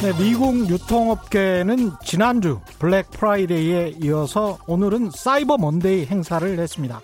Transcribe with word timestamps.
네, 0.00 0.16
미국 0.16 0.68
유통업계는 0.68 1.90
지난주 2.04 2.60
Black 2.78 3.10
Friday에 3.10 3.96
이어서 4.00 4.56
오늘은 4.68 5.10
Cyber 5.10 5.58
Monday 5.58 6.06
행사를 6.06 6.56
했습니다. 6.56 7.00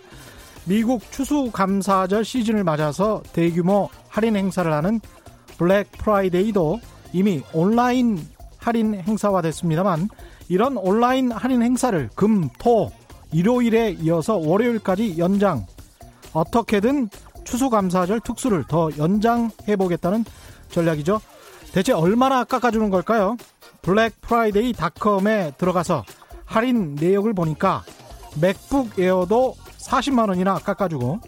미국 0.65 1.03
추수감사절 1.11 2.25
시즌을 2.25 2.63
맞아서 2.63 3.21
대규모 3.33 3.89
할인 4.09 4.37
행사를 4.37 4.73
하는 4.73 5.01
Black 5.59 5.91
Friday도 5.91 6.79
이미 7.13 7.43
온라인 7.53 8.25
할인 8.59 8.95
행사화 8.95 9.43
됐습니다만 9.43 10.09
이런 10.49 10.77
온라인 10.77 11.33
할인 11.33 11.65
행사를 11.65 12.09
금, 12.15 12.49
토, 12.61 12.93
일요일에 13.33 13.97
이어서 14.03 14.37
월요일까지 14.37 15.19
연장 15.19 15.67
어떻게든 16.33 17.09
추수감사절 17.43 18.21
특수를 18.21 18.63
더 18.69 18.89
연장해 18.97 19.75
보겠다는 19.77 20.25
전략이죠. 20.71 21.21
대체 21.75 21.93
얼마나 21.93 22.45
깎아주는 22.45 22.89
걸까요? 22.89 23.37
Black 23.83 24.21
Friday 24.21 24.75
.com에 24.75 25.55
들어가서 25.59 26.05
할인 26.45 26.95
내역을 26.95 27.35
보니까 27.35 27.83
MacBook 28.41 28.97
Air도 29.01 29.57
40만원이나 29.81 30.63
깎아주고 30.63 31.19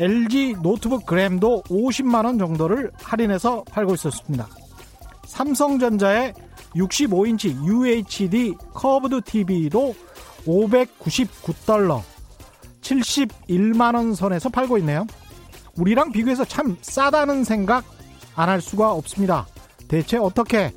LG 0.00 0.56
노트북 0.60 1.06
gram도 1.06 1.62
50만원 1.68 2.40
정도를 2.40 2.90
할인해서 3.00 3.62
팔고 3.70 3.94
있었습니다. 3.94 4.48
삼성전자의 5.28 6.34
65인치 6.74 7.64
UHD 7.64 8.56
curved 8.74 9.20
TV도 9.20 9.94
599달러 10.46 12.02
71만원 12.80 14.16
선에서 14.16 14.48
팔고 14.48 14.78
있네요. 14.78 15.06
우리랑 15.76 16.10
비교해서 16.10 16.44
참 16.44 16.76
싸다는 16.82 17.44
생각 17.44 17.84
안 18.34 18.48
할 18.48 18.60
수가 18.60 18.92
없습니다. 18.92 19.46
대체 19.90 20.18
어떻게 20.18 20.72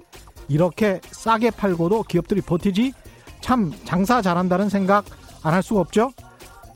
이렇게 0.50 1.00
싸게 1.11 1.52
팔고도 1.52 2.02
기업들이 2.03 2.42
버티지? 2.42 2.94
참 3.42 3.72
장사 3.86 4.23
잘한다는 4.23 4.70
생각 4.70 5.05
안 5.44 5.53
할 5.53 5.61
수가 5.61 5.81
없죠? 5.81 6.11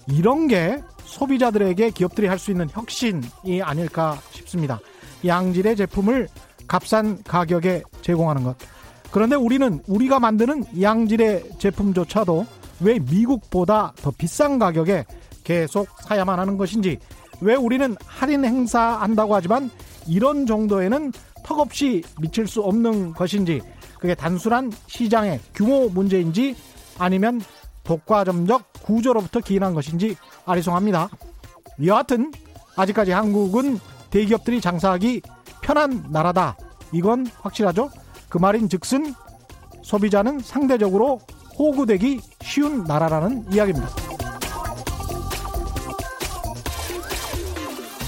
이런 0.07 0.47
게 0.47 0.79
소비자들에게 1.03 1.89
기업들이 1.91 2.27
할 2.27 2.37
수 2.37 2.51
있는 2.51 2.69
혁신이 2.69 3.61
아닐까 3.63 4.19
싶습니다. 4.31 4.79
양질의 5.25 5.75
제품을 5.77 6.27
값싼 6.67 7.23
가격에 7.23 7.81
제공하는 8.03 8.43
것. 8.43 8.55
그런데 9.11 9.35
우리는 9.35 9.81
우리가 9.87 10.19
만드는 10.19 10.65
양질의 10.79 11.57
제품조차도 11.57 12.45
왜 12.81 12.99
미국보다 12.99 13.93
더 13.95 14.11
비싼 14.15 14.59
가격에 14.59 15.05
계속 15.43 15.87
사야만 16.01 16.39
하는 16.39 16.57
것인지, 16.57 16.99
왜 17.41 17.55
우리는 17.55 17.95
할인 18.05 18.43
행사한다고 18.45 19.33
하지만 19.33 19.71
이런 20.07 20.45
정도에는 20.45 21.13
턱없이 21.47 22.03
미칠 22.19 22.45
수 22.45 22.61
없는 22.61 23.13
것인지 23.13 23.61
그게 23.99 24.13
단순한 24.13 24.73
시장의 24.87 25.39
규모 25.55 25.87
문제인지 25.87 26.57
아니면 26.99 27.41
독과점적 27.85 28.73
구조로부터 28.83 29.39
기인한 29.39 29.73
것인지 29.73 30.17
아리송합니다. 30.45 31.09
여하튼 31.85 32.33
아직까지 32.75 33.11
한국은 33.11 33.79
대기업들이 34.09 34.59
장사하기 34.59 35.21
편한 35.61 36.05
나라다. 36.09 36.57
이건 36.91 37.25
확실하죠. 37.41 37.89
그 38.27 38.37
말인 38.37 38.67
즉슨 38.67 39.13
소비자는 39.83 40.39
상대적으로 40.39 41.21
호구되기 41.57 42.19
쉬운 42.41 42.83
나라라는 42.83 43.53
이야기입니다. 43.53 43.87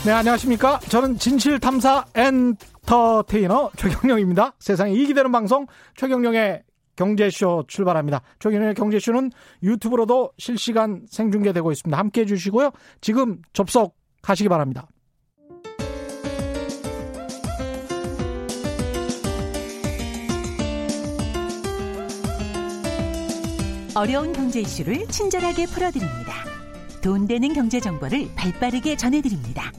네, 0.06 0.12
안녕하십니까. 0.12 0.80
저는 0.90 1.18
진실탐사 1.18 2.06
엔터테이너 2.90 3.72
최경령입니다. 3.78 4.54
세상에 4.60 4.94
이기 4.94 5.14
되는 5.14 5.32
방송 5.32 5.68
최경령의 5.96 6.64
경제쇼 6.96 7.66
출발합니다. 7.68 8.22
최경령의 8.40 8.74
경제쇼는 8.74 9.32
유튜브로도 9.64 10.32
실시간 10.38 11.06
생중계되고 11.10 11.72
있습니다. 11.72 11.98
함께 11.98 12.22
해주시고요. 12.22 12.72
지금 13.00 13.42
접속하시기 13.54 14.50
바랍니다. 14.50 14.88
어려운 23.96 24.34
경제 24.34 24.62
이슈를 24.62 25.08
친절하게 25.08 25.66
풀어드립니다. 25.68 26.34
돈 27.02 27.28
되는 27.28 27.54
경제 27.54 27.80
정보를 27.80 28.30
발빠르게 28.36 28.96
전해드립니다. 28.98 29.72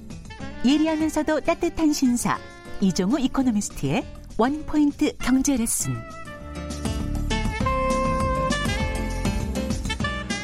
예리하면서도 0.65 1.41
따뜻한 1.41 1.93
신사 1.93 2.39
이종우 2.83 3.19
economist의 3.21 4.03
one 4.39 4.67
point 4.67 5.15
경제 5.19 5.55
레슨. 5.55 5.93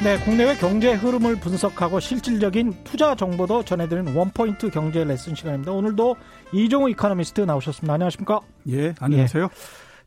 네, 0.04 0.19
국내외 0.19 0.54
경제 0.56 0.92
흐름을 0.92 1.36
분석하고 1.36 1.98
실질적인 1.98 2.84
투자 2.84 3.14
정보도 3.14 3.64
전해드리는 3.64 4.14
one 4.14 4.35
point 4.35 4.69
경제 4.69 5.02
레슨 5.02 5.34
시간입니다. 5.34 5.72
오늘도 5.72 6.16
이종우 6.52 6.91
이코노미스트 6.91 7.41
나오셨습니다. 7.41 7.94
안녕하십니까? 7.94 8.41
예, 8.68 8.94
안녕하세요. 9.00 9.44
예, 9.44 9.48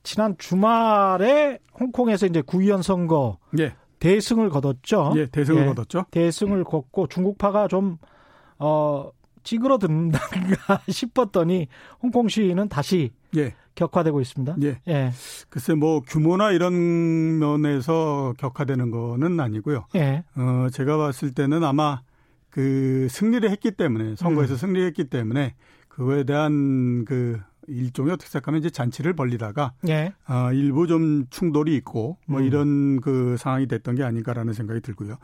지난 0.04 0.36
주말에 0.38 1.58
홍콩에서 1.80 2.28
이제 2.28 2.42
구의원 2.42 2.84
선거 2.84 3.40
예. 3.58 3.74
대승을 3.98 4.50
거뒀죠. 4.50 5.14
예, 5.16 5.26
대승을 5.26 5.64
예, 5.64 5.66
거뒀죠. 5.66 6.06
대승을 6.12 6.64
걷고 6.64 7.08
중국파가 7.08 7.68
좀 7.68 7.98
어, 8.60 9.10
찌그러든가 9.44 10.20
싶었더니 10.90 11.68
홍콩 12.02 12.28
시위는 12.28 12.70
다시 12.70 13.12
예. 13.36 13.56
격화되고 13.76 14.20
있습니다. 14.22 14.58
예. 14.64 14.80
예. 14.88 15.12
글쎄 15.50 15.74
뭐 15.74 16.02
규모나 16.02 16.52
이런 16.52 17.40
면에서 17.40 18.34
격화되는 18.38 18.92
거는 18.92 19.40
아니고요. 19.40 19.86
예. 19.96 20.24
어, 20.36 20.68
제가 20.72 20.98
봤을 20.98 21.34
때는 21.34 21.64
아마 21.64 22.02
그 22.50 23.08
승리를 23.10 23.50
했기 23.50 23.72
때문에 23.72 24.16
선거에서 24.16 24.56
음. 24.56 24.58
승리했기 24.58 25.06
때문에 25.06 25.56
그거에 25.88 26.24
대한 26.24 27.06
그 27.06 27.40
일종의 27.68 28.14
어떻게 28.14 28.30
생각하면 28.30 28.60
이제 28.60 28.70
잔치를 28.70 29.14
벌리다가 29.14 29.74
예. 29.88 30.14
어, 30.28 30.52
일부 30.52 30.88
좀 30.88 31.26
충돌이 31.30 31.76
있고 31.78 32.18
뭐 32.26 32.42
음. 32.42 32.46
이런 32.46 33.02
그 33.02 33.38
상황이 33.38 33.68
됐던 33.68 33.96
게 33.96 34.04
아닌가라는 34.04 34.54
생각이 34.54 34.82
들고요. 34.82 35.18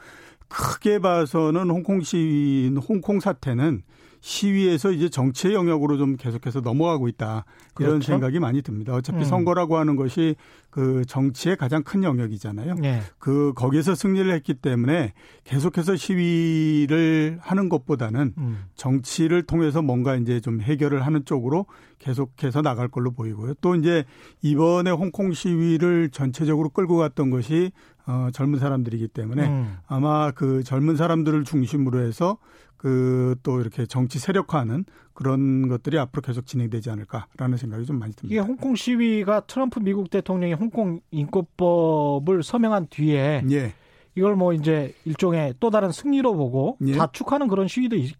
크게 0.48 1.00
봐서는 1.00 1.70
홍콩 1.70 2.02
시위, 2.02 2.72
홍콩 2.88 3.20
사태는 3.20 3.82
시위에서 4.26 4.92
이제 4.92 5.08
정치의 5.08 5.54
영역으로 5.54 5.98
좀 5.98 6.16
계속해서 6.16 6.62
넘어가고 6.62 7.08
있다. 7.10 7.46
이런 7.80 7.92
그렇죠? 7.92 8.08
생각이 8.08 8.40
많이 8.40 8.64
듭니다. 8.64 8.96
어차피 8.96 9.20
음. 9.20 9.24
선거라고 9.24 9.78
하는 9.78 9.96
것이 9.96 10.36
그 10.72 11.06
정치의 11.06 11.58
가장 11.58 11.84
큰 11.84 12.04
영역이잖아요. 12.04 12.74
네. 12.76 13.02
그 13.20 13.54
거기에서 13.56 13.94
승리를 13.94 14.34
했기 14.34 14.56
때문에 14.56 15.14
계속해서 15.44 15.96
시위를 15.96 17.38
하는 17.40 17.70
것보다는 17.70 18.34
음. 18.40 18.64
정치를 18.74 19.44
통해서 19.44 19.84
뭔가 19.84 20.16
이제 20.16 20.40
좀 20.40 20.60
해결을 20.60 21.06
하는 21.06 21.24
쪽으로 21.24 21.68
계속해서 22.00 22.64
나갈 22.64 22.88
걸로 22.88 23.12
보이고요. 23.12 23.54
또 23.62 23.76
이제 23.76 24.06
이번에 24.42 24.90
홍콩 24.90 25.34
시위를 25.34 26.10
전체적으로 26.10 26.70
끌고 26.70 26.98
갔던 26.98 27.30
것이 27.30 27.72
어 28.08 28.30
젊은 28.34 28.58
사람들이기 28.58 29.10
때문에 29.10 29.48
음. 29.48 29.78
아마 29.88 30.32
그 30.32 30.64
젊은 30.64 30.96
사람들을 30.96 31.44
중심으로 31.44 32.00
해서 32.00 32.38
그 32.78 33.36
또 33.44 33.62
이렇게 33.62 33.86
정치 33.86 34.20
세력화하는 34.20 34.86
그런 35.14 35.68
것들이 35.70 35.98
앞으로 36.00 36.22
계속 36.22 36.46
진행되지 36.46 36.90
않을까라는 36.90 37.58
생각이 37.58 37.86
좀 37.86 38.00
많이 38.00 38.14
듭니다. 38.14 38.34
이게 38.34 38.40
홍콩 38.40 38.76
시위가 38.76 39.42
트럼프 39.42 39.80
미국 39.80 40.10
대통령이 40.10 40.54
홍콩 40.54 41.00
인권법을 41.12 42.44
서명한 42.44 42.88
뒤에 42.90 43.44
예. 43.52 43.74
이걸 44.16 44.36
뭐 44.36 44.54
이제 44.54 44.94
일종의 45.06 45.56
또 45.60 45.70
다른 45.70 45.92
승리로 45.92 46.36
보고 46.36 46.78
예. 46.86 46.94
자축하는 46.94 47.48
그런 47.48 47.68
시위도 47.68 47.96
있, 47.96 48.16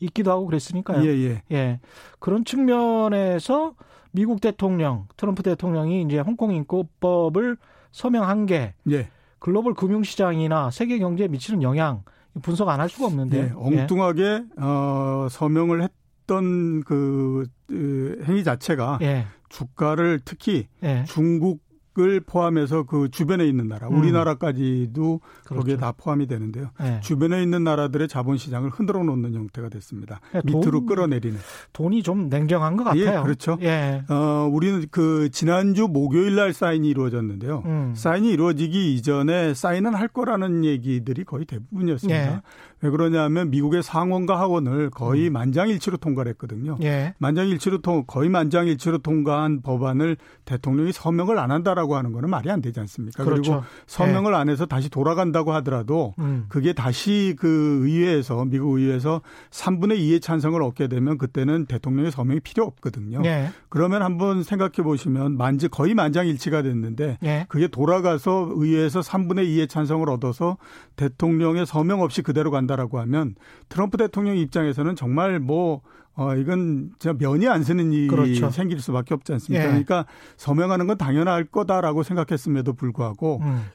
있 0.00 0.14
기도 0.14 0.30
하고 0.30 0.46
그랬으니까요. 0.46 1.06
예, 1.06 1.10
예. 1.10 1.42
예. 1.52 1.80
그런 2.18 2.44
측면에서 2.44 3.74
미국 4.10 4.40
대통령, 4.40 5.06
트럼프 5.16 5.42
대통령이 5.42 6.02
이제 6.02 6.18
홍콩 6.18 6.52
인권법을 6.52 7.56
서명한 7.92 8.46
게 8.46 8.74
예. 8.90 9.10
글로벌 9.38 9.74
금융시장이나 9.74 10.70
세계 10.70 10.98
경제에 10.98 11.28
미치는 11.28 11.62
영향 11.62 12.02
분석 12.42 12.68
안 12.68 12.80
할 12.80 12.88
수가 12.88 13.06
없는데. 13.06 13.38
예, 13.38 13.52
엉뚱하게 13.54 14.22
예. 14.22 14.44
어, 14.58 15.28
서명을 15.30 15.82
했던 15.82 16.82
그, 16.84 17.46
그 17.66 18.22
행위 18.26 18.44
자체가 18.44 18.98
예. 19.02 19.26
주가를 19.48 20.20
특히 20.24 20.66
예. 20.82 21.04
중국 21.06 21.65
을 21.98 22.20
포함해서 22.20 22.82
그 22.82 23.10
주변에 23.10 23.46
있는 23.46 23.68
나라, 23.68 23.88
음. 23.88 23.98
우리나라까지도 23.98 25.20
그렇죠. 25.44 25.60
거기에 25.60 25.76
다 25.78 25.92
포함이 25.96 26.26
되는데요. 26.26 26.68
네. 26.78 27.00
주변에 27.00 27.42
있는 27.42 27.64
나라들의 27.64 28.06
자본 28.08 28.36
시장을 28.36 28.68
흔들어 28.68 29.02
놓는 29.02 29.34
형태가 29.34 29.70
됐습니다. 29.70 30.20
네, 30.34 30.42
밑으로 30.44 30.80
돈, 30.80 30.86
끌어내리는. 30.86 31.38
돈이 31.72 32.02
좀 32.02 32.28
냉정한 32.28 32.76
것 32.76 32.94
예, 32.96 33.04
같아요. 33.04 33.20
예, 33.20 33.22
그렇죠. 33.22 33.58
예. 33.62 34.04
어, 34.10 34.48
우리는 34.52 34.84
그 34.90 35.30
지난주 35.30 35.88
목요일 35.88 36.34
날 36.34 36.52
사인이 36.52 36.86
이루어졌는데요. 36.86 37.62
음. 37.64 37.94
사인이 37.96 38.28
이루어지기 38.30 38.94
이전에 38.94 39.54
사인은 39.54 39.94
할 39.94 40.08
거라는 40.08 40.64
얘기들이 40.64 41.24
거의 41.24 41.46
대부분이었습니다. 41.46 42.32
예. 42.32 42.40
왜 42.86 42.90
그러냐면 42.90 43.50
미국의 43.50 43.82
상원과 43.82 44.38
하원을 44.38 44.90
거의 44.90 45.28
음. 45.28 45.32
만장일치로 45.32 45.96
통과를 45.96 46.30
했거든요. 46.32 46.78
예. 46.82 47.14
만장일치로 47.18 47.78
통 47.82 48.04
거의 48.06 48.28
만장일치로 48.28 48.98
통과한 48.98 49.62
법안을 49.62 50.16
대통령이 50.44 50.92
서명을 50.92 51.38
안 51.38 51.50
한다라고 51.50 51.96
하는 51.96 52.12
거는 52.12 52.30
말이 52.30 52.48
안 52.50 52.62
되지 52.62 52.78
않습니까? 52.80 53.24
그렇죠. 53.24 53.42
그리고 53.42 53.64
서명을 53.86 54.32
예. 54.32 54.36
안 54.36 54.48
해서 54.48 54.66
다시 54.66 54.88
돌아간다고 54.88 55.52
하더라도 55.54 56.14
음. 56.20 56.46
그게 56.48 56.72
다시 56.72 57.34
그 57.38 57.80
의회에서 57.82 58.44
미국 58.44 58.78
의회에서 58.78 59.20
3분의 59.50 59.98
2의 59.98 60.22
찬성을 60.22 60.60
얻게 60.62 60.86
되면 60.86 61.18
그때는 61.18 61.66
대통령의 61.66 62.12
서명이 62.12 62.40
필요 62.40 62.64
없거든요. 62.64 63.22
예. 63.24 63.48
그러면 63.68 64.02
한번 64.02 64.44
생각해 64.44 64.84
보시면 64.84 65.36
만지 65.36 65.68
거의 65.68 65.94
만장일치가 65.94 66.62
됐는데 66.62 67.18
예. 67.24 67.46
그게 67.48 67.66
돌아가서 67.66 68.52
의회에서 68.54 69.00
3분의 69.00 69.48
2의 69.48 69.68
찬성을 69.68 70.08
얻어서 70.08 70.56
대통령의 70.94 71.66
서명 71.66 72.02
없이 72.02 72.22
그대로 72.22 72.50
간 72.52 72.66
한다라고 72.76 73.00
하면 73.00 73.34
트럼프 73.68 73.96
대통령 73.96 74.36
입장에서는 74.36 74.94
정말 74.94 75.40
뭐 75.40 75.80
어, 76.14 76.34
이건 76.34 76.92
저 76.98 77.12
면이 77.12 77.46
안 77.46 77.62
쓰는 77.62 77.92
일이 77.92 78.06
그렇죠. 78.06 78.50
생길 78.50 78.80
수밖에 78.80 79.12
없지 79.12 79.34
않습니까? 79.34 79.64
예. 79.64 79.68
그러니까 79.68 80.06
서명하는 80.38 80.86
건 80.86 80.96
당연할 80.96 81.44
거다라고 81.44 82.02
생각했음에도 82.04 82.72
불구하고 82.72 83.40
음. 83.42 83.66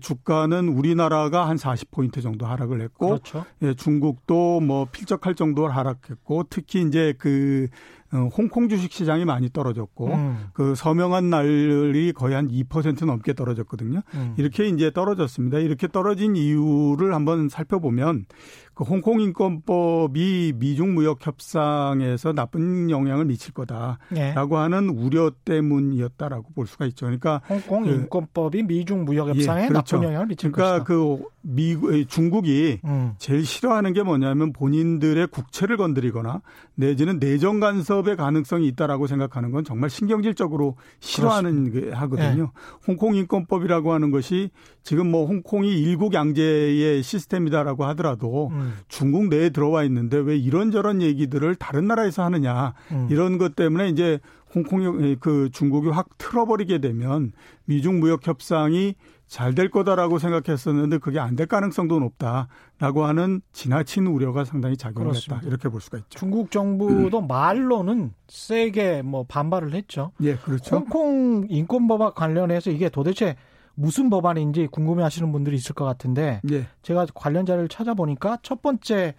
주가는 0.00 0.68
우리나라가 0.68 1.46
한 1.46 1.56
40포인트 1.56 2.22
정도 2.22 2.46
하락을 2.46 2.80
했고 2.80 3.08
그렇죠. 3.08 3.44
예, 3.62 3.74
중국도 3.74 4.60
뭐 4.60 4.86
필적할 4.90 5.34
정도로 5.34 5.72
하락했고 5.72 6.44
특히 6.48 6.82
이제 6.82 7.12
그 7.18 7.68
어, 7.68 7.99
홍콩 8.12 8.68
주식 8.68 8.92
시장이 8.92 9.24
많이 9.24 9.50
떨어졌고 9.50 10.06
음. 10.06 10.48
그 10.52 10.74
서명한 10.74 11.30
날이 11.30 12.12
거의 12.12 12.34
한 12.34 12.48
2% 12.48 13.04
넘게 13.04 13.34
떨어졌거든요. 13.34 14.02
음. 14.14 14.34
이렇게 14.36 14.66
이제 14.66 14.90
떨어졌습니다. 14.90 15.58
이렇게 15.58 15.86
떨어진 15.86 16.36
이유를 16.36 17.14
한번 17.14 17.48
살펴보면 17.48 18.26
그 18.74 18.84
홍콩 18.84 19.20
인권법이 19.20 20.54
미중 20.56 20.94
무역 20.94 21.26
협상에서 21.26 22.32
나쁜 22.32 22.90
영향을 22.90 23.26
미칠 23.26 23.52
거다라고 23.52 23.98
네. 24.10 24.32
하는 24.34 24.88
우려 24.88 25.30
때문이었다라고 25.44 26.52
볼 26.54 26.66
수가 26.66 26.86
있죠. 26.86 27.06
그러니까 27.06 27.42
홍콩 27.48 27.84
그, 27.84 27.90
인권법이 27.90 28.62
미중 28.62 29.04
무역 29.04 29.28
협상에 29.28 29.64
예, 29.64 29.68
그렇죠. 29.68 29.96
나쁜 29.96 30.08
영향을 30.08 30.26
미칠 30.28 30.50
그러니까 30.50 30.78
것이다. 30.78 30.84
그 30.84 31.24
미국 31.42 32.08
중국이 32.08 32.80
음. 32.84 33.12
제일 33.18 33.44
싫어하는 33.44 33.92
게 33.92 34.02
뭐냐면 34.02 34.52
본인들의 34.52 35.26
국채를 35.28 35.76
건드리거나 35.76 36.42
내지는 36.74 37.18
내정 37.18 37.60
간섭의 37.60 38.16
가능성이 38.16 38.66
있다라고 38.68 39.06
생각하는 39.06 39.50
건 39.50 39.64
정말 39.64 39.90
신경질적으로 39.90 40.76
싫어하는 41.00 41.72
게 41.72 41.90
하거든요. 41.92 42.42
네. 42.42 42.50
홍콩 42.86 43.14
인권법이라고 43.14 43.92
하는 43.92 44.10
것이 44.10 44.50
지금 44.82 45.10
뭐 45.10 45.26
홍콩이 45.26 45.68
일국 45.68 46.14
양제의 46.14 47.02
시스템이다라고 47.02 47.84
하더라도 47.86 48.48
음. 48.52 48.69
중국 48.88 49.28
내에 49.28 49.50
들어와 49.50 49.84
있는데 49.84 50.16
왜 50.18 50.36
이런저런 50.36 51.02
얘기들을 51.02 51.54
다른 51.56 51.86
나라에서 51.86 52.24
하느냐 52.24 52.74
음. 52.92 53.08
이런 53.10 53.38
것 53.38 53.54
때문에 53.56 53.88
이제 53.88 54.18
홍콩이 54.54 55.16
그 55.20 55.48
중국이 55.52 55.88
확 55.90 56.08
틀어버리게 56.18 56.78
되면 56.78 57.32
미중 57.66 58.00
무역 58.00 58.26
협상이 58.26 58.94
잘 59.28 59.54
될 59.54 59.70
거다라고 59.70 60.18
생각했었는데 60.18 60.98
그게 60.98 61.20
안 61.20 61.36
될 61.36 61.46
가능성도 61.46 62.00
높다라고 62.00 63.04
하는 63.04 63.42
지나친 63.52 64.08
우려가 64.08 64.44
상당히 64.44 64.76
작용했다 64.76 65.42
이렇게 65.44 65.68
볼 65.68 65.80
수가 65.80 65.98
있죠. 65.98 66.18
중국 66.18 66.50
정부도 66.50 67.20
음. 67.20 67.28
말로는 67.28 68.12
세게 68.26 69.02
뭐 69.02 69.24
반발을 69.28 69.72
했죠. 69.74 70.10
예, 70.22 70.34
그렇죠. 70.34 70.74
홍콩 70.76 71.46
인권법과 71.48 72.14
관련해서 72.14 72.72
이게 72.72 72.88
도대체 72.88 73.36
무슨 73.80 74.10
법안인지 74.10 74.66
궁금해하시는 74.66 75.32
분들이 75.32 75.56
있을 75.56 75.74
것 75.74 75.86
같은데 75.86 76.42
예. 76.50 76.66
제가 76.82 77.06
관련 77.14 77.46
자료를 77.46 77.68
찾아보니까 77.68 78.38
첫 78.42 78.60
번째 78.60 79.14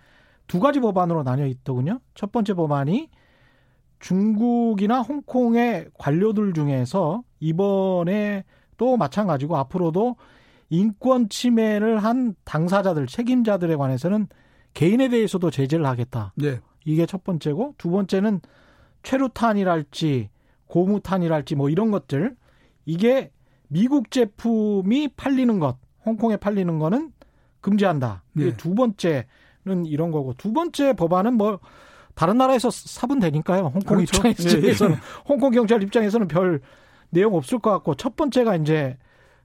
두 0.45 0.59
가지 0.59 0.79
법안으로 0.79 1.23
나뉘어 1.23 1.47
있더군요. 1.47 1.99
첫 2.13 2.31
번째 2.31 2.53
법안이 2.53 3.09
중국이나 3.99 5.01
홍콩의 5.01 5.87
관료들 5.97 6.53
중에서 6.53 7.23
이번에 7.39 8.43
또 8.77 8.97
마찬가지고 8.97 9.57
앞으로도 9.57 10.17
인권 10.69 11.27
침해를 11.27 11.97
한 11.97 12.35
당사자들 12.43 13.07
책임자들에 13.07 13.75
관해서는 13.75 14.27
개인에 14.75 15.09
대해서도 15.09 15.49
제재를 15.49 15.87
하겠다. 15.87 16.33
예. 16.43 16.59
이게 16.85 17.07
첫 17.07 17.23
번째고 17.23 17.73
두 17.79 17.89
번째는 17.89 18.41
최루탄이랄지 19.01 20.29
고무탄이랄지 20.67 21.55
뭐 21.55 21.69
이런 21.69 21.89
것들 21.89 22.35
이게 22.85 23.31
미국 23.71 24.11
제품이 24.11 25.11
팔리는 25.15 25.59
것, 25.59 25.77
홍콩에 26.05 26.35
팔리는 26.35 26.77
거는 26.77 27.13
금지한다. 27.61 28.23
네. 28.33 28.57
두 28.57 28.75
번째는 28.75 29.85
이런 29.85 30.11
거고 30.11 30.33
두 30.33 30.51
번째 30.51 30.91
법안은 30.93 31.35
뭐 31.35 31.59
다른 32.13 32.37
나라에서 32.37 32.69
사면 32.69 33.19
되니까요. 33.19 33.71
홍콩 33.73 33.97
그렇죠. 33.97 34.27
입장에서는 34.27 34.91
예, 34.93 34.97
예. 34.97 35.01
홍콩 35.25 35.51
경찰 35.51 35.81
입장에서는 35.83 36.27
별 36.27 36.59
내용 37.11 37.33
없을 37.35 37.59
것 37.59 37.71
같고 37.71 37.95
첫 37.95 38.17
번째가 38.17 38.57
이제 38.57 38.97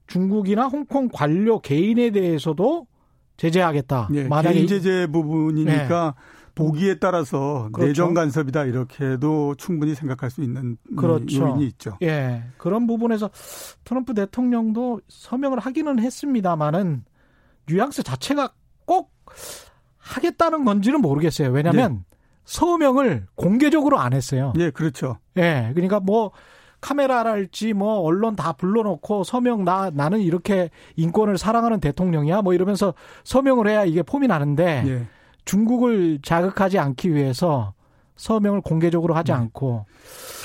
중국이나 0.09 0.67
홍콩 0.67 1.09
관료 1.09 1.61
개인에 1.61 2.11
대해서도 2.11 2.89
제재하겠다. 3.37 4.09
예, 4.15 4.25
만약에 4.25 4.55
개인 4.55 4.67
제재 4.67 5.07
부분이니까 5.07 6.15
네. 6.17 6.23
보기에 6.57 6.95
따라서 6.99 7.69
그렇죠. 7.71 7.89
내정 7.89 8.15
간섭이다 8.15 8.65
이렇게도 8.65 9.55
충분히 9.57 9.95
생각할 9.95 10.31
수 10.31 10.43
있는 10.43 10.79
그렇죠. 10.97 11.43
요인이 11.43 11.67
있죠. 11.67 11.99
예. 12.03 12.43
그런 12.57 12.87
부분에서 12.89 13.31
트럼프 13.85 14.15
대통령도 14.15 15.03
서명을 15.07 15.61
하기는 15.61 16.01
했습니다만은 16.01 17.05
뉘앙스 17.69 18.03
자체가 18.03 18.55
꼭 18.87 19.13
하겠다는 19.99 20.65
건지는 20.65 21.01
모르겠어요. 21.03 21.51
왜냐하면 21.51 22.05
예. 22.11 22.17
서명을 22.45 23.27
공개적으로 23.35 23.99
안 23.99 24.15
했어요. 24.15 24.55
예, 24.57 24.71
그렇죠. 24.71 25.19
예. 25.37 25.73
그러니까 25.75 26.01
뭐 26.01 26.33
카메라랄지 26.81 27.75
뭐 27.75 27.99
언론 27.99 28.35
다 28.35 28.53
불러놓고 28.53 29.25
서명 29.25 29.65
나 29.65 29.91
나는 29.93 30.21
이렇게 30.21 30.71
인권을 30.95 31.37
사랑하는 31.37 31.81
대통령이야 31.81 32.41
뭐 32.41 32.55
이러면서 32.55 32.95
서명을 33.25 33.69
해야 33.69 33.85
이게 33.85 34.03
폼이 34.03 34.27
나는데 34.27 34.85
예. 34.87 35.07
중국을 35.47 36.19
자극하지 36.23 36.79
않기 36.79 37.15
위해서 37.15 37.73
서명을 38.17 38.63
공개적으로 38.63 39.15
하지 39.15 39.31
네. 39.33 39.37
않고 39.39 39.85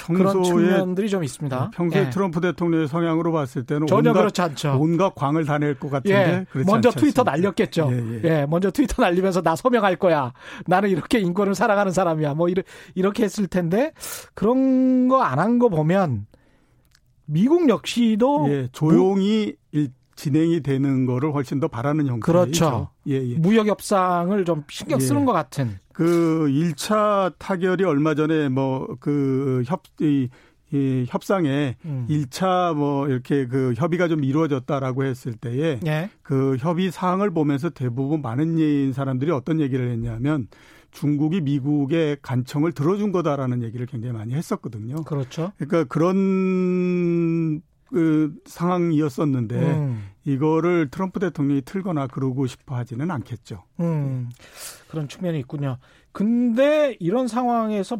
그런 0.08 0.44
측면들이 0.44 1.10
좀 1.10 1.24
있습니다. 1.24 1.58
네, 1.58 1.70
평소에 1.74 2.06
예. 2.08 2.10
트럼프 2.10 2.42
대통령의 2.42 2.88
성향으로 2.90 3.32
봤을 3.32 3.64
때는 3.66 3.88
전혀 3.88 4.10
온갖, 4.10 4.20
그렇지 4.22 4.42
않죠. 4.42 4.78
온갖 4.80 5.16
광을 5.16 5.46
다낼 5.46 5.80
것 5.80 5.90
같은데 5.90 6.46
예. 6.54 6.64
먼저 6.66 6.92
트위터 6.92 7.22
않습니다. 7.22 7.32
날렸겠죠. 7.32 7.90
예, 7.92 7.96
예. 7.98 8.22
예, 8.42 8.46
먼저 8.46 8.72
트위터 8.72 9.02
날리면서 9.02 9.42
나 9.42 9.56
서명할 9.56 9.96
거야. 9.96 10.34
나는 10.68 10.90
이렇게 10.90 11.20
인권을 11.20 11.56
사랑하는 11.56 11.94
사람이야. 11.94 12.34
뭐 12.34 12.48
이렇게 12.94 13.24
했을 13.24 13.48
텐데 13.48 13.94
그런 14.34 15.08
거 15.08 15.22
안 15.24 15.40
한 15.40 15.58
거 15.60 15.70
보면 15.70 16.28
미국 17.26 17.70
역시도 17.70 18.48
예, 18.50 18.68
조용히 18.74 19.56
뭐, 19.74 19.86
진행이 20.18 20.62
되는 20.62 21.06
거를 21.06 21.34
훨씬 21.34 21.60
더 21.60 21.68
바라는 21.70 22.06
형태죠. 22.08 22.32
그렇죠. 22.32 22.90
예, 23.08 23.14
예. 23.14 23.36
무역 23.38 23.68
협상을 23.68 24.46
좀 24.46 24.64
신경 24.70 25.00
예. 25.00 25.04
쓰는 25.04 25.22
예. 25.22 25.26
것 25.26 25.34
같은. 25.34 25.80
그 25.94 26.48
1차 26.50 27.34
타결이 27.38 27.84
얼마 27.84 28.16
전에 28.16 28.50
뭐그 28.50 29.64
협, 29.66 29.84
이, 30.00 30.30
이 30.72 31.06
협상에 31.08 31.76
음. 31.86 32.08
1차 32.10 32.74
뭐 32.76 33.08
이렇게 33.08 33.48
그 33.48 33.74
협의가 33.76 34.08
좀 34.08 34.24
이루어졌다라고 34.24 35.04
했을 35.04 35.34
때에 35.34 35.80
예. 35.86 36.10
그 36.22 36.58
협의 36.60 36.92
사항을 36.92 37.32
보면서 37.32 37.70
대부분 37.70 38.22
많은 38.22 38.94
사람들이 38.94 39.32
어떤 39.32 39.60
얘기를 39.60 39.90
했냐면 39.90 40.48
중국이 40.92 41.42
미국의 41.42 42.18
간청을 42.22 42.74
들어준 42.74 43.12
거다라는 43.12 43.64
얘기를 43.64 43.86
굉장히 43.86 44.14
많이 44.14 44.34
했었거든요. 44.34 45.04
그렇죠. 45.04 45.52
그러니까 45.58 45.86
그런 45.86 47.62
그 47.90 48.34
상황이었었는데 48.46 49.56
음. 49.56 50.04
이거를 50.24 50.90
트럼프 50.90 51.20
대통령이 51.20 51.62
틀거나 51.64 52.08
그러고 52.08 52.48
싶어 52.48 52.76
하지는 52.76 53.10
않겠죠. 53.12 53.64
음. 53.80 54.30
그런 54.90 55.08
측면이 55.08 55.40
있군요. 55.40 55.78
근데 56.12 56.96
이런 57.00 57.28
상황에서 57.28 57.98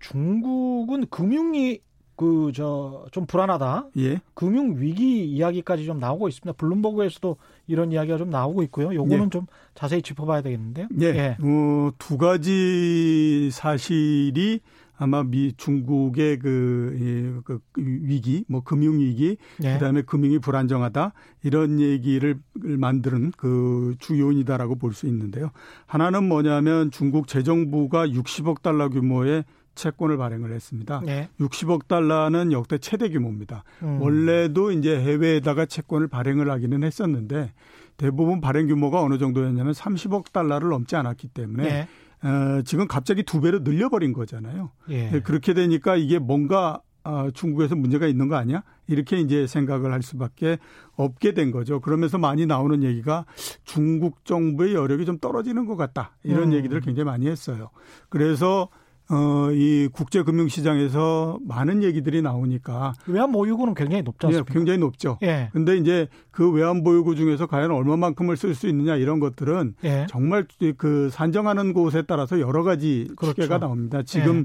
중국은 0.00 1.06
금융이 1.10 1.80
그 2.16 2.50
저 2.54 3.04
좀 3.12 3.26
불안하다. 3.26 3.88
예. 3.98 4.20
금융 4.32 4.76
위기 4.80 5.24
이야기까지 5.26 5.84
좀 5.84 5.98
나오고 5.98 6.28
있습니다. 6.28 6.52
블룸버그에서도 6.56 7.36
이런 7.66 7.92
이야기가 7.92 8.16
좀 8.16 8.30
나오고 8.30 8.62
있고요. 8.64 8.94
요거는 8.94 9.26
예. 9.26 9.28
좀 9.28 9.46
자세히 9.74 10.00
짚어봐야 10.00 10.40
되겠는데요. 10.40 10.88
예. 11.02 11.04
예. 11.06 11.36
어, 11.38 11.90
두 11.98 12.16
가지 12.16 13.50
사실이 13.52 14.60
아마 14.98 15.22
미 15.22 15.52
중국의 15.56 16.38
그, 16.38 16.96
이, 16.98 17.40
그 17.44 17.60
위기, 17.76 18.44
뭐 18.48 18.62
금융 18.62 18.98
위기, 18.98 19.36
네. 19.58 19.74
그다음에 19.74 20.02
금융이 20.02 20.38
불안정하다 20.38 21.12
이런 21.42 21.80
얘기를 21.80 22.38
만드는 22.54 23.32
그 23.36 23.94
주요인이다라고 23.98 24.76
볼 24.76 24.96
수 24.96 25.06
있는데요. 25.06 25.50
하나는 25.86 26.26
뭐냐면 26.26 26.90
중국 26.90 27.28
재정부가 27.28 28.06
60억 28.08 28.62
달러 28.62 28.88
규모의 28.88 29.44
채권을 29.74 30.16
발행을 30.16 30.52
했습니다. 30.52 31.02
네. 31.04 31.28
60억 31.38 31.86
달러는 31.86 32.50
역대 32.50 32.78
최대 32.78 33.10
규모입니다. 33.10 33.62
음. 33.82 34.00
원래도 34.00 34.72
이제 34.72 34.98
해외에다가 34.98 35.66
채권을 35.66 36.08
발행을 36.08 36.50
하기는 36.50 36.82
했었는데 36.82 37.52
대부분 37.98 38.40
발행 38.40 38.66
규모가 38.66 39.02
어느 39.02 39.18
정도였냐면 39.18 39.72
30억 39.72 40.32
달러를 40.32 40.70
넘지 40.70 40.96
않았기 40.96 41.28
때문에 41.28 41.64
예. 41.64 41.88
어, 42.22 42.62
지금 42.64 42.86
갑자기 42.88 43.22
두 43.22 43.40
배로 43.40 43.60
늘려버린 43.60 44.12
거잖아요. 44.12 44.70
예. 44.90 45.10
예 45.14 45.20
그렇게 45.20 45.54
되니까 45.54 45.96
이게 45.96 46.18
뭔가 46.18 46.80
어, 47.06 47.30
중국에서 47.30 47.76
문제가 47.76 48.08
있는 48.08 48.26
거 48.26 48.34
아니야? 48.34 48.64
이렇게 48.88 49.18
이제 49.20 49.46
생각을 49.46 49.92
할 49.92 50.02
수밖에 50.02 50.58
없게 50.96 51.34
된 51.34 51.52
거죠. 51.52 51.80
그러면서 51.80 52.18
많이 52.18 52.46
나오는 52.46 52.82
얘기가 52.82 53.26
중국 53.64 54.24
정부의 54.24 54.74
여력이 54.74 55.06
좀 55.06 55.18
떨어지는 55.18 55.66
것 55.66 55.76
같다. 55.76 56.16
이런 56.24 56.48
음. 56.48 56.52
얘기들을 56.54 56.80
굉장히 56.80 57.04
많이 57.04 57.28
했어요. 57.28 57.70
그래서 58.08 58.68
어, 59.08 59.50
이 59.52 59.88
국제금융시장에서 59.92 61.38
많은 61.46 61.82
얘기들이 61.82 62.22
나오니까. 62.22 62.94
외환보유고는 63.06 63.74
굉장히 63.74 64.02
높지 64.02 64.26
않습니까? 64.26 64.50
예, 64.50 64.54
굉장히 64.54 64.78
높죠. 64.78 65.18
예. 65.22 65.48
근데 65.52 65.76
이제 65.76 66.08
그 66.30 66.50
외환보유고 66.50 67.14
중에서 67.14 67.46
과연 67.46 67.70
얼마만큼을 67.70 68.36
쓸 68.36 68.54
수 68.54 68.68
있느냐 68.68 68.96
이런 68.96 69.20
것들은 69.20 69.74
예. 69.84 70.06
정말 70.08 70.46
그 70.76 71.08
산정하는 71.10 71.72
곳에 71.72 72.02
따라서 72.02 72.40
여러 72.40 72.62
가지 72.64 73.08
그렇죠. 73.16 73.34
추계가 73.34 73.58
나옵니다. 73.58 74.02
지금 74.02 74.40
예. 74.40 74.44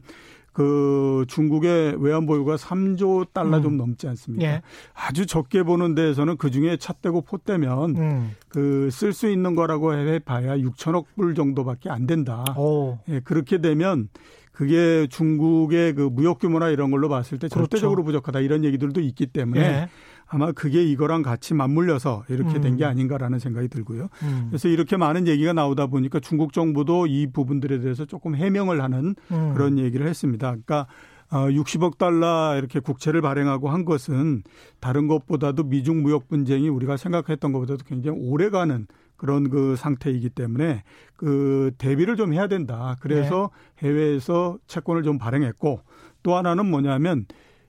그 0.54 1.24
중국의 1.28 1.96
외환 2.04 2.26
보유가 2.26 2.56
3조 2.56 3.32
달러 3.34 3.58
음. 3.58 3.64
좀 3.64 3.78
넘지 3.78 4.08
않습니까? 4.10 4.46
예. 4.46 4.62
아주 4.94 5.26
적게 5.26 5.64
보는 5.64 5.96
데에서는 5.96 6.38
그 6.38 6.52
중에 6.52 6.78
찻대고 6.78 7.22
포대면 7.22 7.96
음. 7.96 8.36
그쓸 8.50 9.14
수 9.14 9.30
있는 9.30 9.56
거라고 9.56 9.94
해 9.94 10.20
봐야 10.20 10.58
6천억 10.58 11.06
불 11.16 11.36
정도밖에 11.36 11.90
안 11.90 12.06
된다. 12.06 12.44
오. 12.58 13.00
예, 13.08 13.22
그렇게 13.22 13.60
되면 13.60 14.10
그게 14.62 15.08
중국의 15.10 15.96
그 15.96 16.02
무역 16.02 16.38
규모나 16.38 16.70
이런 16.70 16.92
걸로 16.92 17.10
봤을 17.10 17.40
때 17.40 17.48
그렇죠. 17.48 17.66
절대적으로 17.68 18.04
부족하다 18.04 18.42
이런 18.42 18.64
얘기들도 18.64 19.02
있기 19.02 19.26
때문에 19.26 19.60
예. 19.60 19.90
아마 20.28 20.52
그게 20.52 20.84
이거랑 20.84 21.24
같이 21.24 21.56
맞물려서 21.56 22.26
이렇게 22.30 22.58
음. 22.58 22.62
된게 22.62 22.86
아닌가라는 22.86 23.40
생각이 23.40 23.70
들고요. 23.70 24.10
음. 24.22 24.46
그래서 24.50 24.68
이렇게 24.68 24.98
많은 24.98 25.26
얘기가 25.26 25.54
나오다 25.54 25.88
보니까 25.88 26.20
중국 26.20 26.54
정부도 26.54 27.08
이 27.08 27.26
부분들에 27.34 27.80
대해서 27.80 28.06
조금 28.06 28.36
해명을 28.36 28.84
하는 28.84 29.16
음. 29.32 29.54
그런 29.56 29.80
얘기를 29.80 30.06
했습니다. 30.06 30.50
그러니까 30.50 30.86
어 31.32 31.48
60억 31.48 31.98
달러 31.98 32.56
이렇게 32.56 32.80
국채를 32.80 33.22
발행하고 33.22 33.68
한 33.68 33.84
것은 33.84 34.44
다른 34.80 35.08
것보다도 35.08 35.64
미중 35.64 36.04
무역 36.04 36.28
분쟁이 36.28 36.70
우리가 36.70 36.98
생각했던 36.98 37.52
것보다도 37.52 37.84
굉장히 37.88 38.20
오래가는 38.22 38.86
그런 39.22 39.52
그 39.52 39.76
상태이기 39.76 40.32
때문에 40.32 40.82
그 41.16 41.70
대비를 41.78 42.16
좀 42.16 42.34
해야 42.34 42.48
된다. 42.48 42.96
그래서 43.02 43.52
네. 43.80 43.88
해외에서 43.88 44.58
채권을 44.66 45.04
좀 45.04 45.20
발행했고 45.20 45.82
또 46.24 46.36
하나는 46.36 46.66
뭐냐면 46.66 47.28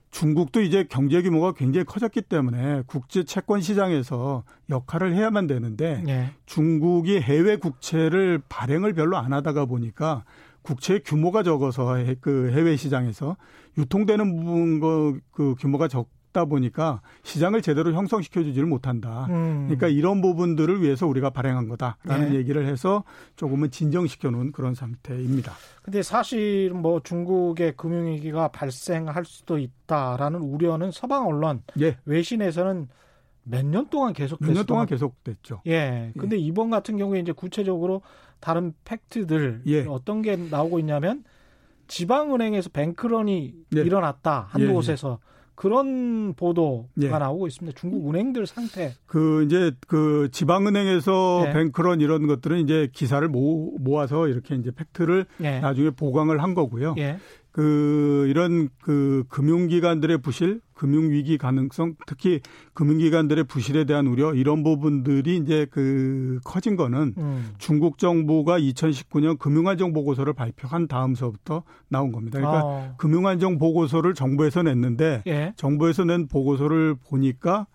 중국도 0.09 0.61
이제 0.61 0.87
경제 0.89 1.21
규모가 1.21 1.51
굉장히 1.53 1.85
커졌기 1.85 2.23
때문에 2.23 2.81
국제 2.87 3.23
채권 3.23 3.61
시장에서 3.61 4.43
역할을 4.71 5.13
해야만 5.13 5.45
되는데 5.45 6.01
네. 6.03 6.31
중국이 6.47 7.19
해외 7.19 7.57
국채를 7.57 8.41
발행을 8.49 8.93
별로 8.93 9.17
안 9.17 9.31
하다가 9.31 9.65
보니까 9.65 10.23
국채 10.63 11.01
규모가 11.05 11.43
적어서 11.43 11.97
그 12.19 12.49
해외 12.51 12.75
시장에서 12.75 13.37
유통되는 13.77 14.37
부분 14.37 15.21
그 15.29 15.53
규모가 15.59 15.87
적 15.87 16.09
없다 16.33 16.45
보니까 16.45 17.01
시장을 17.21 17.61
제대로 17.61 17.93
형성시켜 17.93 18.43
주지를 18.43 18.67
못한다. 18.67 19.27
음. 19.29 19.65
그러니까 19.67 19.87
이런 19.87 20.21
부분들을 20.21 20.81
위해서 20.81 21.07
우리가 21.07 21.29
발행한 21.29 21.69
거다라는 21.69 22.31
네. 22.31 22.35
얘기를 22.35 22.65
해서 22.65 23.03
조금은 23.35 23.71
진정시켜 23.71 24.31
놓은 24.31 24.51
그런 24.51 24.73
상태입니다. 24.73 25.53
근데 25.83 26.01
사실 26.01 26.71
뭐 26.71 26.99
중국의 27.01 27.75
금융위기가 27.77 28.49
발생할 28.49 29.23
수도 29.23 29.57
있다라는 29.59 30.41
우려는 30.41 30.91
서방 30.91 31.27
언론, 31.27 31.61
예. 31.79 31.97
외신에서는 32.05 32.89
몇 33.45 33.65
년 33.65 33.87
동안 33.89 34.13
계속됐죠. 34.13 34.47
몇년 34.49 34.65
동안 34.65 34.85
계속됐죠. 34.87 35.61
예. 35.67 36.11
근데 36.17 36.35
예. 36.37 36.39
이번 36.39 36.69
같은 36.69 36.97
경우에 36.97 37.19
이제 37.19 37.31
구체적으로 37.31 38.01
다른 38.39 38.73
팩트들 38.85 39.61
예. 39.67 39.85
어떤 39.85 40.21
게 40.21 40.35
나오고 40.35 40.79
있냐면 40.79 41.23
지방은행에서 41.87 42.69
뱅크런이 42.71 43.53
예. 43.75 43.81
일어났다 43.81 44.47
한 44.49 44.61
예. 44.61 44.67
곳에서 44.67 45.19
그런 45.55 46.33
보도가 46.33 46.87
예. 47.01 47.07
나오고 47.09 47.47
있습니다. 47.47 47.79
중국 47.79 48.09
은행들 48.09 48.47
상태. 48.47 48.93
그 49.05 49.43
이제 49.43 49.71
그 49.87 50.29
지방은행에서 50.31 51.45
예. 51.47 51.53
뱅크런 51.53 52.01
이런 52.01 52.27
것들은 52.27 52.59
이제 52.59 52.89
기사를 52.91 53.27
모, 53.27 53.75
모아서 53.79 54.27
이렇게 54.27 54.55
이제 54.55 54.71
팩트를 54.71 55.25
예. 55.41 55.59
나중에 55.59 55.91
보강을 55.91 56.41
한 56.41 56.53
거고요. 56.53 56.95
예. 57.57 57.61
그 57.61 58.25
이런 58.29 58.69
그 58.81 59.23
금융기관들의 59.29 60.17
부실, 60.19 60.59
금융위기 60.73 61.37
가능성, 61.37 61.95
특히 62.07 62.41
금융기관들의 62.73 63.43
부실에 63.45 63.85
대한 63.85 64.07
우려 64.07 64.33
이런 64.33 64.63
부분들이 64.63 65.37
이제 65.37 65.67
그 65.69 66.39
커진 66.43 66.75
거는 66.75 67.13
음. 67.17 67.51
중국 67.59 67.99
정부가 67.99 68.59
2019년 68.59 69.37
금융안정 69.37 69.93
보고서를 69.93 70.33
발표한 70.33 70.87
다음서부터 70.87 71.63
나온 71.89 72.11
겁니다. 72.11 72.39
그러니까 72.39 72.65
어. 72.65 72.93
금융안정 72.97 73.59
보고서를 73.59 74.13
정부에서 74.15 74.63
냈는데 74.63 75.21
예. 75.27 75.53
정부에서 75.55 76.05
낸 76.05 76.27
보고서를 76.27 76.95
보니까 77.07 77.67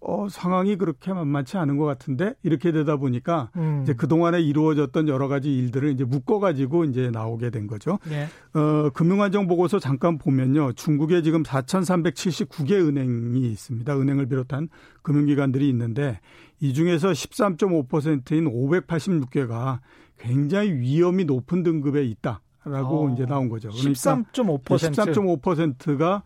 어, 0.00 0.26
상황이 0.28 0.76
그렇게 0.76 1.12
만만치 1.12 1.56
않은 1.56 1.76
것 1.76 1.84
같은데 1.84 2.34
이렇게 2.42 2.72
되다 2.72 2.96
보니까 2.96 3.50
음. 3.56 3.80
이제 3.82 3.94
그 3.94 4.08
동안에 4.08 4.40
이루어졌던 4.40 5.08
여러 5.08 5.28
가지 5.28 5.54
일들을 5.54 5.90
이제 5.90 6.04
묶어가지고 6.04 6.84
이제 6.84 7.10
나오게 7.10 7.50
된 7.50 7.66
거죠. 7.66 7.98
네. 8.08 8.26
어, 8.58 8.90
금융안정 8.90 9.46
보고서 9.46 9.78
잠깐 9.78 10.18
보면요, 10.18 10.72
중국에 10.72 11.22
지금 11.22 11.42
4,379개 11.42 12.72
은행이 12.72 13.46
있습니다. 13.50 13.98
은행을 13.98 14.26
비롯한 14.26 14.68
금융기관들이 15.02 15.68
있는데 15.70 16.20
이 16.60 16.72
중에서 16.72 17.10
13.5%인 17.10 18.50
586개가 18.50 19.80
굉장히 20.18 20.72
위험이 20.72 21.24
높은 21.24 21.62
등급에 21.62 22.04
있다 22.04 22.40
라고 22.64 23.06
어. 23.06 23.12
이제 23.12 23.26
나온 23.26 23.48
거죠. 23.48 23.68
그러니까 23.68 23.92
13.5% 23.92 24.62
13.5%가 24.64 26.22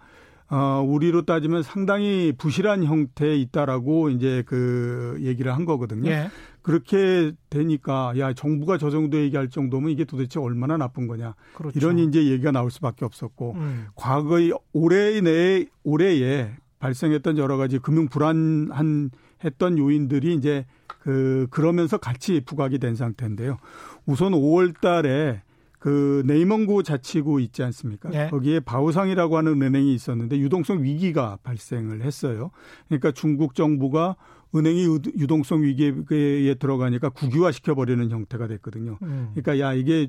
어, 0.51 0.83
우리로 0.87 1.23
따지면 1.27 1.63
상당히 1.63 2.33
부실한 2.37 2.85
형태에 2.85 3.37
있다라고 3.37 4.11
이제 4.11 4.43
그 4.47 5.19
얘기를 5.21 5.55
한 5.55 5.65
거거든요. 5.65 6.11
예. 6.11 6.31
그렇게 6.63 7.33
되니까 7.51 8.13
야 8.19 8.33
정부가 8.33 8.79
저 8.79 8.91
정도 8.91 9.19
얘기할 9.19 9.49
정도면 9.49 9.91
이게 9.91 10.05
도대체 10.05 10.39
얼마나 10.39 10.77
나쁜 10.77 11.07
거냐 11.07 11.35
그렇죠. 11.55 11.79
이런 11.79 11.99
이제 11.99 12.27
얘기가 12.27 12.51
나올 12.51 12.71
수밖에 12.71 13.05
없었고 13.05 13.53
음. 13.57 13.87
과거의 13.95 14.53
올해 14.73 15.21
내에 15.21 15.67
올해에 15.83 16.53
발생했던 16.79 17.39
여러 17.39 17.57
가지 17.57 17.79
금융 17.79 18.09
불안한 18.09 19.11
했던 19.45 19.79
요인들이 19.79 20.35
이제 20.35 20.67
그 20.87 21.47
그러면서 21.51 21.97
같이 21.97 22.41
부각이 22.41 22.79
된 22.79 22.95
상태인데요. 22.95 23.59
우선 24.07 24.33
5월 24.33 24.79
달에 24.81 25.43
그 25.79 26.23
네이먼구 26.27 26.83
자치구 26.83 27.41
있지 27.41 27.63
않습니까? 27.63 28.09
네. 28.11 28.29
거기에 28.31 28.61
바오상이라고 28.61 29.37
하는 29.37 29.63
은행이 29.63 29.95
있었는데 29.95 30.39
유동성 30.39 30.83
위기가 30.83 31.39
발생을 31.43 32.03
했어요. 32.03 32.51
그러니까 32.89 33.13
중국 33.13 33.55
정부가 33.55 34.17
은행이 34.55 34.85
유동성 35.19 35.63
위기에 35.63 36.55
들어가니까 36.55 37.11
국유화 37.11 37.53
시켜버리는 37.53 38.11
형태가 38.11 38.49
됐거든요. 38.49 38.99
음. 39.03 39.31
그러니까 39.35 39.61
야 39.61 39.73
이게 39.75 40.09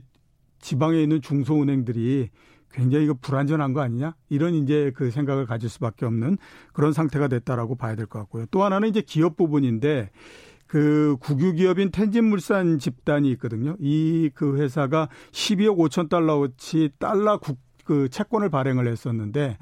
지방에 0.60 1.02
있는 1.02 1.22
중소은행들이 1.22 2.30
굉장히 2.72 3.06
이거 3.06 3.16
불안전한 3.20 3.74
거 3.74 3.82
아니냐? 3.82 4.16
이런 4.30 4.54
이제 4.54 4.92
그 4.96 5.10
생각을 5.12 5.46
가질 5.46 5.70
수밖에 5.70 6.06
없는 6.06 6.38
그런 6.74 6.94
상태가 6.94 7.28
됐다라고 7.28 7.76
봐야 7.76 7.96
될 7.96 8.06
것 8.06 8.20
같고요. 8.20 8.46
또 8.52 8.64
하나는 8.64 8.90
이제 8.90 9.02
기업 9.02 9.36
부분인데 9.38 10.12
그 10.70 11.18
국유기업인 11.20 11.90
텐진물산 11.90 12.78
집단이 12.78 13.30
있거든요. 13.32 13.76
이 13.80 14.30
그 14.36 14.58
회사가 14.58 15.10
12억 15.32 15.78
5천 15.78 16.10
달러어치 16.10 16.92
달러 17.00 17.40
국, 17.40 17.58
그 17.84 18.08
채권을 18.10 18.50
발행을 18.50 18.88
했었는데 18.88 19.58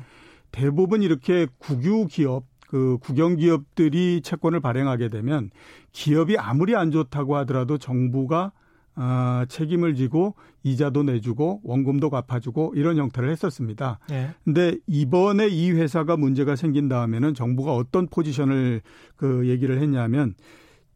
대부분 0.51 1.01
이렇게 1.01 1.47
국유기업 1.59 2.43
그 2.67 2.97
국영 2.99 3.37
기업들이 3.37 4.19
채권을 4.21 4.59
발행하게 4.59 5.07
되면 5.07 5.49
기업이 5.93 6.37
아무리 6.37 6.75
안 6.75 6.91
좋다고 6.91 7.37
하더라도 7.37 7.77
정부가 7.77 8.51
아, 8.95 9.45
책임을 9.47 9.95
지고 9.95 10.35
이자도 10.63 11.03
내주고 11.03 11.61
원금도 11.63 12.09
갚아주고 12.09 12.73
이런 12.75 12.97
형태를 12.97 13.29
했었습니다. 13.29 13.99
네. 14.09 14.31
근데 14.43 14.75
이번에 14.87 15.47
이 15.47 15.71
회사가 15.71 16.17
문제가 16.17 16.57
생긴 16.57 16.89
다음에는 16.89 17.33
정부가 17.33 17.73
어떤 17.73 18.07
포지션을 18.07 18.81
그 19.15 19.47
얘기를 19.47 19.79
했냐면 19.79 20.33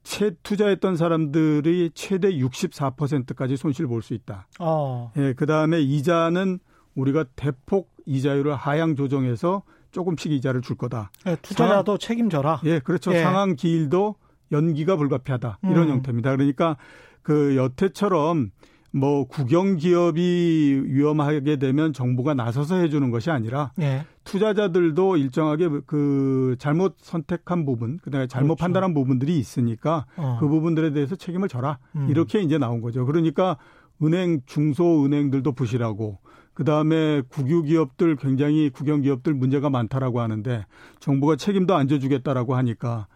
채 0.03 0.31
투자했던 0.43 0.95
사람들이 0.95 1.91
최대 1.93 2.31
64%까지 2.31 3.55
손실 3.55 3.87
볼수 3.87 4.13
있다. 4.13 4.47
어. 4.59 5.11
예, 5.17 5.33
그 5.33 5.45
다음에 5.45 5.79
이자는 5.79 6.59
우리가 6.95 7.25
대폭 7.35 7.91
이자율을 8.05 8.55
하향 8.55 8.95
조정해서 8.95 9.63
조금씩 9.91 10.31
이자를 10.31 10.61
줄 10.61 10.77
거다. 10.77 11.11
예, 11.27 11.35
투자자도 11.41 11.83
상황, 11.83 11.99
책임져라. 11.99 12.61
예, 12.65 12.79
그렇죠. 12.79 13.13
예. 13.13 13.21
상황 13.21 13.55
기일도 13.55 14.15
연기가 14.51 14.95
불가피하다. 14.95 15.59
이런 15.63 15.83
음. 15.83 15.89
형태입니다. 15.89 16.31
그러니까 16.35 16.77
그 17.21 17.55
여태처럼 17.55 18.51
뭐 18.91 19.25
국영 19.25 19.77
기업이 19.77 20.83
위험하게 20.85 21.55
되면 21.57 21.93
정부가 21.93 22.33
나서서 22.33 22.75
해주는 22.75 23.09
것이 23.09 23.31
아니라 23.31 23.71
예. 23.79 24.05
투자자들도 24.25 25.17
일정하게 25.17 25.69
그 25.85 26.55
잘못 26.59 26.95
선택한 26.99 27.65
부분, 27.65 27.99
그다음에 27.99 28.27
잘못 28.27 28.55
그렇죠. 28.55 28.61
판단한 28.61 28.93
부분들이 28.93 29.37
있으니까 29.39 30.05
어. 30.17 30.37
그 30.39 30.47
부분들에 30.47 30.91
대해서 30.91 31.15
책임을 31.15 31.47
져라. 31.47 31.79
음. 31.95 32.07
이렇게 32.09 32.41
이제 32.41 32.57
나온 32.57 32.81
거죠. 32.81 33.05
그러니까 33.05 33.57
은행 34.03 34.41
중소 34.45 35.05
은행들도 35.05 35.53
부실하고 35.53 36.19
그다음에 36.53 37.21
국유 37.29 37.63
기업들 37.63 38.17
굉장히 38.17 38.69
국영 38.69 39.01
기업들 39.01 39.33
문제가 39.33 39.69
많다라고 39.69 40.19
하는데 40.19 40.65
정부가 40.99 41.37
책임도 41.37 41.75
안 41.75 41.87
져주겠다라고 41.87 42.55
하니까 42.55 43.07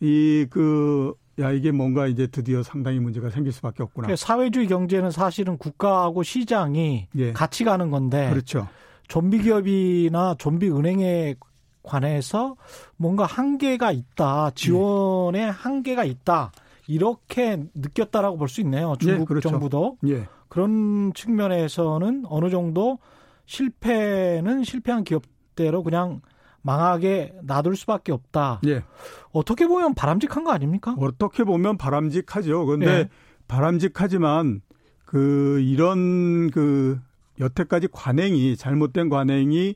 이 0.00 0.46
그 0.50 1.14
야 1.42 1.50
이게 1.50 1.72
뭔가 1.72 2.06
이제 2.06 2.26
드디어 2.26 2.62
상당히 2.62 2.98
문제가 3.00 3.30
생길 3.30 3.52
수밖에 3.52 3.82
없구나. 3.82 4.06
그러니까 4.06 4.24
사회주의 4.24 4.66
경제는 4.68 5.10
사실은 5.10 5.58
국가하고 5.58 6.22
시장이 6.22 7.08
예. 7.16 7.32
같이 7.32 7.64
가는 7.64 7.90
건데 7.90 8.30
그렇죠. 8.30 8.68
좀비 9.08 9.42
기업이나 9.42 10.36
좀비 10.38 10.70
은행에 10.70 11.34
관해서 11.82 12.56
뭔가 12.96 13.26
한계가 13.26 13.92
있다. 13.92 14.50
지원에 14.54 15.40
예. 15.40 15.44
한계가 15.44 16.04
있다. 16.04 16.52
이렇게 16.86 17.62
느꼈다라고 17.74 18.36
볼 18.38 18.48
수 18.48 18.60
있네요. 18.60 18.94
중국 19.00 19.22
예, 19.22 19.24
그렇죠. 19.24 19.50
정부도. 19.50 19.98
예. 20.06 20.26
그런 20.48 21.12
측면에서는 21.14 22.24
어느 22.28 22.50
정도 22.50 22.98
실패는 23.46 24.64
실패한 24.64 25.04
기업대로 25.04 25.82
그냥 25.82 26.20
망하게 26.62 27.34
놔둘 27.42 27.76
수밖에 27.76 28.12
없다. 28.12 28.60
예. 28.66 28.84
어떻게 29.32 29.66
보면 29.66 29.94
바람직한 29.94 30.44
거 30.44 30.52
아닙니까? 30.52 30.94
어떻게 30.98 31.44
보면 31.44 31.76
바람직하죠. 31.76 32.64
그런데 32.64 32.86
예. 32.86 33.08
바람직하지만 33.48 34.62
그 35.04 35.60
이런 35.60 36.50
그 36.50 36.98
여태까지 37.40 37.88
관행이 37.92 38.56
잘못된 38.56 39.08
관행이 39.08 39.74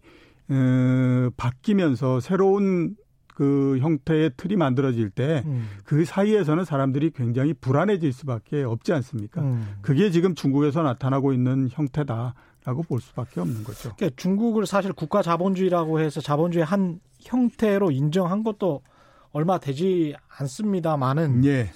어, 0.48 1.30
바뀌면서 1.36 2.20
새로운 2.20 2.96
그 3.34 3.76
형태의 3.80 4.30
틀이 4.38 4.56
만들어질 4.56 5.10
때그 5.10 5.46
음. 5.46 5.68
그 5.84 6.06
사이에서는 6.06 6.64
사람들이 6.64 7.10
굉장히 7.10 7.52
불안해질 7.52 8.12
수밖에 8.12 8.62
없지 8.62 8.94
않습니까? 8.94 9.42
음. 9.42 9.76
그게 9.82 10.10
지금 10.10 10.34
중국에서 10.34 10.82
나타나고 10.82 11.34
있는 11.34 11.68
형태다 11.70 12.34
라고 12.66 12.82
볼 12.82 13.00
수밖에 13.00 13.40
없는 13.40 13.62
거죠. 13.62 13.94
그러니까 13.94 14.20
중국을 14.20 14.66
사실 14.66 14.92
국가 14.92 15.22
자본주의라고 15.22 16.00
해서 16.00 16.20
자본주의 16.20 16.64
한 16.64 16.98
형태로 17.20 17.92
인정한 17.92 18.42
것도 18.42 18.82
얼마 19.30 19.58
되지 19.58 20.16
않습니다만은 20.28 21.44
예. 21.44 21.70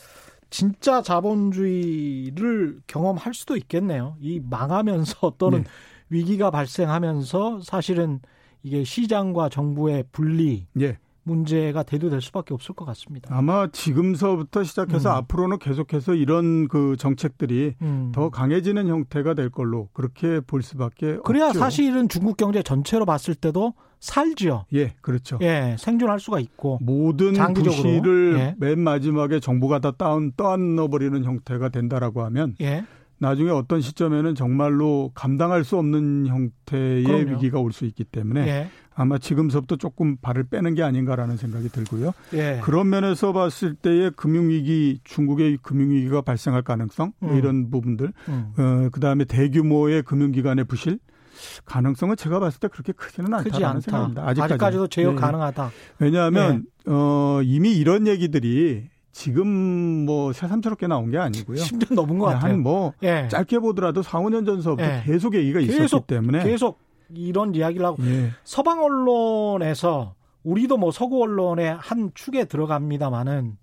진짜 0.50 1.00
자본주의를 1.00 2.80
경험할 2.88 3.34
수도 3.34 3.56
있겠네요. 3.56 4.16
이 4.18 4.40
망하면서 4.40 5.34
또는 5.38 5.60
예. 5.60 5.64
위기가 6.08 6.50
발생하면서 6.50 7.60
사실은 7.62 8.18
이게 8.64 8.82
시장과 8.82 9.48
정부의 9.48 10.06
분리 10.10 10.66
예. 10.80 10.98
문제가 11.22 11.82
대두될 11.82 12.20
수밖에 12.20 12.54
없을 12.54 12.74
것 12.74 12.84
같습니다. 12.86 13.28
아마 13.36 13.68
지금서부터 13.70 14.64
시작해서 14.64 15.10
음. 15.10 15.14
앞으로는 15.16 15.58
계속해서 15.58 16.14
이런 16.14 16.66
그 16.68 16.96
정책들이 16.98 17.74
음. 17.82 18.10
더 18.14 18.30
강해지는 18.30 18.88
형태가 18.88 19.34
될 19.34 19.50
걸로 19.50 19.88
그렇게 19.92 20.40
볼 20.40 20.62
수밖에 20.62 21.18
그래야 21.24 21.46
없죠. 21.48 21.58
사실은 21.58 22.08
중국 22.08 22.36
경제 22.36 22.62
전체로 22.62 23.04
봤을 23.04 23.34
때도 23.34 23.74
살지요. 24.00 24.64
예, 24.72 24.94
그렇죠. 25.02 25.38
예, 25.42 25.76
생존할 25.78 26.20
수가 26.20 26.40
있고 26.40 26.78
모든 26.80 27.34
장기적으로. 27.34 27.70
부실을 27.82 28.36
예. 28.38 28.54
맨 28.58 28.78
마지막에 28.80 29.40
정부가 29.40 29.78
다 29.78 29.92
다운 29.96 30.32
떠안넣어버리는 30.36 31.22
형태가 31.22 31.68
된다라고 31.68 32.22
하면 32.24 32.54
예. 32.62 32.84
나중에 33.18 33.50
어떤 33.50 33.82
시점에는 33.82 34.34
정말로 34.34 35.10
감당할 35.14 35.64
수 35.64 35.76
없는 35.76 36.26
형태의 36.28 37.04
그럼요. 37.04 37.30
위기가 37.32 37.58
올 37.60 37.72
수 37.72 37.84
있기 37.84 38.04
때문에 38.04 38.46
예. 38.48 38.68
아마 39.00 39.16
지금서부터 39.16 39.76
조금 39.76 40.18
발을 40.18 40.44
빼는 40.44 40.74
게 40.74 40.82
아닌가라는 40.82 41.38
생각이 41.38 41.70
들고요. 41.70 42.12
예. 42.34 42.60
그런 42.62 42.90
면에서 42.90 43.32
봤을 43.32 43.74
때의 43.74 44.10
금융위기, 44.14 45.00
중국의 45.04 45.56
금융위기가 45.62 46.20
발생할 46.20 46.60
가능성 46.60 47.14
음. 47.22 47.34
이런 47.34 47.70
부분들, 47.70 48.12
음. 48.28 48.52
어, 48.58 48.88
그 48.92 49.00
다음에 49.00 49.24
대규모의 49.24 50.02
금융기관의 50.02 50.66
부실 50.66 50.98
가능성은 51.64 52.16
제가 52.16 52.40
봤을 52.40 52.60
때 52.60 52.68
그렇게 52.68 52.92
크지는 52.92 53.32
않다는 53.32 53.64
않다. 53.64 53.80
생각입니다. 53.80 54.22
아직까지. 54.28 54.52
아직까지도 54.52 54.86
제어 54.88 55.12
네. 55.12 55.16
가능하다. 55.16 55.70
왜냐하면 55.98 56.66
네. 56.84 56.92
어, 56.92 57.40
이미 57.42 57.72
이런 57.72 58.06
얘기들이 58.06 58.90
지금 59.12 59.46
뭐 60.04 60.34
새삼스럽게 60.34 60.88
나온 60.88 61.10
게 61.10 61.16
아니고요. 61.16 61.56
10년 61.56 61.94
넘은 61.94 62.18
것 62.18 62.26
같아요. 62.26 62.52
한뭐 62.52 62.92
예. 63.02 63.28
짧게 63.30 63.60
보더라도 63.60 64.02
4, 64.02 64.18
5년 64.20 64.44
전서부터 64.44 64.84
예. 64.84 65.02
계속 65.06 65.34
얘기가 65.36 65.60
계속, 65.60 65.84
있었기 65.84 66.06
때문에 66.06 66.44
계속 66.44 66.89
이런 67.14 67.54
이야기를 67.54 67.84
하고 67.84 68.02
예. 68.04 68.30
서방 68.44 68.82
언론에서 68.82 70.14
우리도 70.42 70.76
뭐 70.76 70.90
서구 70.90 71.22
언론의 71.22 71.74
한 71.74 72.10
축에 72.14 72.44
들어갑니다마는 72.44 73.56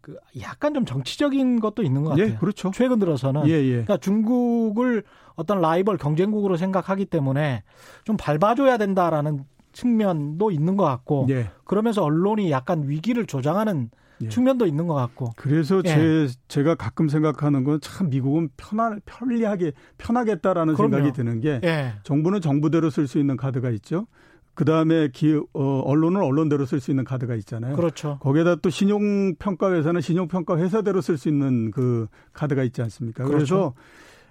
그 0.00 0.16
약간 0.40 0.74
좀 0.74 0.84
정치적인 0.84 1.60
것도 1.60 1.82
있는 1.82 2.04
것 2.04 2.18
예, 2.18 2.22
같아요. 2.22 2.34
예, 2.34 2.38
그렇죠. 2.38 2.70
최근 2.74 2.98
들어서는 2.98 3.46
예, 3.48 3.52
예. 3.52 3.70
그러니까 3.70 3.96
중국을 3.98 5.04
어떤 5.34 5.60
라이벌 5.60 5.98
경쟁국으로 5.98 6.56
생각하기 6.56 7.06
때문에 7.06 7.62
좀 8.04 8.16
밟아줘야 8.16 8.78
된다라는 8.78 9.44
측면도 9.72 10.50
있는 10.50 10.76
것 10.76 10.84
같고 10.84 11.26
예. 11.30 11.50
그러면서 11.64 12.02
언론이 12.02 12.50
약간 12.50 12.88
위기를 12.88 13.26
조장하는 13.26 13.90
예. 14.22 14.28
측면도 14.28 14.66
있는 14.66 14.86
것 14.86 14.94
같고. 14.94 15.32
그래서 15.36 15.80
예. 15.84 15.88
제 15.88 16.28
제가 16.48 16.74
가끔 16.74 17.08
생각하는 17.08 17.64
건 17.64 17.80
참 17.80 18.10
미국은 18.10 18.48
편할 18.56 19.00
편리하게 19.06 19.72
편하겠다라는 19.98 20.74
그럼요. 20.74 20.96
생각이 20.96 21.12
드는 21.16 21.40
게 21.40 21.60
예. 21.64 21.92
정부는 22.02 22.40
정부대로 22.40 22.90
쓸 22.90 23.06
수 23.06 23.18
있는 23.18 23.36
카드가 23.36 23.70
있죠. 23.70 24.06
그 24.54 24.64
다음에 24.64 25.08
기 25.08 25.40
어, 25.54 25.80
언론은 25.86 26.20
언론대로 26.20 26.66
쓸 26.66 26.80
수 26.80 26.90
있는 26.90 27.04
카드가 27.04 27.34
있잖아요. 27.36 27.76
그렇죠. 27.76 28.18
거기에다 28.20 28.56
또 28.56 28.68
신용평가 28.68 29.72
회사는 29.72 30.00
신용평가 30.02 30.58
회사대로 30.58 31.00
쓸 31.00 31.16
수 31.16 31.28
있는 31.28 31.70
그 31.70 32.06
카드가 32.34 32.62
있지 32.64 32.82
않습니까? 32.82 33.24
그렇죠. 33.24 33.36
그래서 33.38 33.74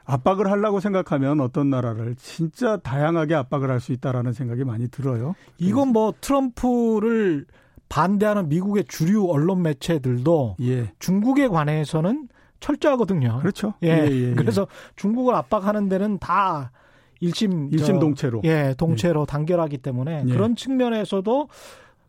압박을 0.06 0.50
하려고 0.52 0.80
생각하면 0.80 1.40
어떤 1.40 1.70
나라를 1.70 2.16
진짜 2.16 2.78
다양하게 2.78 3.36
압박을 3.36 3.70
할 3.72 3.80
수 3.80 3.92
있다라는 3.94 4.34
생각이 4.34 4.64
많이 4.66 4.88
들어요. 4.90 5.36
이건 5.58 5.90
뭐 5.90 6.14
트럼프를 6.22 7.46
반대하는 7.90 8.50
미국의 8.50 8.86
주류 8.88 9.30
언론 9.30 9.64
매체들도 9.64 10.58
예. 10.62 10.92
중국에 11.00 11.48
관해서는 11.48 12.30
철저하거든요. 12.60 13.40
그렇죠. 13.40 13.74
예. 13.84 13.88
예, 13.88 14.08
예, 14.12 14.30
예. 14.30 14.34
그래서 14.36 14.68
중국을 14.96 15.34
압박하는 15.36 15.90
데는 15.90 16.20
다 16.20 16.72
일심 17.20 17.70
일심 17.72 18.00
동체로 18.00 18.42
예 18.46 18.74
동체로 18.78 19.22
예. 19.22 19.26
단결하기 19.26 19.80
때문에 19.80 20.24
예. 20.28 20.32
그런 20.32 20.56
측면에서도 20.56 21.50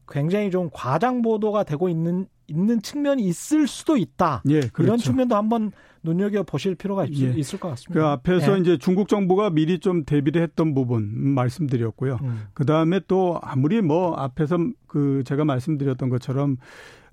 굉장히 0.08 0.50
좀 0.50 0.68
과장 0.72 1.22
보도가 1.22 1.64
되고 1.64 1.88
있는 1.88 2.26
있는 2.50 2.82
측면이 2.82 3.22
있을 3.22 3.66
수도 3.66 3.96
있다. 3.96 4.42
예, 4.48 4.60
그렇죠. 4.60 4.82
이런 4.82 4.98
측면도 4.98 5.36
한번 5.36 5.72
눈여겨 6.02 6.42
보실 6.44 6.74
필요가 6.74 7.04
있, 7.04 7.20
예. 7.20 7.28
을것 7.28 7.60
같습니다. 7.60 7.92
그 7.92 8.04
앞에서 8.04 8.56
예. 8.56 8.60
이제 8.60 8.78
중국 8.78 9.08
정부가 9.08 9.50
미리 9.50 9.78
좀 9.78 10.04
대비를 10.04 10.42
했던 10.42 10.74
부분 10.74 11.34
말씀드렸고요. 11.34 12.18
음. 12.22 12.42
그 12.54 12.64
다음에 12.64 13.00
또 13.06 13.38
아무리 13.42 13.80
뭐 13.82 14.14
앞에서 14.14 14.58
그 14.86 15.22
제가 15.26 15.44
말씀드렸던 15.44 16.08
것처럼 16.08 16.56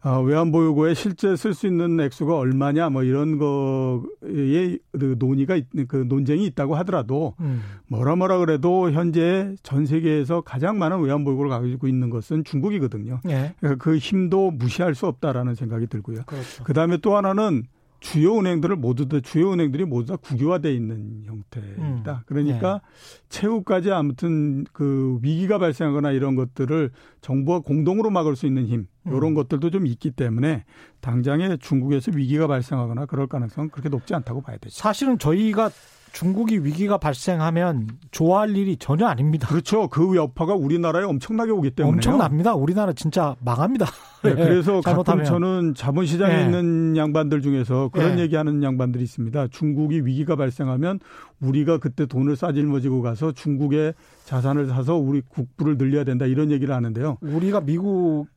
어, 0.07 0.21
외환보유고에 0.21 0.93
실제 0.93 1.35
쓸 1.35 1.53
수 1.53 1.67
있는 1.67 1.99
액수가 1.99 2.37
얼마냐 2.37 2.89
뭐 2.89 3.03
이런 3.03 3.37
거에 3.37 4.77
그 4.93 5.15
논의가 5.19 5.59
그 5.89 6.05
논쟁이 6.07 6.45
있다고 6.45 6.75
하더라도 6.77 7.35
음. 7.41 7.61
뭐라 7.87 8.15
뭐라 8.15 8.37
그래도 8.37 8.89
현재 8.91 9.53
전 9.63 9.85
세계에서 9.85 10.41
가장 10.41 10.79
많은 10.79 11.01
외환보유고를 11.01 11.49
가지고 11.49 11.87
있는 11.89 12.09
것은 12.09 12.45
중국이거든요. 12.45 13.19
예. 13.27 13.53
그러니까 13.59 13.83
그 13.83 13.97
힘도 13.97 14.49
무시할 14.51 14.95
수 14.95 15.07
없다라는 15.07 15.55
생각이 15.55 15.87
들고요. 15.87 16.21
그렇죠. 16.25 16.63
그다음에 16.63 16.97
또 16.97 17.17
하나는 17.17 17.63
주요 17.99 18.39
은행들을 18.39 18.75
모두 18.75 19.07
다 19.07 19.19
주요 19.19 19.53
은행들이 19.53 19.85
모두 19.85 20.13
다 20.13 20.17
국유화돼 20.17 20.73
있는 20.73 21.23
형태입니다. 21.25 22.13
음. 22.13 22.23
그러니까 22.25 22.81
네. 22.83 23.23
최후까지 23.29 23.91
아무튼 23.91 24.65
그 24.71 25.19
위기가 25.21 25.57
발생하거나 25.57 26.11
이런 26.11 26.35
것들을 26.35 26.91
정부가 27.21 27.59
공동으로 27.59 28.09
막을 28.09 28.35
수 28.35 28.45
있는 28.45 28.67
힘 28.67 28.87
이런 29.05 29.23
음. 29.23 29.33
것들도 29.33 29.69
좀 29.71 29.87
있기 29.87 30.11
때문에 30.11 30.65
당장에 31.01 31.57
중국에서 31.57 32.11
위기가 32.13 32.47
발생하거나 32.47 33.05
그럴 33.05 33.27
가능성은 33.27 33.69
그렇게 33.69 33.89
높지 33.89 34.13
않다고 34.13 34.41
봐야 34.41 34.57
되죠. 34.57 34.75
사실은 34.75 35.17
저희가 35.17 35.69
중국이 36.13 36.59
위기가 36.59 36.97
발생하면 36.97 37.87
좋아할 38.11 38.55
일이 38.55 38.77
전혀 38.77 39.05
아닙니다. 39.05 39.47
그렇죠. 39.47 39.87
그 39.87 40.15
여파가 40.15 40.55
우리나라에 40.55 41.03
엄청나게 41.03 41.51
오기 41.51 41.71
때문에 41.71 41.95
엄청납니다. 41.95 42.55
우리나라 42.55 42.93
진짜 42.93 43.35
망합니다. 43.43 43.85
네, 44.23 44.33
그래서 44.33 44.81
가끔 44.81 45.23
저는 45.23 45.75
자본시장에 45.75 46.35
네. 46.35 46.45
있는 46.45 46.97
양반들 46.97 47.41
중에서 47.41 47.89
그런 47.89 48.15
네. 48.15 48.23
얘기하는 48.23 48.63
양반들이 48.63 49.03
있습니다. 49.03 49.47
중국이 49.47 50.01
위기가 50.05 50.35
발생하면 50.35 50.99
우리가 51.39 51.77
그때 51.77 52.05
돈을 52.05 52.35
싸질머지고 52.35 53.01
가서 53.01 53.31
중국의 53.31 53.93
자산을 54.25 54.67
사서 54.67 54.95
우리 54.95 55.21
국부를 55.21 55.77
늘려야 55.77 56.03
된다 56.03 56.25
이런 56.25 56.51
얘기를 56.51 56.73
하는데요. 56.73 57.17
우리가 57.21 57.61
미국 57.61 58.27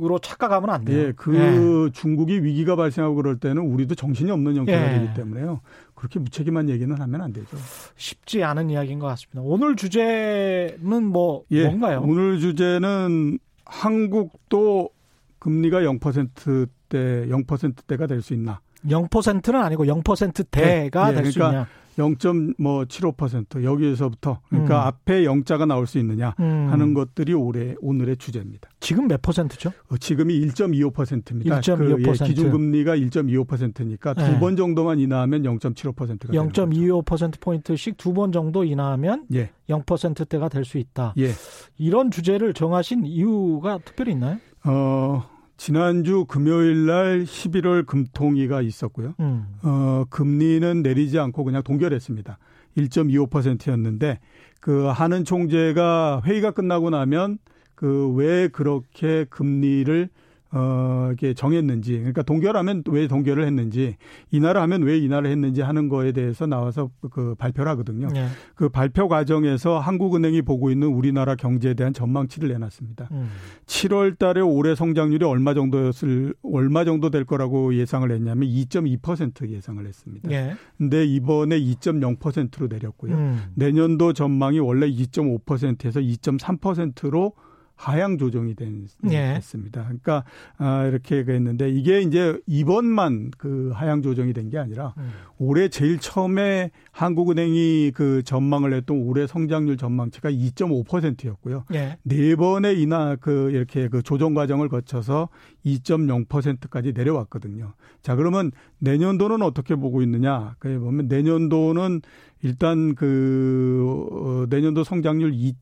으로 0.00 0.18
착각하면 0.18 0.70
안 0.70 0.84
돼요. 0.84 0.98
예, 0.98 1.12
그 1.14 1.36
예. 1.36 1.92
중국이 1.92 2.42
위기가 2.42 2.76
발생하고 2.76 3.14
그럴 3.14 3.38
때는 3.38 3.62
우리도 3.62 3.94
정신이 3.94 4.30
없는 4.30 4.56
형태가 4.56 4.94
예. 4.94 4.98
되기 4.98 5.14
때문에요. 5.14 5.60
그렇게 6.02 6.18
무책임한 6.18 6.68
얘기는 6.68 7.00
하면 7.00 7.20
안 7.20 7.32
되죠. 7.32 7.56
쉽지 7.96 8.42
않은 8.42 8.70
이야기인 8.70 8.98
것 8.98 9.06
같습니다. 9.06 9.40
오늘 9.40 9.76
주제는 9.76 11.04
뭐 11.06 11.44
예, 11.52 11.64
뭔가요? 11.66 12.02
오늘 12.04 12.40
주제는 12.40 13.38
한국도 13.64 14.90
금리가 15.38 15.82
0%대 15.82 17.28
0%대가 17.28 18.08
될 18.08 18.20
수 18.20 18.34
있나? 18.34 18.60
0%는 18.84 19.62
아니고 19.62 19.84
0%대가 19.84 21.10
네, 21.10 21.14
네, 21.14 21.22
될수 21.22 21.38
그러니까 21.38 21.60
있냐? 21.60 21.68
0.75% 21.98 23.64
여기에서부터 23.64 24.40
그러니까 24.48 24.82
음. 24.84 24.86
앞에 24.86 25.24
영자가 25.24 25.66
나올 25.66 25.86
수 25.86 25.98
있느냐 25.98 26.34
음. 26.40 26.68
하는 26.70 26.94
것들이 26.94 27.34
올해 27.34 27.74
오늘의 27.80 28.16
주제입니다. 28.16 28.68
지금 28.80 29.08
몇 29.08 29.20
퍼센트죠? 29.22 29.72
어, 29.90 29.96
지금이 29.96 30.40
1.25%입니다. 30.46 31.60
1.25%. 31.60 31.76
그, 31.76 32.02
예, 32.08 32.28
기준금리가 32.28 32.96
1.25%니까 32.96 34.14
네. 34.14 34.32
두번 34.32 34.56
정도만 34.56 34.98
인하하면 34.98 35.42
0.75%가 35.42 36.32
0.25% 36.32 37.40
포인트씩 37.40 37.96
두 37.96 38.12
번 38.12 38.30
정도 38.30 38.62
인하하면 38.62 39.24
예. 39.32 39.50
0%대가 39.70 40.48
될 40.50 40.64
수 40.64 40.76
있다. 40.78 41.14
예. 41.18 41.30
이런 41.78 42.10
주제를 42.10 42.52
정하신 42.54 43.04
이유가 43.06 43.78
특별히 43.84 44.12
있나요? 44.12 44.36
어, 44.64 45.24
지난주 45.64 46.24
금요일 46.24 46.86
날 46.86 47.22
11월 47.22 47.86
금통위가 47.86 48.62
있었고요. 48.62 49.14
음. 49.20 49.46
어, 49.62 50.04
금리는 50.10 50.82
내리지 50.82 51.20
않고 51.20 51.44
그냥 51.44 51.62
동결했습니다. 51.62 52.36
1.25%였는데 52.76 54.18
그 54.60 54.86
하는 54.86 55.24
총재가 55.24 56.22
회의가 56.24 56.50
끝나고 56.50 56.90
나면 56.90 57.38
그 57.76 58.12
왜 58.16 58.48
그렇게 58.48 59.24
금리를 59.30 60.08
어, 60.54 61.10
이게 61.14 61.32
정했는지, 61.32 61.96
그러니까 61.96 62.22
동결하면 62.22 62.84
왜 62.88 63.08
동결을 63.08 63.46
했는지, 63.46 63.96
인하를 64.30 64.60
하면 64.60 64.82
왜 64.82 64.98
인하를 64.98 65.30
했는지 65.30 65.62
하는 65.62 65.88
거에 65.88 66.12
대해서 66.12 66.46
나와서 66.46 66.90
그 67.10 67.34
발표를 67.36 67.70
하거든요. 67.72 68.08
네. 68.08 68.26
그 68.54 68.68
발표 68.68 69.08
과정에서 69.08 69.78
한국은행이 69.78 70.42
보고 70.42 70.70
있는 70.70 70.88
우리나라 70.88 71.36
경제에 71.36 71.72
대한 71.72 71.94
전망치를 71.94 72.50
내놨습니다. 72.50 73.08
음. 73.12 73.28
7월 73.66 74.18
달에 74.18 74.42
올해 74.42 74.74
성장률이 74.74 75.24
얼마 75.24 75.54
정도였을, 75.54 76.34
얼마 76.42 76.84
정도 76.84 77.08
될 77.08 77.24
거라고 77.24 77.74
예상을 77.74 78.10
했냐면 78.10 78.46
2.2% 78.46 79.48
예상을 79.48 79.86
했습니다. 79.86 80.28
네. 80.28 80.54
근데 80.76 81.06
이번에 81.06 81.58
2.0%로 81.58 82.68
내렸고요. 82.68 83.14
음. 83.14 83.42
내년도 83.54 84.12
전망이 84.12 84.58
원래 84.58 84.86
2.5%에서 84.86 86.00
2.3%로 86.00 87.32
하향 87.74 88.18
조정이 88.18 88.54
된, 88.54 88.86
예. 89.10 89.34
됐습니다. 89.34 89.82
그러니까 89.84 90.24
아, 90.58 90.86
이렇게 90.86 91.16
했는데 91.26 91.68
이게 91.68 92.00
이제 92.00 92.38
이번만 92.46 93.32
그 93.38 93.70
하향 93.74 94.02
조정이 94.02 94.32
된 94.32 94.42
게 94.52 94.58
아니라 94.58 94.92
음. 94.98 95.10
올해 95.38 95.68
제일 95.68 95.98
처음에 95.98 96.70
한국은행이 96.90 97.92
그 97.94 98.22
전망을 98.22 98.74
했던 98.74 98.98
올해 98.98 99.26
성장률 99.26 99.76
전망치가 99.78 100.30
2.5%였고요. 100.30 101.64
예. 101.74 101.96
네 102.02 102.36
번의 102.36 102.80
인하 102.82 103.16
그 103.16 103.50
이렇게 103.50 103.88
그 103.88 104.02
조정 104.02 104.34
과정을 104.34 104.68
거쳐서 104.68 105.28
2.0%까지 105.64 106.92
내려왔거든요. 106.92 107.72
자 108.02 108.16
그러면 108.16 108.50
내년도는 108.78 109.42
어떻게 109.42 109.74
보고 109.74 110.02
있느냐? 110.02 110.54
그 110.58 110.78
보면 110.78 111.08
내년도는 111.08 112.02
일단 112.42 112.94
그 112.94 114.08
어, 114.12 114.46
내년도 114.48 114.84
성장률 114.84 115.32
2. 115.34 115.54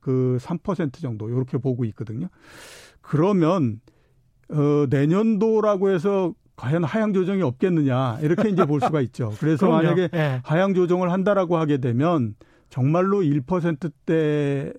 그 0.00 0.38
3% 0.40 1.00
정도 1.00 1.28
이렇게 1.28 1.58
보고 1.58 1.84
있거든요. 1.86 2.28
그러면 3.00 3.80
어 4.48 4.86
내년도라고 4.88 5.90
해서 5.90 6.34
과연 6.56 6.84
하향 6.84 7.12
조정이 7.12 7.42
없겠느냐 7.42 8.18
이렇게 8.20 8.48
이제 8.50 8.64
볼 8.64 8.80
수가 8.80 9.00
있죠. 9.02 9.32
그래서 9.40 9.68
만약에 9.68 10.08
네. 10.08 10.40
하향 10.44 10.74
조정을 10.74 11.10
한다라고 11.10 11.56
하게 11.56 11.78
되면 11.78 12.34
정말로 12.68 13.20
1%대의 13.20 14.72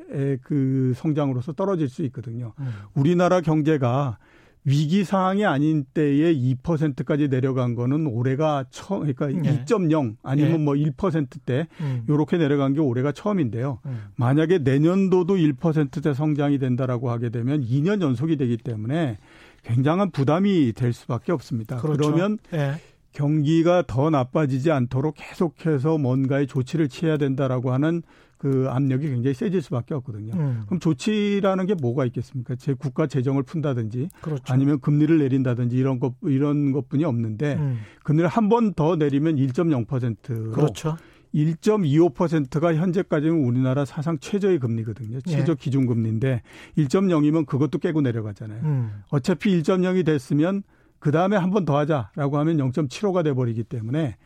그 0.43 0.93
성장으로서 0.95 1.53
떨어질 1.53 1.89
수 1.89 2.03
있거든요. 2.03 2.53
음. 2.59 2.71
우리나라 2.93 3.41
경제가 3.41 4.17
위기 4.63 5.03
상황이 5.03 5.43
아닌 5.43 5.85
때에 5.93 6.33
2%까지 6.33 7.29
내려간 7.29 7.73
거는 7.73 8.05
올해가 8.05 8.65
처음 8.69 9.11
그러니까 9.11 9.27
네. 9.27 9.65
2.0 9.65 10.17
아니면 10.21 10.51
네. 10.51 10.57
뭐 10.59 10.75
1%대 10.75 11.67
음. 11.79 12.05
요렇게 12.07 12.37
내려간 12.37 12.73
게 12.73 12.79
올해가 12.79 13.11
처음인데요. 13.11 13.79
음. 13.85 14.09
만약에 14.15 14.59
내년도도 14.59 15.35
1%대 15.35 16.13
성장이 16.13 16.59
된다라고 16.59 17.09
하게 17.09 17.29
되면 17.29 17.63
2년 17.63 18.01
연속이 18.01 18.37
되기 18.37 18.57
때문에 18.57 19.17
굉장한 19.63 20.11
부담이 20.11 20.73
될 20.73 20.93
수밖에 20.93 21.31
없습니다. 21.31 21.77
그렇죠. 21.77 22.11
그러면 22.11 22.37
네. 22.51 22.75
경기가 23.13 23.83
더 23.85 24.09
나빠지지 24.09 24.71
않도록 24.71 25.15
계속해서 25.17 25.97
뭔가의 25.97 26.47
조치를 26.47 26.87
취해야 26.87 27.17
된다라고 27.17 27.73
하는 27.73 28.03
그 28.41 28.65
압력이 28.71 29.07
굉장히 29.07 29.35
세질 29.35 29.61
수밖에 29.61 29.93
없거든요. 29.93 30.33
음. 30.33 30.63
그럼 30.65 30.79
조치라는 30.79 31.67
게 31.67 31.75
뭐가 31.75 32.05
있겠습니까? 32.07 32.55
제 32.55 32.73
국가 32.73 33.05
재정을 33.05 33.43
푼다든지 33.43 34.09
그렇죠. 34.19 34.41
아니면 34.51 34.79
금리를 34.79 35.15
내린다든지 35.19 35.77
이런 35.77 35.99
것 35.99 36.15
이런 36.23 36.71
것뿐이 36.71 37.05
없는데 37.05 37.53
음. 37.59 37.77
금리를 38.03 38.27
한 38.27 38.49
번 38.49 38.73
더 38.73 38.95
내리면 38.95 39.35
1.0%로 39.35 40.51
그렇죠. 40.53 40.97
1.25%가 41.35 42.73
현재까지는 42.73 43.43
우리나라 43.45 43.85
사상 43.85 44.17
최저의 44.17 44.57
금리거든요. 44.57 45.17
예. 45.17 45.31
최저 45.31 45.51
예. 45.51 45.55
기준 45.55 45.85
금리인데 45.85 46.41
1.0이면 46.79 47.45
그것도 47.45 47.77
깨고 47.77 48.01
내려가잖아요. 48.01 48.61
음. 48.63 48.91
어차피 49.09 49.61
1.0이 49.61 50.03
됐으면 50.03 50.63
그 50.97 51.11
다음에 51.11 51.35
한 51.37 51.51
번 51.51 51.65
더 51.65 51.77
하자라고 51.77 52.39
하면 52.39 52.57
0.75가 52.57 53.23
돼버리기 53.23 53.63
때문에 53.65 54.17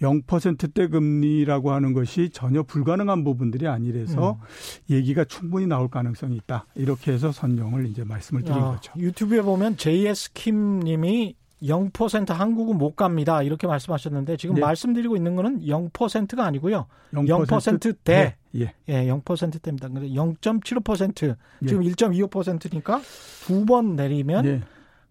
0%대 0.00 0.88
금리라고 0.88 1.72
하는 1.72 1.92
것이 1.92 2.30
전혀 2.30 2.62
불가능한 2.62 3.24
부분들이 3.24 3.66
아니라서 3.68 4.32
음. 4.32 4.94
얘기가 4.94 5.24
충분히 5.24 5.66
나올 5.66 5.88
가능성이 5.88 6.36
있다. 6.36 6.66
이렇게 6.74 7.12
해서 7.12 7.32
선정을 7.32 7.86
이제 7.86 8.04
말씀을 8.04 8.42
드린 8.42 8.58
아, 8.58 8.72
거죠. 8.72 8.92
유튜브에 8.98 9.42
보면 9.42 9.76
JS 9.76 10.32
킴 10.34 10.80
님이 10.80 11.36
0% 11.62 12.28
한국은 12.34 12.76
못 12.76 12.94
갑니다. 12.94 13.42
이렇게 13.42 13.66
말씀하셨는데 13.66 14.36
지금 14.36 14.56
네. 14.56 14.60
말씀드리고 14.60 15.16
있는 15.16 15.34
거는 15.36 15.62
0%가 15.62 16.44
아니고요. 16.44 16.86
0%, 17.14 17.26
0%대. 17.46 17.96
네. 18.04 18.36
예. 18.56 18.74
예, 18.88 19.06
0%대입니다. 19.10 19.88
근데 19.88 20.08
0.75% 20.10 21.36
예. 21.62 21.66
지금 21.66 21.82
1.25%니까 21.82 23.00
두 23.46 23.64
번 23.64 23.96
내리면 23.96 24.44
예. 24.46 24.60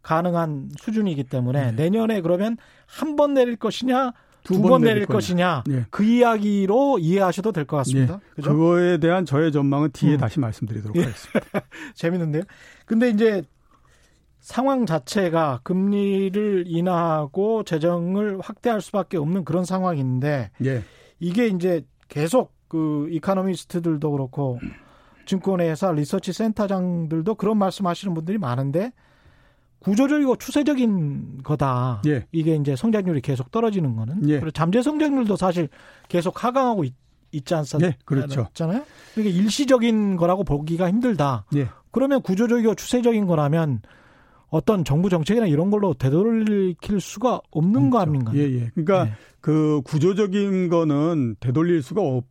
가능한 0.03 0.69
수준이기 0.79 1.23
때문에 1.23 1.71
네. 1.71 1.83
내년에 1.83 2.21
그러면 2.21 2.57
한 2.85 3.15
번 3.15 3.33
내릴 3.33 3.55
것이냐 3.55 4.11
두번 4.43 4.81
내릴, 4.81 4.95
내릴 4.95 5.05
것이냐 5.07 5.63
네. 5.65 5.85
그 5.89 6.03
이야기로 6.03 6.99
이해하셔도 6.99 7.51
될 7.51 7.65
것 7.65 7.77
같습니다. 7.77 8.15
네. 8.17 8.19
그죠? 8.35 8.51
그거에 8.51 8.97
대한 8.97 9.25
저의 9.25 9.51
전망은 9.51 9.91
뒤에 9.93 10.13
음. 10.13 10.17
다시 10.17 10.39
말씀드리도록 10.39 10.95
예. 10.97 11.01
하겠습니다. 11.03 11.39
재밌는데요. 11.95 12.43
근데 12.85 13.09
이제 13.09 13.41
상황 14.39 14.85
자체가 14.85 15.61
금리를 15.63 16.65
인하하고 16.67 17.63
재정을 17.63 18.39
확대할 18.41 18.81
수밖에 18.81 19.17
없는 19.17 19.45
그런 19.45 19.63
상황인데 19.63 20.51
예. 20.65 20.83
이게 21.19 21.47
이제 21.47 21.85
계속 22.09 22.53
그 22.67 23.07
이카노미스트들도 23.11 24.11
그렇고 24.11 24.59
증권회사 25.25 25.91
리서치 25.93 26.33
센터장들도 26.33 27.35
그런 27.35 27.57
말씀하시는 27.57 28.13
분들이 28.13 28.37
많은데 28.37 28.91
구조적이고 29.83 30.37
추세적인 30.37 31.43
거다. 31.43 32.01
예. 32.07 32.25
이게 32.31 32.55
이제 32.55 32.75
성장률이 32.75 33.21
계속 33.21 33.51
떨어지는 33.51 33.95
거는. 33.95 34.29
예. 34.29 34.35
그리고 34.39 34.51
잠재 34.51 34.81
성장률도 34.81 35.35
사실 35.35 35.67
계속 36.07 36.43
하강하고 36.43 36.85
있, 36.85 36.93
지 37.45 37.55
않았, 37.55 37.81
예, 37.81 37.97
그렇죠. 38.05 38.47
잖아요. 38.53 38.85
그러니까 39.15 39.35
일시적인 39.37 40.17
거라고 40.17 40.43
보기가 40.43 40.87
힘들다. 40.87 41.45
예. 41.55 41.67
그러면 41.91 42.21
구조적이고 42.21 42.75
추세적인 42.75 43.25
거라면 43.25 43.81
어떤 44.49 44.85
정부 44.85 45.09
정책이나 45.09 45.47
이런 45.47 45.71
걸로 45.71 45.95
되돌릴 45.95 46.75
수가 46.99 47.41
없는 47.49 47.73
그렇죠. 47.73 47.89
거 47.89 47.99
아닙니까? 47.99 48.31
예, 48.35 48.41
예. 48.41 48.71
그러니까 48.75 49.07
예. 49.07 49.13
그 49.41 49.81
구조적인 49.83 50.69
거는 50.69 51.37
되돌릴 51.39 51.81
수가 51.81 52.01
없, 52.01 52.25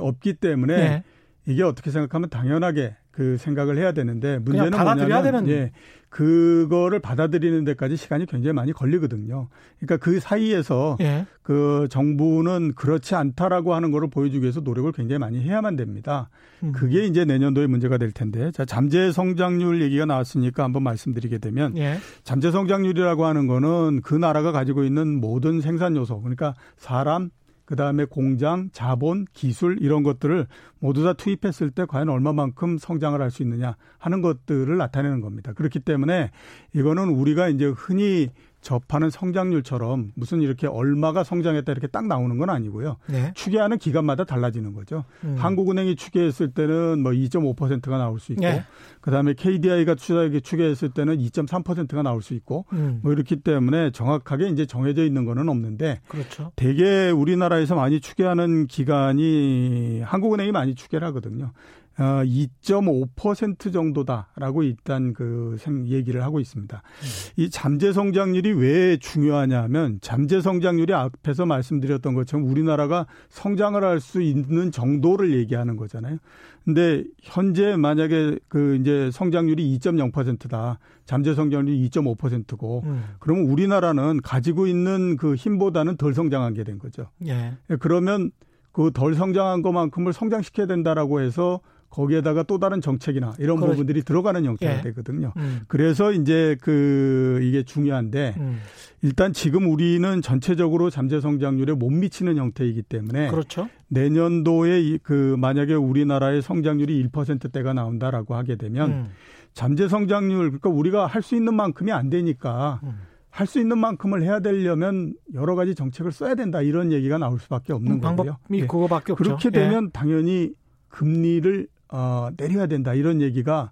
없기 0.00 0.34
때문에 0.34 0.74
예. 0.74 1.02
이게 1.46 1.62
어떻게 1.62 1.90
생각하면 1.90 2.30
당연하게 2.30 2.96
그 3.10 3.36
생각을 3.36 3.78
해야 3.78 3.92
되는데 3.92 4.38
문제는 4.38 4.70
뭐냐면 4.72 5.22
되는... 5.22 5.48
예, 5.48 5.70
그거를 6.08 6.98
받아들이는 6.98 7.64
데까지 7.64 7.96
시간이 7.96 8.26
굉장히 8.26 8.54
많이 8.54 8.72
걸리거든요. 8.72 9.48
그러니까 9.78 9.96
그 9.98 10.18
사이에서 10.18 10.96
예. 11.00 11.26
그 11.42 11.86
정부는 11.90 12.74
그렇지 12.74 13.14
않다라고 13.14 13.74
하는 13.74 13.90
거를 13.92 14.08
보여주기 14.08 14.42
위해서 14.42 14.60
노력을 14.60 14.90
굉장히 14.92 15.18
많이 15.18 15.40
해야만 15.40 15.76
됩니다. 15.76 16.28
음. 16.62 16.72
그게 16.72 17.04
이제 17.04 17.24
내년도의 17.24 17.68
문제가 17.68 17.98
될 17.98 18.10
텐데 18.10 18.50
자 18.50 18.64
잠재 18.64 19.12
성장률 19.12 19.82
얘기가 19.82 20.06
나왔으니까 20.06 20.64
한번 20.64 20.82
말씀드리게 20.82 21.38
되면 21.38 21.76
예. 21.76 21.98
잠재 22.24 22.50
성장률이라고 22.50 23.26
하는 23.26 23.46
거는 23.46 24.00
그 24.02 24.14
나라가 24.14 24.50
가지고 24.50 24.84
있는 24.84 25.20
모든 25.20 25.60
생산 25.60 25.94
요소 25.94 26.20
그러니까 26.20 26.54
사람 26.76 27.30
그 27.64 27.76
다음에 27.76 28.04
공장, 28.04 28.68
자본, 28.72 29.26
기술 29.32 29.78
이런 29.80 30.02
것들을 30.02 30.46
모두 30.78 31.02
다 31.04 31.12
투입했을 31.14 31.70
때 31.70 31.84
과연 31.86 32.08
얼마만큼 32.08 32.78
성장을 32.78 33.20
할 33.20 33.30
수 33.30 33.42
있느냐 33.42 33.76
하는 33.98 34.20
것들을 34.20 34.76
나타내는 34.76 35.20
겁니다. 35.20 35.52
그렇기 35.54 35.80
때문에 35.80 36.30
이거는 36.74 37.08
우리가 37.08 37.48
이제 37.48 37.66
흔히 37.66 38.28
접하는 38.64 39.10
성장률처럼 39.10 40.12
무슨 40.14 40.40
이렇게 40.40 40.66
얼마가 40.66 41.22
성장했다 41.22 41.70
이렇게 41.70 41.86
딱 41.86 42.06
나오는 42.06 42.36
건 42.38 42.48
아니고요. 42.48 42.96
네. 43.06 43.30
추계하는 43.34 43.78
기간마다 43.78 44.24
달라지는 44.24 44.72
거죠. 44.72 45.04
음. 45.22 45.36
한국은행이 45.38 45.96
추계했을 45.96 46.52
때는 46.52 47.02
뭐 47.02 47.12
2.5%가 47.12 47.98
나올 47.98 48.18
수 48.18 48.32
있고, 48.32 48.40
네. 48.40 48.64
그 49.02 49.10
다음에 49.10 49.34
KDI가 49.34 49.94
추계했을 49.94 50.90
때는 50.90 51.18
2.3%가 51.18 52.02
나올 52.02 52.22
수 52.22 52.32
있고, 52.32 52.64
음. 52.72 53.00
뭐 53.02 53.12
이렇기 53.12 53.36
때문에 53.36 53.90
정확하게 53.90 54.48
이제 54.48 54.64
정해져 54.64 55.04
있는 55.04 55.26
거는 55.26 55.48
없는데, 55.50 56.00
그렇죠. 56.08 56.50
대개 56.56 57.10
우리나라에서 57.10 57.74
많이 57.74 58.00
추계하는 58.00 58.66
기간이 58.66 60.00
한국은행이 60.00 60.52
많이 60.52 60.74
추계를 60.74 61.06
하거든요. 61.08 61.52
어, 61.98 62.22
2.5% 62.24 63.72
정도다라고 63.72 64.62
일단 64.62 65.12
그 65.12 65.56
얘기를 65.86 66.22
하고 66.22 66.40
있습니다. 66.40 66.76
음. 66.76 67.06
이 67.36 67.50
잠재 67.50 67.92
성장률이 67.92 68.52
왜 68.52 68.96
중요하냐면 68.96 69.98
잠재 70.00 70.40
성장률이 70.40 70.92
앞에서 70.92 71.46
말씀드렸던 71.46 72.14
것처럼 72.14 72.46
우리나라가 72.48 73.06
성장을 73.28 73.82
할 73.82 74.00
수 74.00 74.20
있는 74.20 74.70
정도를 74.70 75.34
얘기하는 75.34 75.76
거잖아요. 75.76 76.18
근데 76.64 77.04
현재 77.22 77.76
만약에 77.76 78.38
그 78.48 78.76
이제 78.80 79.10
성장률이 79.12 79.78
2.0%다. 79.78 80.78
잠재 81.06 81.34
성장률이 81.34 81.88
2.5%고 81.90 82.82
음. 82.86 83.04
그러면 83.20 83.44
우리나라는 83.46 84.20
가지고 84.22 84.66
있는 84.66 85.16
그 85.16 85.34
힘보다는 85.36 85.96
덜 85.96 86.12
성장한 86.14 86.54
게 86.54 86.64
된 86.64 86.78
거죠. 86.78 87.08
예. 87.26 87.52
그러면 87.78 88.30
그 88.72 88.90
덜 88.92 89.14
성장한 89.14 89.62
것만큼을 89.62 90.12
성장시켜야 90.12 90.66
된다라고 90.66 91.20
해서 91.20 91.60
거기에다가 91.94 92.42
또 92.42 92.58
다른 92.58 92.80
정책이나 92.80 93.34
이런 93.38 93.58
그렇 93.58 93.70
부분들이 93.70 94.02
들어가는 94.02 94.44
형태가 94.44 94.78
예. 94.78 94.82
되거든요. 94.82 95.32
음. 95.36 95.60
그래서 95.68 96.10
이제 96.10 96.56
그 96.60 97.38
이게 97.42 97.62
중요한데 97.62 98.34
음. 98.36 98.58
일단 99.02 99.32
지금 99.32 99.70
우리는 99.70 100.20
전체적으로 100.20 100.90
잠재 100.90 101.20
성장률에 101.20 101.74
못 101.74 101.90
미치는 101.90 102.36
형태이기 102.36 102.82
때문에 102.82 103.28
그렇죠. 103.28 103.68
내년도에 103.88 104.98
그 105.04 105.36
만약에 105.38 105.74
우리나라의 105.74 106.42
성장률이 106.42 107.08
1%대가 107.10 107.72
나온다라고 107.72 108.34
하게 108.34 108.56
되면 108.56 108.90
음. 108.90 109.06
잠재 109.52 109.86
성장률 109.88 110.58
그러니까 110.58 110.70
우리가 110.70 111.06
할 111.06 111.22
수 111.22 111.36
있는 111.36 111.54
만큼이 111.54 111.92
안 111.92 112.10
되니까 112.10 112.80
음. 112.82 112.98
할수 113.30 113.60
있는 113.60 113.78
만큼을 113.78 114.22
해야 114.22 114.40
되려면 114.40 115.14
여러 115.32 115.54
가지 115.54 115.74
정책을 115.74 116.12
써야 116.12 116.34
된다 116.34 116.60
이런 116.60 116.92
얘기가 116.92 117.18
나올 117.18 117.38
수밖에 117.38 117.72
없는 117.72 118.00
방법이 118.00 118.28
거고요. 118.28 118.32
방법이 118.32 118.60
예. 118.60 118.66
그거밖에 118.66 119.12
없죠. 119.12 119.24
그렇게 119.24 119.50
되면 119.50 119.86
예. 119.86 119.90
당연히 119.92 120.52
금리를 120.88 121.66
어, 121.96 122.28
내려야 122.36 122.66
된다 122.66 122.92
이런 122.92 123.22
얘기가 123.22 123.70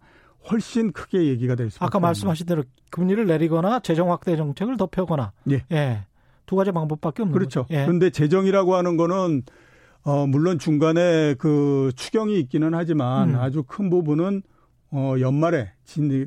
훨씬 0.48 0.92
크게 0.92 1.26
얘기가 1.26 1.56
될 1.56 1.70
수밖에 1.70 1.84
아까 1.84 1.98
말씀하신 1.98 2.46
대로 2.46 2.62
금리를 2.90 3.26
내리거나 3.26 3.80
재정 3.80 4.12
확대 4.12 4.36
정책을 4.36 4.76
더 4.76 4.86
펴거나 4.86 5.32
예. 5.50 5.64
예. 5.72 6.04
두 6.46 6.54
가지 6.54 6.70
방법밖에 6.70 7.22
없는 7.22 7.36
그렇죠. 7.36 7.64
거죠. 7.64 7.74
예. 7.74 7.84
그런데 7.84 8.10
재정이라고 8.10 8.76
하는 8.76 8.96
거는 8.96 9.42
어 10.04 10.26
물론 10.26 10.60
중간에 10.60 11.34
그 11.34 11.90
추경이 11.96 12.38
있기는 12.40 12.74
하지만 12.74 13.30
음. 13.30 13.40
아주 13.40 13.64
큰 13.64 13.90
부분은 13.90 14.42
어 14.92 15.14
연말에 15.18 15.72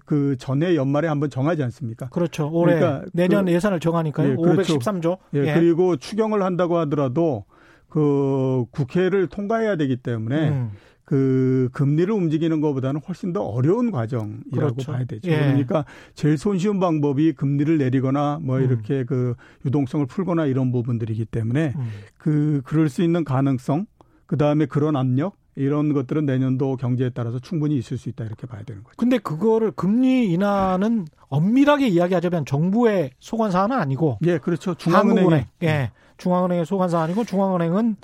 그 0.06 0.36
전에 0.38 0.76
연말에 0.76 1.08
한번 1.08 1.30
정하지 1.30 1.64
않습니까? 1.64 2.10
그렇죠. 2.10 2.50
올해 2.52 2.76
그러니까 2.76 3.06
내년 3.14 3.46
그, 3.46 3.52
예산을 3.52 3.80
정하니까요. 3.80 4.32
예, 4.32 4.36
그렇죠. 4.36 4.80
513조. 4.80 5.18
예, 5.36 5.46
예, 5.48 5.54
그리고 5.54 5.96
추경을 5.96 6.44
한다고 6.44 6.78
하더라도 6.80 7.46
그 7.88 8.66
국회를 8.72 9.28
통과해야 9.28 9.78
되기 9.78 9.96
때문에 9.98 10.50
음. 10.50 10.72
그 11.06 11.70
금리를 11.72 12.12
움직이는 12.12 12.62
것보다는 12.62 13.00
훨씬 13.08 13.32
더 13.32 13.44
어려운 13.44 13.92
과정이라고 13.92 14.44
그렇죠. 14.52 14.92
봐야 14.92 15.06
되죠. 15.06 15.30
예. 15.30 15.38
그러니까 15.38 15.86
제일 16.16 16.38
손쉬운 16.38 16.80
방법이 16.80 17.34
금리를 17.34 17.78
내리거나 17.78 18.40
뭐 18.42 18.58
음. 18.58 18.64
이렇게 18.64 19.04
그 19.04 19.36
유동성을 19.66 20.06
풀거나 20.08 20.48
이런 20.48 20.72
부분들이기 20.72 21.26
때문에 21.26 21.74
음. 21.76 21.90
그 22.18 22.62
그럴 22.66 22.90
수 22.90 23.04
있는 23.04 23.24
가능성 23.24 23.86
그 24.26 24.38
다음에 24.38 24.66
그런 24.66 24.96
압력 24.96 25.38
이런 25.56 25.94
것들은 25.94 26.26
내년도 26.26 26.76
경제에 26.76 27.12
따라서 27.12 27.40
충분히 27.40 27.78
있을 27.78 27.98
수 27.98 28.10
있다 28.10 28.26
이렇게 28.26 28.48
봐야 28.48 28.64
되는 28.64 28.84
거죠. 28.84 28.96
근데 28.98 29.20
그거를 29.20 29.72
금리 29.72 30.32
인하는 30.32 31.06
엄밀하게 31.30 31.88
이야기하자면 31.88 32.46
정부의 32.46 33.12
소관 33.20 33.52
사안은 33.52 33.78
아니고 33.78 34.18
예, 34.26 34.40
그렇죠. 34.40 34.74
중앙은행 34.74 35.46
예. 35.64 35.92
중앙은행의 36.18 36.66
소관 36.66 36.90
사안이고 36.90 37.24
중앙은행은 37.26 37.96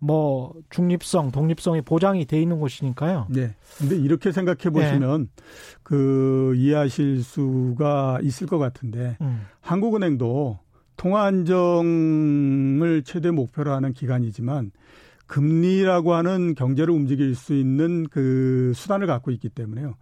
뭐 0.00 0.54
중립성, 0.70 1.30
독립성이 1.30 1.82
보장이 1.82 2.24
돼 2.24 2.40
있는 2.40 2.58
곳이니까요. 2.58 3.26
네. 3.28 3.54
근데 3.78 3.96
이렇게 3.96 4.32
생각해 4.32 4.70
보시면 4.70 5.28
네. 5.36 5.42
그 5.82 6.54
이해하실 6.56 7.22
수가 7.22 8.18
있을 8.22 8.46
것 8.46 8.58
같은데 8.58 9.18
음. 9.20 9.42
한국은행도 9.60 10.58
통화 10.96 11.24
안정을 11.24 13.02
최대 13.04 13.30
목표로 13.30 13.72
하는 13.72 13.92
기관이지만 13.92 14.72
금리라고 15.26 16.14
하는 16.14 16.54
경제를 16.54 16.92
움직일 16.92 17.34
수 17.34 17.54
있는 17.54 18.06
그 18.10 18.72
수단을 18.74 19.06
갖고 19.06 19.30
있기 19.30 19.48
때문에요. 19.50 19.94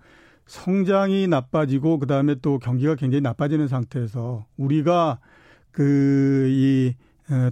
성장이 0.46 1.28
나빠지고 1.28 1.98
그다음에 1.98 2.36
또 2.40 2.58
경기가 2.58 2.94
굉장히 2.94 3.20
나빠지는 3.20 3.68
상태에서 3.68 4.46
우리가 4.56 5.18
그이 5.70 6.94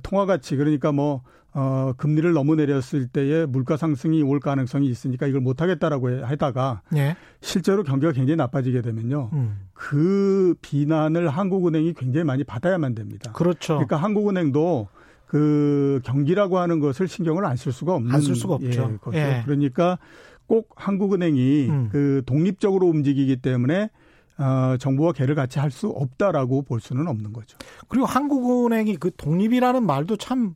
통화 0.02 0.24
가치 0.24 0.56
그러니까 0.56 0.92
뭐 0.92 1.22
어, 1.58 1.94
금리를 1.96 2.30
너무 2.34 2.54
내렸을 2.54 3.06
때에 3.08 3.46
물가 3.46 3.78
상승이 3.78 4.22
올 4.22 4.40
가능성이 4.40 4.88
있으니까 4.88 5.26
이걸 5.26 5.40
못 5.40 5.62
하겠다라고 5.62 6.22
하다가 6.22 6.82
예. 6.96 7.16
실제로 7.40 7.82
경기가 7.82 8.12
굉장히 8.12 8.36
나빠지게 8.36 8.82
되면요. 8.82 9.30
음. 9.32 9.60
그 9.72 10.54
비난을 10.60 11.30
한국은행이 11.30 11.94
굉장히 11.94 12.24
많이 12.24 12.44
받아야만 12.44 12.94
됩니다. 12.94 13.32
그렇죠. 13.32 13.76
그러니까 13.76 13.96
한국은행도 13.96 14.88
그 15.26 16.00
경기라고 16.04 16.58
하는 16.58 16.78
것을 16.78 17.08
신경을 17.08 17.46
안 17.46 17.56
쓸 17.56 17.72
수가 17.72 17.94
없는 17.94 18.12
안 18.14 18.20
쓸 18.20 18.34
수가 18.36 18.54
없죠. 18.56 18.98
예, 19.14 19.18
예. 19.18 19.42
그러니까 19.46 19.98
꼭 20.46 20.68
한국은행이 20.76 21.68
음. 21.70 21.88
그 21.90 22.22
독립적으로 22.26 22.86
움직이기 22.86 23.36
때문에 23.38 23.88
어, 24.38 24.76
정부와 24.78 25.12
개를 25.12 25.34
같이 25.34 25.58
할 25.58 25.70
수 25.70 25.88
없다라고 25.88 26.62
볼 26.62 26.80
수는 26.80 27.08
없는 27.08 27.32
거죠. 27.32 27.56
그리고 27.88 28.04
한국은행이 28.04 28.96
그 28.96 29.10
독립이라는 29.16 29.82
말도 29.86 30.16
참 30.16 30.54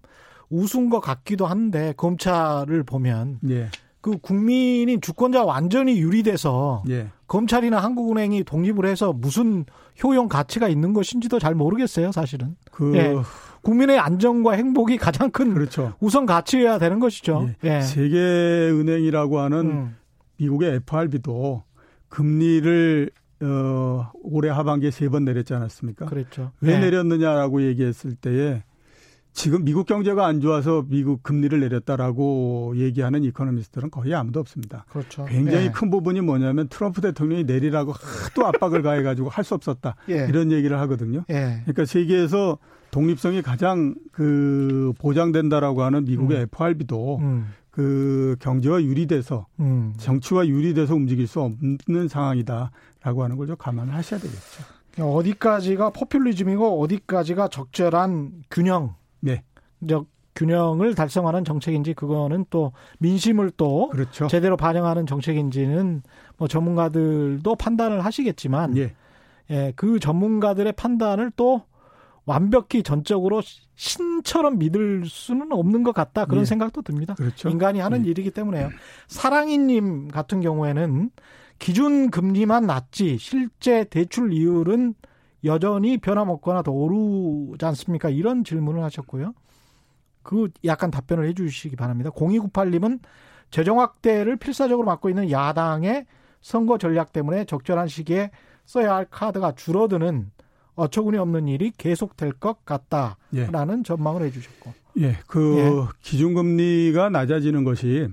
우스운 0.50 0.90
것 0.90 1.00
같기도 1.00 1.46
한데 1.46 1.94
검찰을 1.96 2.82
보면 2.82 3.38
예. 3.48 3.68
그 4.00 4.16
국민이 4.18 4.98
주권자 5.00 5.44
완전히 5.44 5.98
유리돼서 6.00 6.82
예. 6.88 7.08
검찰이나 7.26 7.78
한국은행이 7.78 8.44
독립을 8.44 8.86
해서 8.86 9.12
무슨 9.12 9.64
효용 10.02 10.26
가치가 10.28 10.68
있는 10.68 10.92
것인지도 10.94 11.38
잘 11.38 11.54
모르겠어요, 11.54 12.10
사실은. 12.10 12.56
그 12.72 12.96
예. 12.96 13.14
국민의 13.62 13.98
안정과 13.98 14.52
행복이 14.52 14.96
가장 14.96 15.30
큰 15.30 15.52
그렇죠. 15.54 15.92
우선 16.00 16.24
가치여야 16.26 16.78
되는 16.78 16.98
것이죠. 16.98 17.50
예. 17.64 17.76
예. 17.76 17.80
세계은행이라고 17.82 19.38
하는 19.38 19.58
음. 19.58 19.96
미국의 20.38 20.76
FRB도 20.76 21.62
금리를 22.08 23.10
어 23.42 24.10
올해 24.22 24.50
하반기에 24.50 24.90
세 24.90 25.08
번 25.08 25.24
내렸지 25.24 25.54
않았습니까? 25.54 26.06
그렇죠. 26.06 26.52
왜 26.60 26.74
예. 26.74 26.78
내렸느냐라고 26.80 27.62
얘기했을 27.62 28.14
때에 28.14 28.62
지금 29.32 29.64
미국 29.64 29.86
경제가 29.86 30.26
안 30.26 30.40
좋아서 30.40 30.84
미국 30.88 31.22
금리를 31.22 31.58
내렸다라고 31.60 32.74
얘기하는 32.76 33.22
이코노미스트는 33.24 33.90
거의 33.90 34.14
아무도 34.14 34.40
없습니다. 34.40 34.84
그렇죠. 34.90 35.24
굉장히 35.26 35.66
네. 35.66 35.72
큰 35.72 35.90
부분이 35.90 36.20
뭐냐면 36.20 36.68
트럼프 36.68 37.00
대통령이 37.00 37.44
내리라고 37.44 37.92
하도 37.92 38.46
압박을 38.46 38.82
가해가지고 38.82 39.28
할 39.28 39.44
수 39.44 39.54
없었다. 39.54 39.96
예. 40.10 40.26
이런 40.28 40.52
얘기를 40.52 40.78
하거든요. 40.80 41.24
예. 41.30 41.60
그러니까 41.64 41.84
세계에서 41.86 42.58
독립성이 42.90 43.40
가장 43.40 43.94
그 44.12 44.92
보장된다라고 44.98 45.82
하는 45.82 46.04
미국의 46.04 46.38
음. 46.38 46.42
FRB도 46.42 47.18
음. 47.18 47.46
그 47.70 48.36
경제와 48.40 48.82
유리돼서 48.82 49.46
음. 49.60 49.94
정치와 49.96 50.46
유리돼서 50.48 50.94
움직일 50.94 51.26
수 51.26 51.40
없는 51.40 52.08
상황이다라고 52.08 53.22
하는 53.22 53.36
걸 53.36 53.46
좀 53.46 53.56
감안을 53.56 53.94
하셔야 53.94 54.20
되겠죠. 54.20 54.64
어디까지가 54.98 55.90
포퓰리즘이고 55.90 56.82
어디까지가 56.82 57.48
적절한 57.48 58.42
균형 58.50 58.86
네. 58.86 58.92
적 59.88 60.06
균형을 60.36 60.94
달성하는 60.94 61.44
정책인지 61.44 61.94
그거는 61.94 62.46
또 62.50 62.72
민심을 62.98 63.50
또 63.56 63.88
그렇죠. 63.88 64.28
제대로 64.28 64.56
반영하는 64.56 65.06
정책인지는 65.06 66.02
뭐 66.36 66.48
전문가들도 66.48 67.54
판단을 67.56 68.04
하시겠지만 68.04 68.76
예. 68.76 68.94
예, 69.50 69.72
그 69.74 69.98
전문가들의 69.98 70.72
판단을 70.72 71.32
또 71.36 71.62
완벽히 72.24 72.82
전적으로 72.82 73.42
신처럼 73.74 74.58
믿을 74.58 75.04
수는 75.06 75.52
없는 75.52 75.82
것 75.82 75.92
같다 75.92 76.26
그런 76.26 76.42
예. 76.42 76.44
생각도 76.44 76.82
듭니다. 76.82 77.14
그렇죠. 77.14 77.48
인간이 77.48 77.80
하는 77.80 78.06
예. 78.06 78.10
일이기 78.10 78.30
때문에요. 78.30 78.70
사랑이님 79.08 80.08
같은 80.08 80.40
경우에는 80.40 81.10
기준 81.58 82.10
금리만 82.10 82.66
낮지 82.66 83.18
실제 83.18 83.84
대출 83.84 84.32
이율은 84.32 84.94
여전히 85.44 85.98
변함없거나 85.98 86.62
더 86.62 86.70
오르지 86.70 87.64
않습니까? 87.64 88.10
이런 88.10 88.44
질문을 88.44 88.82
하셨고요. 88.84 89.34
그 90.22 90.48
약간 90.64 90.90
답변을 90.90 91.26
해 91.26 91.34
주시기 91.34 91.76
바랍니다. 91.76 92.10
0298님은 92.10 93.00
재정 93.50 93.80
확대를 93.80 94.36
필사적으로 94.36 94.86
맡고 94.86 95.08
있는 95.08 95.30
야당의 95.30 96.06
선거 96.40 96.78
전략 96.78 97.12
때문에 97.12 97.44
적절한 97.44 97.88
시기에 97.88 98.30
써야 98.64 98.94
할 98.94 99.06
카드가 99.10 99.52
줄어드는 99.52 100.30
어처구니 100.76 101.18
없는 101.18 101.48
일이 101.48 101.72
계속될 101.76 102.32
것 102.34 102.64
같다라는 102.64 103.78
예. 103.80 103.82
전망을 103.84 104.22
해주셨고. 104.22 104.72
예, 104.98 105.18
그 105.26 105.58
예. 105.58 105.70
기준금리가 106.02 107.10
낮아지는 107.10 107.64
것이 107.64 108.08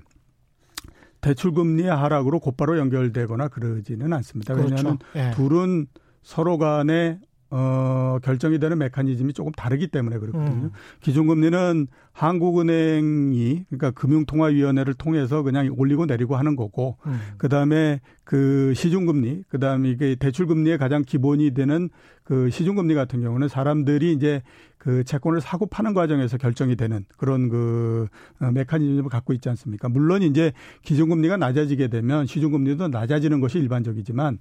대출금리의 1.21 1.89
하락으로 1.89 2.39
곧바로 2.39 2.77
연결되거나 2.77 3.47
그러지는 3.47 4.13
않습니다. 4.13 4.53
그렇죠. 4.53 4.75
왜냐하면 4.75 4.99
예. 5.15 5.31
둘은 5.35 5.87
서로 6.21 6.57
간에 6.57 7.19
어, 7.49 8.17
결정이 8.23 8.60
되는 8.60 8.77
메커니즘이 8.77 9.33
조금 9.33 9.51
다르기 9.53 9.88
때문에 9.88 10.17
그렇거든요. 10.17 10.65
음. 10.65 10.71
기준금리는 11.01 11.88
한국은행이 12.12 13.65
그러니까 13.69 13.91
금융통화위원회를 13.91 14.95
통해서 14.95 15.43
그냥 15.43 15.73
올리고 15.77 16.05
내리고 16.05 16.36
하는 16.36 16.55
거고, 16.55 16.97
음. 17.05 17.19
그 17.38 17.47
다음에 17.47 18.01
그 18.23 18.73
시중금리, 18.75 19.43
그 19.47 19.60
다음에 19.60 19.89
이게 19.89 20.15
대출금리의 20.15 20.77
가장 20.77 21.03
기본이 21.03 21.53
되는 21.53 21.89
그 22.23 22.49
시중금리 22.49 22.93
같은 22.95 23.21
경우는 23.21 23.47
사람들이 23.47 24.12
이제 24.12 24.41
그 24.77 25.03
채권을 25.03 25.41
사고 25.41 25.65
파는 25.65 25.93
과정에서 25.93 26.37
결정이 26.37 26.75
되는 26.75 27.05
그런 27.17 27.49
그 27.49 28.07
어, 28.39 28.51
메커니즘을 28.51 29.09
갖고 29.09 29.33
있지 29.33 29.49
않습니까? 29.49 29.89
물론 29.89 30.21
이제 30.21 30.53
기준금리가 30.83 31.37
낮아지게 31.37 31.87
되면 31.87 32.25
시중금리도 32.25 32.87
낮아지는 32.89 33.39
것이 33.39 33.57
일반적이지만 33.59 34.39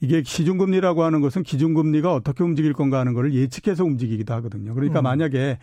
이게 0.00 0.22
시중금리라고 0.24 1.04
하는 1.04 1.20
것은 1.20 1.42
기준금리가 1.42 2.12
어떻게 2.12 2.42
움직일 2.42 2.72
건가 2.72 2.98
하는 2.98 3.14
것을 3.14 3.34
예측해서 3.34 3.84
움직이기도 3.84 4.34
하거든요. 4.34 4.74
그러니까 4.74 5.00
음. 5.00 5.04
만약에 5.04 5.58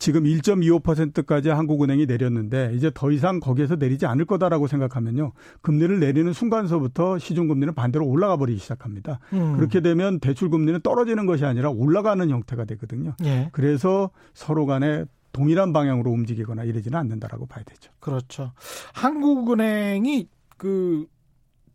지금 0.00 0.24
1.25%까지 0.24 1.50
한국은행이 1.50 2.06
내렸는데 2.06 2.72
이제 2.74 2.90
더 2.92 3.10
이상 3.10 3.38
거기에서 3.38 3.76
내리지 3.76 4.06
않을 4.06 4.24
거다라고 4.24 4.66
생각하면요. 4.66 5.32
금리를 5.60 6.00
내리는 6.00 6.32
순간서부터 6.32 7.18
시중금리는 7.18 7.74
반대로 7.74 8.06
올라가 8.06 8.38
버리기 8.38 8.58
시작합니다. 8.58 9.20
음. 9.34 9.56
그렇게 9.56 9.80
되면 9.82 10.18
대출금리는 10.18 10.80
떨어지는 10.80 11.26
것이 11.26 11.44
아니라 11.44 11.68
올라가는 11.68 12.28
형태가 12.28 12.64
되거든요. 12.64 13.14
예. 13.24 13.50
그래서 13.52 14.10
서로 14.32 14.64
간에 14.64 15.04
동일한 15.32 15.74
방향으로 15.74 16.10
움직이거나 16.10 16.64
이러지는 16.64 16.98
않는다라고 16.98 17.44
봐야 17.44 17.62
되죠. 17.64 17.92
그렇죠. 18.00 18.52
한국은행이 18.94 20.28
그 20.56 21.06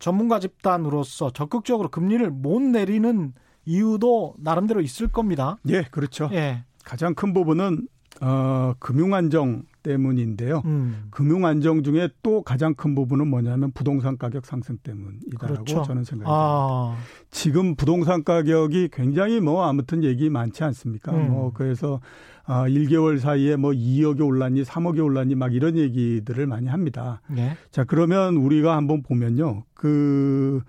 전문가 0.00 0.40
집단으로서 0.40 1.30
적극적으로 1.30 1.90
금리를 1.90 2.28
못 2.30 2.60
내리는 2.60 3.34
이유도 3.64 4.34
나름대로 4.38 4.80
있을 4.80 5.06
겁니다. 5.06 5.58
예, 5.68 5.82
그렇죠. 5.82 6.28
예. 6.32 6.64
가장 6.84 7.14
큰 7.14 7.32
부분은 7.32 7.86
어, 8.20 8.74
금융 8.78 9.14
안정 9.14 9.62
때문인데요. 9.82 10.62
음. 10.64 11.06
금융 11.10 11.46
안정 11.46 11.82
중에 11.82 12.08
또 12.22 12.42
가장 12.42 12.74
큰 12.74 12.94
부분은 12.94 13.28
뭐냐면 13.28 13.70
부동산 13.72 14.18
가격 14.18 14.44
상승 14.44 14.76
때문이다라고 14.78 15.64
그렇죠. 15.64 15.82
저는 15.84 16.04
생각합니다. 16.04 16.26
아. 16.28 16.96
지금 17.30 17.76
부동산 17.76 18.24
가격이 18.24 18.88
굉장히 18.92 19.40
뭐 19.40 19.64
아무튼 19.64 20.02
얘기 20.02 20.28
많지 20.28 20.64
않습니까? 20.64 21.12
음. 21.12 21.30
뭐 21.30 21.52
그래서 21.54 22.00
아 22.44 22.66
1개월 22.68 23.18
사이에 23.18 23.56
뭐 23.56 23.72
2억이 23.72 24.24
올랐니 24.24 24.62
3억이 24.62 25.04
올랐니 25.04 25.34
막 25.34 25.54
이런 25.54 25.76
얘기들을 25.76 26.46
많이 26.46 26.68
합니다. 26.68 27.20
네. 27.28 27.56
자, 27.70 27.84
그러면 27.84 28.36
우리가 28.36 28.76
한번 28.76 29.02
보면요. 29.02 29.64
그 29.74 30.62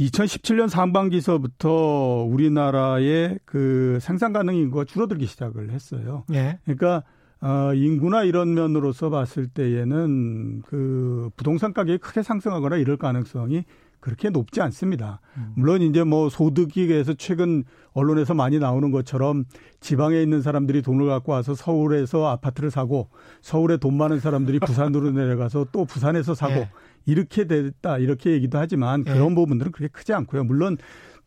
2017년 0.00 0.68
상반기서부터 0.68 2.24
우리나라의 2.28 3.38
그 3.44 3.98
생산 4.00 4.32
가능 4.32 4.54
인구가 4.54 4.84
줄어들기 4.84 5.26
시작을 5.26 5.70
했어요. 5.70 6.24
예. 6.32 6.58
그러니까 6.64 7.04
어, 7.42 7.72
인구나 7.74 8.22
이런 8.22 8.54
면으로서 8.54 9.10
봤을 9.10 9.46
때에는 9.46 10.62
그 10.62 11.30
부동산 11.36 11.72
가격이 11.72 11.98
크게 11.98 12.22
상승하거나 12.22 12.76
이럴 12.76 12.96
가능성이 12.96 13.64
그렇게 14.00 14.30
높지 14.30 14.60
않습니다. 14.62 15.20
음. 15.36 15.52
물론 15.56 15.82
이제 15.82 16.02
뭐 16.04 16.28
소득에 16.28 16.86
대해서 16.86 17.14
최근 17.14 17.64
언론에서 17.92 18.34
많이 18.34 18.58
나오는 18.58 18.90
것처럼 18.90 19.44
지방에 19.80 20.20
있는 20.20 20.42
사람들이 20.42 20.82
돈을 20.82 21.06
갖고 21.06 21.32
와서 21.32 21.54
서울에서 21.54 22.26
아파트를 22.28 22.70
사고 22.70 23.10
서울에 23.42 23.76
돈 23.76 23.96
많은 23.96 24.20
사람들이 24.20 24.58
부산으로 24.60 25.10
내려가서 25.10 25.66
또 25.72 25.84
부산에서 25.84 26.34
사고 26.34 26.54
예. 26.54 26.70
이렇게 27.06 27.46
됐다 27.46 27.98
이렇게 27.98 28.32
얘기도 28.32 28.58
하지만 28.58 29.04
예. 29.06 29.12
그런 29.12 29.34
부분들은 29.34 29.72
그렇게 29.72 29.92
크지 29.92 30.12
않고요. 30.12 30.44
물론 30.44 30.76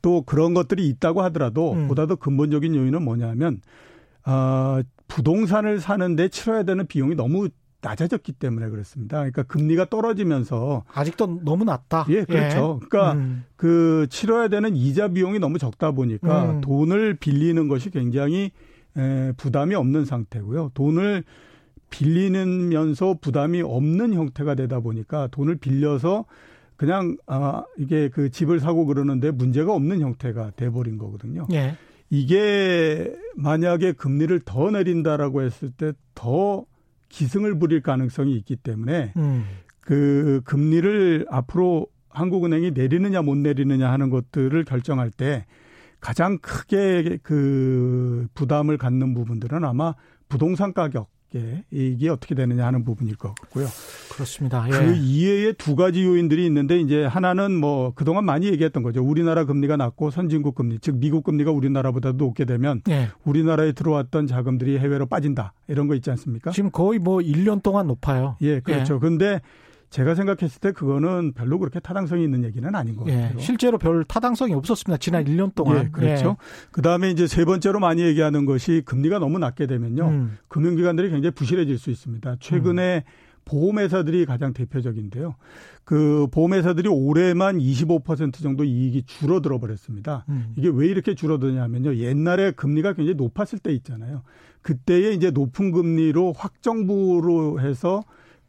또 0.01 0.21
그런 0.23 0.53
것들이 0.53 0.87
있다고 0.89 1.21
하더라도 1.23 1.73
음. 1.73 1.87
보다 1.87 2.07
더 2.07 2.15
근본적인 2.15 2.75
요인은 2.75 3.03
뭐냐면 3.03 3.61
어, 4.25 4.81
부동산을 5.07 5.79
사는데 5.79 6.29
치러야 6.29 6.63
되는 6.63 6.87
비용이 6.87 7.15
너무 7.15 7.49
낮아졌기 7.83 8.33
때문에 8.33 8.69
그렇습니다. 8.69 9.17
그러니까 9.17 9.43
금리가 9.43 9.89
떨어지면서 9.89 10.83
아직도 10.91 11.41
너무 11.43 11.65
낮다. 11.65 12.05
예, 12.09 12.23
그렇죠. 12.23 12.79
예. 12.81 12.87
그러니까 12.87 13.13
음. 13.13 13.43
그 13.55 14.07
치러야 14.09 14.47
되는 14.47 14.75
이자 14.75 15.09
비용이 15.09 15.39
너무 15.39 15.59
적다 15.59 15.91
보니까 15.91 16.51
음. 16.51 16.61
돈을 16.61 17.15
빌리는 17.15 17.67
것이 17.67 17.89
굉장히 17.91 18.51
에, 18.97 19.33
부담이 19.37 19.75
없는 19.75 20.05
상태고요. 20.05 20.71
돈을 20.73 21.23
빌리면서 21.89 23.17
부담이 23.21 23.61
없는 23.61 24.13
형태가 24.13 24.55
되다 24.55 24.79
보니까 24.79 25.27
돈을 25.27 25.57
빌려서 25.57 26.25
그냥 26.75 27.17
아 27.27 27.63
이게 27.77 28.09
그 28.09 28.31
집을 28.31 28.59
사고 28.59 28.85
그러는데 28.85 29.29
문제가 29.29 29.73
없는 29.73 30.01
형태가 30.01 30.53
돼 30.55 30.69
버린 30.71 30.97
거거든요. 30.97 31.47
예. 31.53 31.75
이게 32.09 33.13
만약에 33.35 33.93
금리를 33.93 34.39
더 34.45 34.71
내린다라고 34.71 35.41
했을 35.43 35.69
때 35.71 35.93
더 36.15 36.65
기승을 37.13 37.59
부릴 37.59 37.81
가능성이 37.81 38.35
있기 38.37 38.55
때문에 38.55 39.13
음. 39.17 39.45
그 39.79 40.41
금리를 40.45 41.27
앞으로 41.29 41.85
한국은행이 42.09 42.71
내리느냐 42.71 43.21
못 43.21 43.37
내리느냐 43.37 43.91
하는 43.91 44.09
것들을 44.09 44.63
결정할 44.65 45.11
때 45.11 45.45
가장 45.99 46.39
크게 46.39 47.19
그 47.21 48.27
부담을 48.33 48.79
갖는 48.79 49.13
부분들은 49.13 49.63
아마 49.63 49.93
부동산 50.27 50.73
가격 50.73 51.11
예, 51.35 51.63
이게 51.71 52.09
어떻게 52.09 52.35
되느냐 52.35 52.65
하는 52.65 52.83
부분일 52.83 53.15
것 53.15 53.33
같고요. 53.35 53.67
그렇습니다. 54.11 54.65
예. 54.67 54.71
그 54.71 54.93
이외에 54.95 55.53
두 55.53 55.75
가지 55.75 56.03
요인들이 56.03 56.45
있는데 56.45 56.79
이제 56.79 57.03
하나는 57.05 57.51
뭐 57.59 57.93
그동안 57.95 58.25
많이 58.25 58.47
얘기했던 58.47 58.83
거죠. 58.83 59.03
우리나라 59.03 59.45
금리가 59.45 59.77
낮고 59.77 60.11
선진국 60.11 60.55
금리, 60.55 60.79
즉 60.79 60.97
미국 60.97 61.23
금리가 61.23 61.51
우리나라보다 61.51 62.11
도 62.11 62.17
높게 62.25 62.45
되면 62.45 62.81
예. 62.89 63.09
우리나라에 63.25 63.71
들어왔던 63.71 64.27
자금들이 64.27 64.77
해외로 64.77 65.05
빠진다. 65.05 65.53
이런 65.67 65.87
거 65.87 65.95
있지 65.95 66.09
않습니까? 66.11 66.51
지금 66.51 66.69
거의 66.71 66.99
뭐 66.99 67.17
1년 67.17 67.63
동안 67.63 67.87
높아요. 67.87 68.37
예, 68.41 68.59
그렇죠. 68.59 68.95
예. 68.95 68.99
근데 68.99 69.41
제가 69.93 70.15
생각했을 70.15 70.59
때 70.59 70.71
그거는 70.71 71.33
별로 71.33 71.59
그렇게 71.59 71.79
타당성이 71.79 72.23
있는 72.23 72.43
얘기는 72.43 72.73
아닌 72.73 72.95
것 72.95 73.07
예, 73.09 73.15
같아요. 73.15 73.37
실제로 73.37 73.77
별 73.77 74.03
타당성이 74.03 74.55
없었습니다. 74.55 74.97
지난 74.97 75.23
1년 75.25 75.53
동안. 75.53 75.85
예, 75.85 75.89
그렇죠. 75.91 76.29
예. 76.29 76.69
그다음에 76.71 77.11
이제 77.11 77.27
세 77.27 77.45
번째로 77.45 77.79
많이 77.79 78.01
얘기하는 78.01 78.47
것이 78.47 78.81
금리가 78.85 79.19
너무 79.19 79.37
낮게 79.37 79.67
되면요. 79.67 80.07
음. 80.07 80.37
금융기관들이 80.47 81.11
굉장히 81.11 81.35
부실해질 81.35 81.77
수 81.77 81.91
있습니다. 81.91 82.37
최근에 82.39 83.03
음. 83.05 83.11
보험회사들이 83.45 84.25
가장 84.25 84.53
대표적인데요. 84.53 85.35
그 85.83 86.25
보험회사들이 86.31 86.89
올해만 86.89 87.59
25% 87.59 88.41
정도 88.41 88.63
이익이 88.63 89.03
줄어들어 89.03 89.59
버렸습니다. 89.59 90.25
음. 90.29 90.53
이게 90.55 90.71
왜 90.73 90.87
이렇게 90.87 91.13
줄어드냐면요. 91.13 91.97
옛날에 91.97 92.49
금리가 92.49 92.93
굉장히 92.93 93.15
높았을 93.15 93.59
때 93.59 93.71
있잖아요. 93.73 94.23
그때에 94.63 95.11
이제 95.11 95.29
높은 95.29 95.71
금리로 95.71 96.33
확정부로 96.35 97.59
해서 97.61 98.01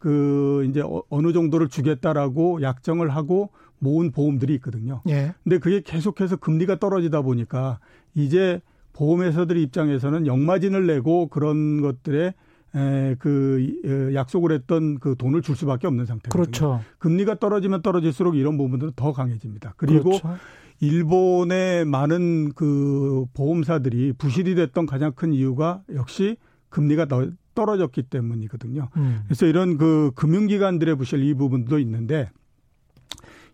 그 0.04 0.66
이제 0.68 0.82
어, 0.82 1.02
어느 1.08 1.32
정도를 1.32 1.68
주겠다라고 1.68 2.60
약정을 2.60 3.08
하고 3.08 3.48
모은 3.78 4.10
보험들이 4.12 4.52
있거든요. 4.56 5.00
예. 5.08 5.32
근데 5.42 5.56
그게 5.56 5.80
계속해서 5.80 6.36
금리가 6.36 6.78
떨어지다 6.78 7.22
보니까 7.22 7.78
이제 8.14 8.60
보험회사들 8.92 9.56
입장에서는 9.56 10.26
역마진을 10.26 10.86
내고 10.86 11.28
그런 11.28 11.80
것들에 11.80 12.34
에, 12.74 13.16
그 13.18 14.12
약속을 14.12 14.52
했던 14.52 14.98
그 14.98 15.14
돈을 15.16 15.40
줄 15.40 15.56
수밖에 15.56 15.86
없는 15.86 16.04
상태거든요. 16.04 16.42
그렇죠. 16.42 16.80
금리가 16.98 17.38
떨어지면 17.38 17.80
떨어질수록 17.80 18.36
이런 18.36 18.58
부분들은 18.58 18.92
더 18.96 19.14
강해집니다. 19.14 19.72
그리고 19.78 20.10
그렇죠. 20.10 20.36
일본의 20.80 21.86
많은 21.86 22.52
그 22.52 23.24
보험사들이 23.32 24.12
부실이 24.18 24.54
됐던 24.54 24.84
가장 24.84 25.12
큰 25.12 25.32
이유가 25.32 25.82
역시 25.94 26.36
금리가 26.68 27.06
떨어졌기 27.54 28.04
때문이거든요. 28.04 28.88
음. 28.96 29.20
그래서 29.24 29.46
이런 29.46 29.78
그 29.78 30.10
금융기관들의 30.14 30.96
부실 30.96 31.22
이 31.22 31.34
부분도 31.34 31.78
있는데 31.78 32.30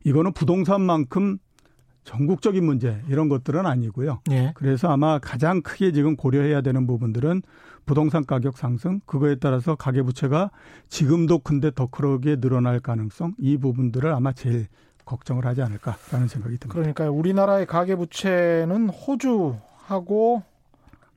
이거는 0.04 0.32
부동산만큼 0.32 1.38
전국적인 2.04 2.64
문제 2.64 3.02
이런 3.08 3.28
것들은 3.28 3.66
아니고요. 3.66 4.20
예. 4.30 4.52
그래서 4.54 4.88
아마 4.88 5.18
가장 5.18 5.62
크게 5.62 5.92
지금 5.92 6.16
고려해야 6.16 6.60
되는 6.62 6.86
부분들은 6.86 7.42
부동산 7.84 8.24
가격 8.24 8.56
상승 8.56 9.00
그거에 9.06 9.36
따라서 9.36 9.74
가계 9.74 10.02
부채가 10.02 10.50
지금도 10.88 11.40
큰데 11.40 11.70
더 11.74 11.86
크게 11.86 12.36
늘어날 12.36 12.80
가능성 12.80 13.34
이 13.38 13.58
부분들을 13.58 14.12
아마 14.12 14.32
제일 14.32 14.66
걱정을 15.04 15.44
하지 15.44 15.62
않을까라는 15.62 16.28
생각이 16.28 16.58
듭니다. 16.58 16.68
그러니까 16.68 17.10
우리나라의 17.10 17.66
가계 17.66 17.96
부채는 17.96 18.88
호주하고 18.90 20.42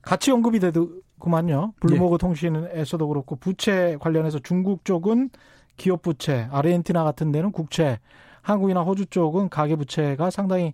같이 0.01 0.31
언급이 0.31 0.59
되더구만요. 0.59 1.73
블룸버그 1.79 2.15
예. 2.15 2.17
통신에서도 2.17 3.07
그렇고 3.07 3.37
부채 3.37 3.95
관련해서 4.01 4.39
중국 4.39 4.83
쪽은 4.83 5.29
기업 5.77 6.01
부채, 6.01 6.49
아르헨티나 6.51 7.05
같은 7.05 7.31
데는 7.31 7.53
국채, 7.53 7.99
한국이나 8.41 8.81
호주 8.81 9.05
쪽은 9.05 9.47
가계 9.47 9.77
부채가 9.77 10.29
상당히 10.29 10.73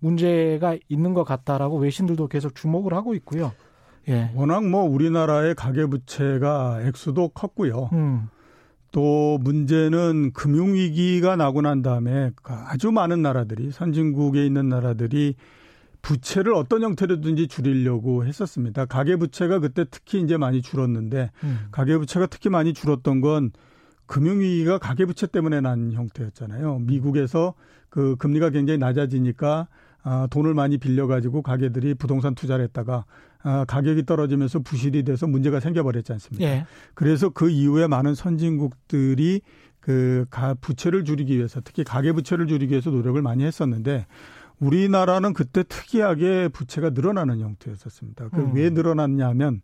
문제가 0.00 0.76
있는 0.88 1.14
것 1.14 1.22
같다라고 1.22 1.78
외신들도 1.78 2.26
계속 2.26 2.56
주목을 2.56 2.92
하고 2.92 3.14
있고요. 3.14 3.52
예. 4.08 4.32
워낙 4.34 4.66
뭐 4.66 4.82
우리나라의 4.82 5.54
가계 5.54 5.86
부채가 5.86 6.80
액수도 6.82 7.28
컸고요. 7.28 7.90
음. 7.92 8.28
또 8.90 9.38
문제는 9.42 10.32
금융 10.32 10.74
위기가 10.74 11.36
나고 11.36 11.62
난 11.62 11.82
다음에 11.82 12.32
아주 12.42 12.90
많은 12.90 13.22
나라들이 13.22 13.70
선진국에 13.70 14.44
있는 14.44 14.68
나라들이 14.68 15.36
부채를 16.04 16.52
어떤 16.52 16.82
형태로든지 16.82 17.48
줄이려고 17.48 18.26
했었습니다. 18.26 18.84
가계 18.84 19.16
부채가 19.16 19.58
그때 19.58 19.86
특히 19.90 20.20
이제 20.20 20.36
많이 20.36 20.60
줄었는데 20.60 21.30
음. 21.42 21.58
가계 21.70 21.96
부채가 21.96 22.26
특히 22.26 22.50
많이 22.50 22.74
줄었던 22.74 23.22
건 23.22 23.50
금융위기가 24.06 24.76
가계부채 24.76 25.28
때문에 25.28 25.62
난 25.62 25.92
형태였잖아요. 25.92 26.80
미국에서 26.80 27.54
그 27.88 28.16
금리가 28.16 28.50
굉장히 28.50 28.76
낮아지니까 28.76 29.68
아, 30.02 30.28
돈을 30.30 30.52
많이 30.52 30.76
빌려가지고 30.76 31.40
가게들이 31.40 31.94
부동산 31.94 32.34
투자를 32.34 32.64
했다가 32.64 33.06
아, 33.42 33.64
가격이 33.66 34.04
떨어지면서 34.04 34.58
부실이 34.58 35.04
돼서 35.04 35.26
문제가 35.26 35.58
생겨버렸지 35.58 36.12
않습니까? 36.12 36.44
예. 36.44 36.66
그래서 36.92 37.30
그 37.30 37.48
이후에 37.48 37.86
많은 37.86 38.14
선진국들이 38.14 39.40
그 39.80 40.26
가, 40.28 40.52
부채를 40.52 41.04
줄이기 41.04 41.36
위해서 41.36 41.62
특히 41.64 41.82
가계 41.82 42.12
부채를 42.12 42.46
줄이기 42.46 42.72
위해서 42.72 42.90
노력을 42.90 43.20
많이 43.22 43.44
했었는데 43.44 44.06
우리나라는 44.60 45.32
그때 45.32 45.62
특이하게 45.62 46.48
부채가 46.48 46.90
늘어나는 46.90 47.40
형태였었습니다. 47.40 48.28
그왜 48.28 48.68
음. 48.68 48.74
늘어났냐면 48.74 49.60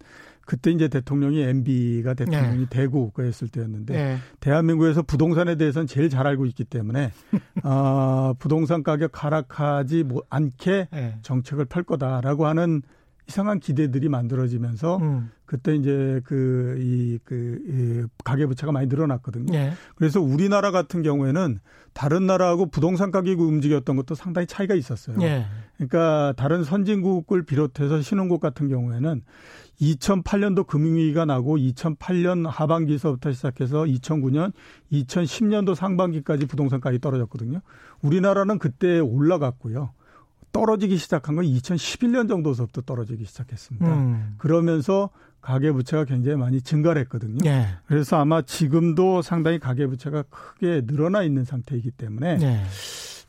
그때 0.47 0.72
이제 0.72 0.88
대통령이 0.88 1.43
MB가 1.43 2.14
대통령이 2.14 2.59
네. 2.59 2.66
되고 2.68 3.12
그랬을 3.12 3.49
때였는데 3.49 3.95
네. 3.95 4.18
대한민국에서 4.41 5.03
부동산에 5.03 5.55
대해서는 5.55 5.86
제일 5.86 6.11
잘 6.11 6.26
알고 6.26 6.45
있기 6.47 6.64
때문에 6.64 7.12
어, 7.62 8.34
부동산 8.38 8.82
가격 8.82 9.22
하락하지 9.22 10.07
않게 10.28 10.88
네. 10.91 11.18
정책을 11.22 11.66
펼 11.66 11.84
거다라고 11.84 12.47
하는 12.47 12.82
이상한 13.29 13.61
기대들이 13.61 14.09
만들어지면서 14.09 14.97
음. 14.99 15.31
그때 15.47 15.75
이제 15.75 16.21
그, 16.25 16.77
이, 16.81 17.18
그, 17.25 17.59
이 17.66 18.07
가계 18.25 18.47
부채가 18.47 18.73
많이 18.73 18.87
늘어났거든요. 18.87 19.53
네. 19.53 19.73
그래서 19.97 20.21
우리나라 20.21 20.71
같은 20.71 21.03
경우에는 21.03 21.59
다른 21.93 22.27
나라하고 22.27 22.66
부동산 22.66 23.11
가격이 23.11 23.43
움직였던 23.43 23.97
것도 23.97 24.14
상당히 24.14 24.47
차이가 24.47 24.75
있었어요. 24.75 25.16
네. 25.16 25.47
그러니까 25.77 26.35
다른 26.37 26.62
선진국을 26.62 27.45
비롯해서 27.45 28.01
신흥국 28.01 28.41
같은 28.41 28.68
경우에는 28.68 29.23
2008년도 29.81 30.66
금융위기가 30.66 31.25
나고 31.25 31.57
2008년 31.57 32.47
하반기서부터 32.47 33.33
시작해서 33.33 33.85
2009년, 33.85 34.53
2010년도 34.93 35.75
상반기까지 35.75 36.47
부동산가격이 36.47 37.01
떨어졌거든요. 37.01 37.61
우리나라는 38.03 38.59
그때 38.59 38.99
올라갔고요. 38.99 39.93
떨어지기 40.53 40.96
시작한 40.96 41.36
건 41.36 41.44
2011년 41.44 42.28
정도서부터 42.28 42.82
떨어지기 42.82 43.24
시작했습니다. 43.24 43.86
음. 43.86 44.34
그러면서 44.38 45.11
가계부채가 45.40 46.05
굉장히 46.05 46.36
많이 46.36 46.61
증가를 46.61 47.01
했거든요. 47.03 47.38
네. 47.42 47.66
그래서 47.86 48.18
아마 48.18 48.42
지금도 48.42 49.22
상당히 49.22 49.59
가계부채가 49.59 50.24
크게 50.24 50.82
늘어나 50.86 51.22
있는 51.22 51.44
상태이기 51.44 51.92
때문에 51.92 52.38
네. 52.38 52.62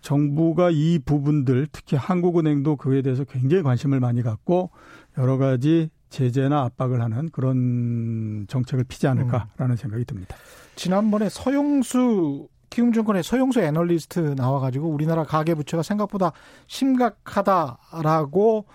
정부가 0.02 0.72
이 0.72 1.00
부분들 1.00 1.68
특히 1.72 1.96
한국은행도 1.96 2.76
그에 2.76 3.02
대해서 3.02 3.24
굉장히 3.24 3.64
관심을 3.64 4.00
많이 4.00 4.24
갖고 4.24 4.72
여러 5.18 5.38
가지 5.38 5.90
제재나 6.10 6.64
압박을 6.64 7.02
하는 7.02 7.30
그런 7.30 8.46
정책을 8.50 8.84
피지 8.84 9.08
않을까라는 9.08 9.72
음. 9.72 9.76
생각이 9.76 10.04
듭니다. 10.06 10.36
지난번에 10.76 11.30
서용수 11.30 12.48
키움증권의 12.72 13.22
서용수 13.22 13.60
애널리스트 13.60 14.20
나와가지고 14.36 14.88
우리나라 14.90 15.24
가계부채가 15.24 15.84
생각보다 15.84 16.32
심각하다라고 16.68 18.66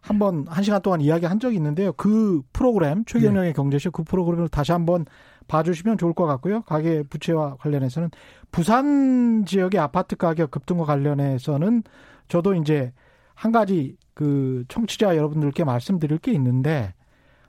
한번 0.00 0.44
한 0.48 0.62
시간 0.62 0.82
동안 0.82 1.00
이야기한 1.00 1.40
적이 1.40 1.56
있는데요. 1.56 1.92
그 1.94 2.42
프로그램 2.52 3.06
최경영의 3.06 3.50
네. 3.50 3.52
경제쇼 3.54 3.90
그 3.90 4.02
프로그램을 4.02 4.48
다시 4.48 4.72
한번 4.72 5.06
봐주시면 5.48 5.96
좋을 5.96 6.12
것 6.12 6.26
같고요. 6.26 6.62
가계 6.62 7.04
부채와 7.04 7.56
관련해서는 7.56 8.10
부산 8.50 9.46
지역의 9.46 9.80
아파트 9.80 10.16
가격 10.16 10.50
급등과 10.50 10.84
관련해서는 10.84 11.84
저도 12.28 12.54
이제 12.54 12.92
한 13.34 13.50
가지 13.50 13.96
그 14.12 14.64
청취자 14.68 15.16
여러분들께 15.16 15.64
말씀드릴 15.64 16.18
게 16.18 16.32
있는데 16.32 16.92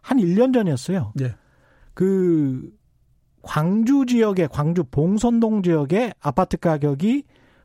한 0.02 0.20
1년 0.20 0.54
전이었어요. 0.54 1.12
네. 1.16 1.36
그 1.94 2.70
광주 3.46 4.06
지역의 4.08 4.50
광주 4.52 4.84
봉선동 4.84 5.62
지역의 5.62 6.16
아파트 6.20 6.58
가격이 6.58 7.24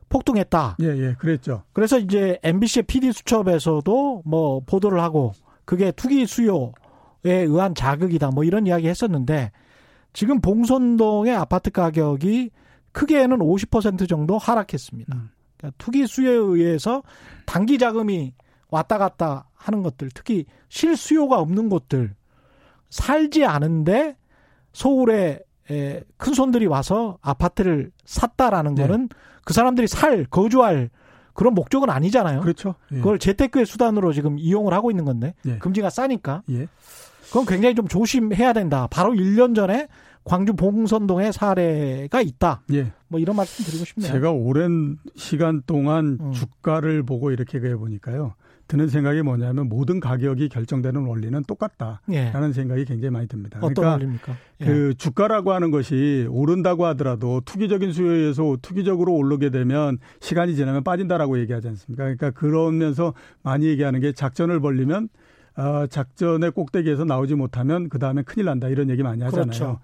폭등했다. 0.09 0.77
예, 0.81 0.85
예, 0.85 1.15
그랬죠. 1.17 1.63
그래서 1.73 1.97
이제 1.97 2.37
MBC의 2.43 2.83
PD 2.83 3.11
수첩에서도 3.11 4.21
뭐 4.25 4.59
보도를 4.65 5.01
하고 5.01 5.33
그게 5.65 5.91
투기 5.91 6.25
수요에 6.27 6.71
의한 7.23 7.73
자극이다. 7.73 8.29
뭐 8.29 8.43
이런 8.43 8.67
이야기 8.67 8.87
했었는데 8.87 9.51
지금 10.13 10.39
봉선동의 10.39 11.35
아파트 11.35 11.71
가격이 11.71 12.51
크게는 12.91 13.39
50% 13.39 14.07
정도 14.07 14.37
하락했습니다. 14.37 15.15
음. 15.15 15.29
그러니까 15.57 15.75
투기 15.77 16.05
수요에 16.05 16.35
의해서 16.35 17.01
단기 17.45 17.77
자금이 17.77 18.33
왔다 18.69 18.97
갔다 18.97 19.49
하는 19.55 19.81
것들, 19.81 20.09
특히 20.13 20.45
실수요가 20.69 21.39
없는 21.39 21.69
곳들, 21.69 22.13
살지 22.89 23.45
않은데 23.45 24.17
서울에 24.73 25.39
에, 25.71 26.03
큰 26.17 26.33
손들이 26.33 26.65
와서 26.65 27.17
아파트를 27.21 27.91
샀다라는 28.05 28.75
네. 28.75 28.83
거는 28.83 29.09
그 29.45 29.53
사람들이 29.53 29.87
살 29.87 30.25
거주할 30.25 30.89
그런 31.33 31.53
목적은 31.53 31.89
아니잖아요. 31.89 32.41
그렇죠. 32.41 32.75
예. 32.91 32.97
그걸 32.97 33.17
재테크의 33.17 33.65
수단으로 33.65 34.11
지금 34.13 34.37
이용을 34.37 34.73
하고 34.73 34.91
있는 34.91 35.05
건데 35.05 35.33
예. 35.45 35.57
금지가 35.57 35.89
싸니까. 35.89 36.43
예. 36.51 36.67
그건 37.27 37.45
굉장히 37.45 37.73
좀 37.75 37.87
조심해야 37.87 38.51
된다. 38.53 38.87
바로 38.91 39.13
1년 39.13 39.55
전에 39.55 39.87
광주 40.23 40.53
봉선동의 40.53 41.33
사례가 41.33 42.21
있다. 42.21 42.61
예. 42.73 42.91
뭐 43.07 43.19
이런 43.19 43.35
말씀 43.35 43.65
드리고 43.65 43.85
싶네요. 43.85 44.11
제가 44.11 44.31
오랜 44.31 44.97
시간 45.15 45.63
동안 45.65 46.17
음. 46.19 46.31
주가를 46.31 47.03
보고 47.03 47.31
이렇게 47.31 47.59
해 47.59 47.75
보니까요. 47.75 48.35
드는 48.71 48.87
생각이 48.87 49.21
뭐냐면 49.21 49.67
모든 49.67 49.99
가격이 49.99 50.47
결정되는 50.47 51.05
원리는 51.05 51.43
똑같다라는 51.43 51.99
예. 52.13 52.53
생각이 52.53 52.85
굉장히 52.85 53.11
많이 53.11 53.27
듭니다. 53.27 53.59
어떤 53.59 53.73
그러니까 53.73 53.91
원리입니까? 53.91 54.35
예. 54.61 54.65
그 54.65 54.93
주가라고 54.97 55.51
하는 55.51 55.71
것이 55.71 56.25
오른다고 56.29 56.85
하더라도 56.85 57.41
투기적인 57.43 57.91
수요에 57.91 58.19
의해서 58.19 58.55
투기적으로 58.61 59.13
오르게 59.13 59.49
되면 59.49 59.97
시간이 60.21 60.55
지나면 60.55 60.85
빠진다라고 60.85 61.37
얘기하지 61.39 61.67
않습니까? 61.67 62.03
그러니까 62.03 62.31
그러면서 62.31 63.13
많이 63.43 63.65
얘기하는 63.65 63.99
게 63.99 64.13
작전을 64.13 64.61
벌리면 64.61 65.09
어, 65.57 65.85
작전의 65.87 66.51
꼭대기에서 66.51 67.03
나오지 67.03 67.35
못하면 67.35 67.89
그 67.89 67.99
다음에 67.99 68.21
큰일 68.21 68.45
난다 68.45 68.69
이런 68.69 68.89
얘기 68.89 69.03
많이 69.03 69.21
하잖아요. 69.21 69.47
그렇죠. 69.47 69.79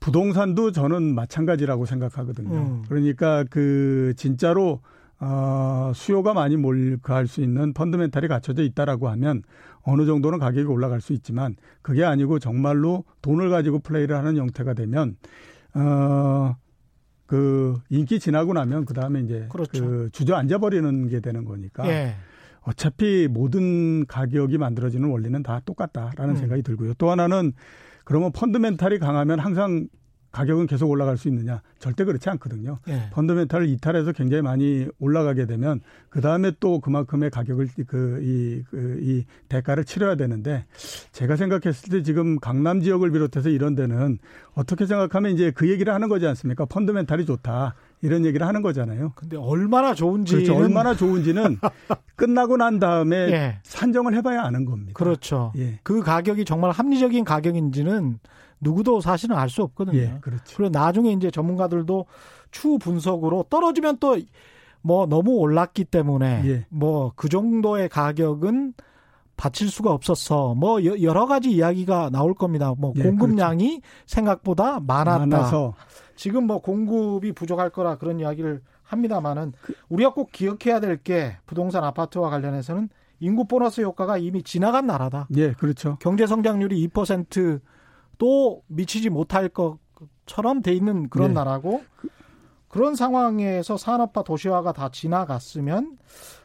부동산도 0.00 0.72
저는 0.72 1.14
마찬가지라고 1.14 1.86
생각하거든요. 1.86 2.58
음. 2.58 2.82
그러니까 2.88 3.44
그 3.50 4.14
진짜로 4.16 4.80
어, 5.20 5.92
수요가 5.94 6.32
많이 6.32 6.56
몰입할 6.56 7.26
수 7.26 7.42
있는 7.42 7.74
펀드멘탈이 7.74 8.26
갖춰져 8.26 8.62
있다라고 8.62 9.08
하면 9.10 9.42
어느 9.82 10.06
정도는 10.06 10.38
가격이 10.38 10.66
올라갈 10.66 11.00
수 11.00 11.12
있지만 11.12 11.56
그게 11.82 12.04
아니고 12.04 12.38
정말로 12.38 13.04
돈을 13.22 13.50
가지고 13.50 13.80
플레이를 13.80 14.16
하는 14.16 14.36
형태가 14.36 14.74
되면 14.74 15.16
어, 15.74 16.56
그 17.26 17.78
인기 17.90 18.18
지나고 18.18 18.54
나면 18.54 18.86
그 18.86 18.94
다음에 18.94 19.20
이제 19.20 19.46
그렇죠. 19.50 19.84
그 19.84 20.08
주저앉아 20.12 20.58
버리는 20.58 21.08
게 21.08 21.20
되는 21.20 21.44
거니까 21.44 21.86
예. 21.88 22.14
어차피 22.62 23.28
모든 23.30 24.04
가격이 24.06 24.58
만들어지는 24.58 25.08
원리는 25.08 25.42
다 25.42 25.60
똑같다라는 25.64 26.34
음. 26.34 26.36
생각이 26.36 26.62
들고요. 26.62 26.94
또 26.94 27.10
하나는 27.10 27.52
그러면 28.04 28.32
펀드멘탈이 28.32 28.98
강하면 28.98 29.38
항상 29.38 29.86
가격은 30.32 30.66
계속 30.66 30.88
올라갈 30.88 31.16
수 31.16 31.28
있느냐? 31.28 31.60
절대 31.78 32.04
그렇지 32.04 32.28
않거든요. 32.30 32.78
예. 32.88 33.10
펀더멘탈을 33.12 33.68
이탈해서 33.68 34.12
굉장히 34.12 34.42
많이 34.42 34.86
올라가게 35.00 35.46
되면 35.46 35.80
그 36.08 36.20
다음에 36.20 36.52
또 36.60 36.80
그만큼의 36.80 37.30
가격을 37.30 37.68
그이 37.86 38.62
그, 38.70 38.98
이 39.02 39.24
대가를 39.48 39.84
치러야 39.84 40.14
되는데 40.14 40.66
제가 41.12 41.36
생각했을 41.36 41.90
때 41.90 42.02
지금 42.02 42.38
강남 42.38 42.80
지역을 42.80 43.10
비롯해서 43.10 43.48
이런 43.48 43.74
데는 43.74 44.18
어떻게 44.54 44.86
생각하면 44.86 45.32
이제 45.32 45.50
그 45.50 45.68
얘기를 45.68 45.92
하는 45.92 46.08
거지 46.08 46.26
않습니까? 46.26 46.64
펀더멘탈이 46.64 47.26
좋다. 47.26 47.74
이런 48.02 48.24
얘기를 48.24 48.46
하는 48.46 48.62
거잖아요. 48.62 49.12
근데 49.14 49.36
얼마나 49.36 49.94
좋은지 49.94 50.36
그렇죠. 50.36 50.56
얼마나 50.56 50.94
좋은지는 50.94 51.58
끝나고 52.16 52.56
난 52.56 52.78
다음에 52.78 53.16
예. 53.16 53.58
산정을 53.62 54.14
해봐야 54.14 54.42
아는 54.42 54.64
겁니다. 54.64 54.92
그렇죠. 54.94 55.52
예. 55.56 55.80
그 55.82 56.02
가격이 56.02 56.44
정말 56.44 56.70
합리적인 56.70 57.24
가격인지는 57.24 58.18
누구도 58.60 59.00
사실은 59.00 59.36
알 59.36 59.48
수 59.48 59.62
없거든요. 59.62 59.98
예, 59.98 60.18
그렇죠. 60.20 60.56
그리고 60.56 60.70
나중에 60.70 61.12
이제 61.12 61.30
전문가들도 61.30 62.06
추후 62.50 62.78
분석으로 62.78 63.46
떨어지면 63.50 63.98
또 63.98 64.16
뭐 64.82 65.06
너무 65.06 65.32
올랐기 65.32 65.84
때문에 65.84 66.42
예. 66.46 66.66
뭐그 66.70 67.28
정도의 67.28 67.88
가격은 67.90 68.72
받칠 69.36 69.68
수가 69.70 69.92
없었어. 69.92 70.54
뭐 70.54 70.82
여러 70.84 71.26
가지 71.26 71.50
이야기가 71.50 72.10
나올 72.10 72.34
겁니다. 72.34 72.74
뭐 72.76 72.92
예, 72.96 73.02
공급량이 73.02 73.80
그렇죠. 73.80 73.86
생각보다 74.06 74.80
많았다. 74.80 75.26
많아서. 75.26 75.74
지금 76.16 76.46
뭐 76.46 76.60
공급이 76.60 77.32
부족할 77.32 77.70
거라 77.70 77.96
그런 77.96 78.20
이야기를 78.20 78.62
합니다만은 78.82 79.52
우리가 79.88 80.12
꼭 80.14 80.30
기억해야 80.32 80.80
될 80.80 80.96
게 81.02 81.36
부동산 81.46 81.84
아파트와 81.84 82.28
관련해서는 82.30 82.88
인구 83.20 83.46
보너스 83.46 83.82
효과가 83.82 84.16
이미 84.18 84.42
지나간 84.42 84.86
나라다. 84.86 85.28
예, 85.36 85.52
그렇죠. 85.52 85.96
경제 86.00 86.26
성장률이 86.26 86.88
2% 86.88 87.60
도 88.20 88.62
미치지 88.66 89.08
못할 89.08 89.48
것처럼 89.48 90.60
돼 90.60 90.74
있는 90.74 91.08
그런 91.08 91.28
네. 91.28 91.34
나라고 91.34 91.82
그런 92.68 92.94
상황에서 92.94 93.78
산업화 93.78 94.22
도시화가 94.22 94.74
다 94.74 94.90
지나갔으면 94.90 95.96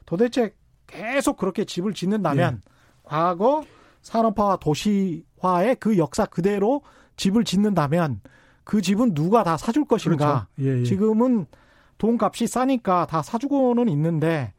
도대체 0.05 0.55
계속 0.87 1.35
그렇게 1.35 1.65
집을 1.65 1.93
짓는다면 1.93 2.61
예. 2.65 2.71
과거 3.03 3.65
산업화와 4.03 4.57
도시화의 4.57 5.75
그 5.81 5.97
역사 5.97 6.25
그대로 6.25 6.81
집을 7.17 7.43
짓는다면 7.43 8.21
그 8.63 8.81
집은 8.81 9.13
누가 9.13 9.43
다 9.43 9.57
사줄 9.57 9.85
것인가? 9.85 10.47
그렇죠. 10.55 10.69
예, 10.71 10.79
예. 10.79 10.83
지금은 10.83 11.45
돈값이 11.97 12.47
싸니까 12.47 13.05
다 13.05 13.21
사주고는 13.21 13.89
있는데 13.89 14.53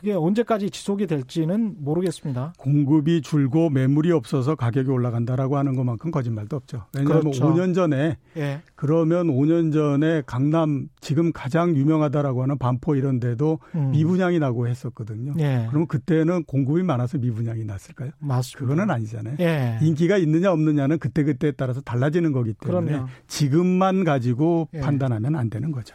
그게 0.00 0.14
언제까지 0.14 0.70
지속이 0.70 1.06
될지는 1.06 1.74
모르겠습니다. 1.78 2.54
공급이 2.56 3.20
줄고 3.20 3.68
매물이 3.68 4.10
없어서 4.12 4.54
가격이 4.54 4.90
올라간다라고 4.90 5.58
하는 5.58 5.76
것만큼 5.76 6.10
거짓말도 6.10 6.56
없죠. 6.56 6.86
왜냐하면 6.96 7.20
그렇죠. 7.20 7.44
5년 7.52 7.74
전에 7.74 8.16
예. 8.38 8.62
그러면 8.76 9.26
5년 9.26 9.74
전에 9.74 10.22
강남 10.24 10.88
지금 11.00 11.32
가장 11.32 11.76
유명하다라고 11.76 12.42
하는 12.42 12.56
반포 12.56 12.96
이런 12.96 13.20
데도 13.20 13.58
음. 13.74 13.90
미분양이 13.90 14.38
나고 14.38 14.68
했었거든요. 14.68 15.34
예. 15.38 15.66
그러면 15.68 15.86
그때는 15.86 16.44
공급이 16.44 16.82
많아서 16.82 17.18
미분양이 17.18 17.64
났을까요? 17.64 18.10
맞습니다. 18.20 18.58
그거는 18.58 18.90
아니잖아요. 18.90 19.36
예. 19.40 19.78
인기가 19.82 20.16
있느냐 20.16 20.50
없느냐는 20.50 20.98
그때그때에 20.98 21.52
따라서 21.52 21.82
달라지는 21.82 22.32
거기 22.32 22.54
때문에 22.54 22.90
그럼요. 22.90 23.08
지금만 23.26 24.04
가지고 24.04 24.68
예. 24.72 24.80
판단하면 24.80 25.36
안 25.36 25.50
되는 25.50 25.72
거죠. 25.72 25.94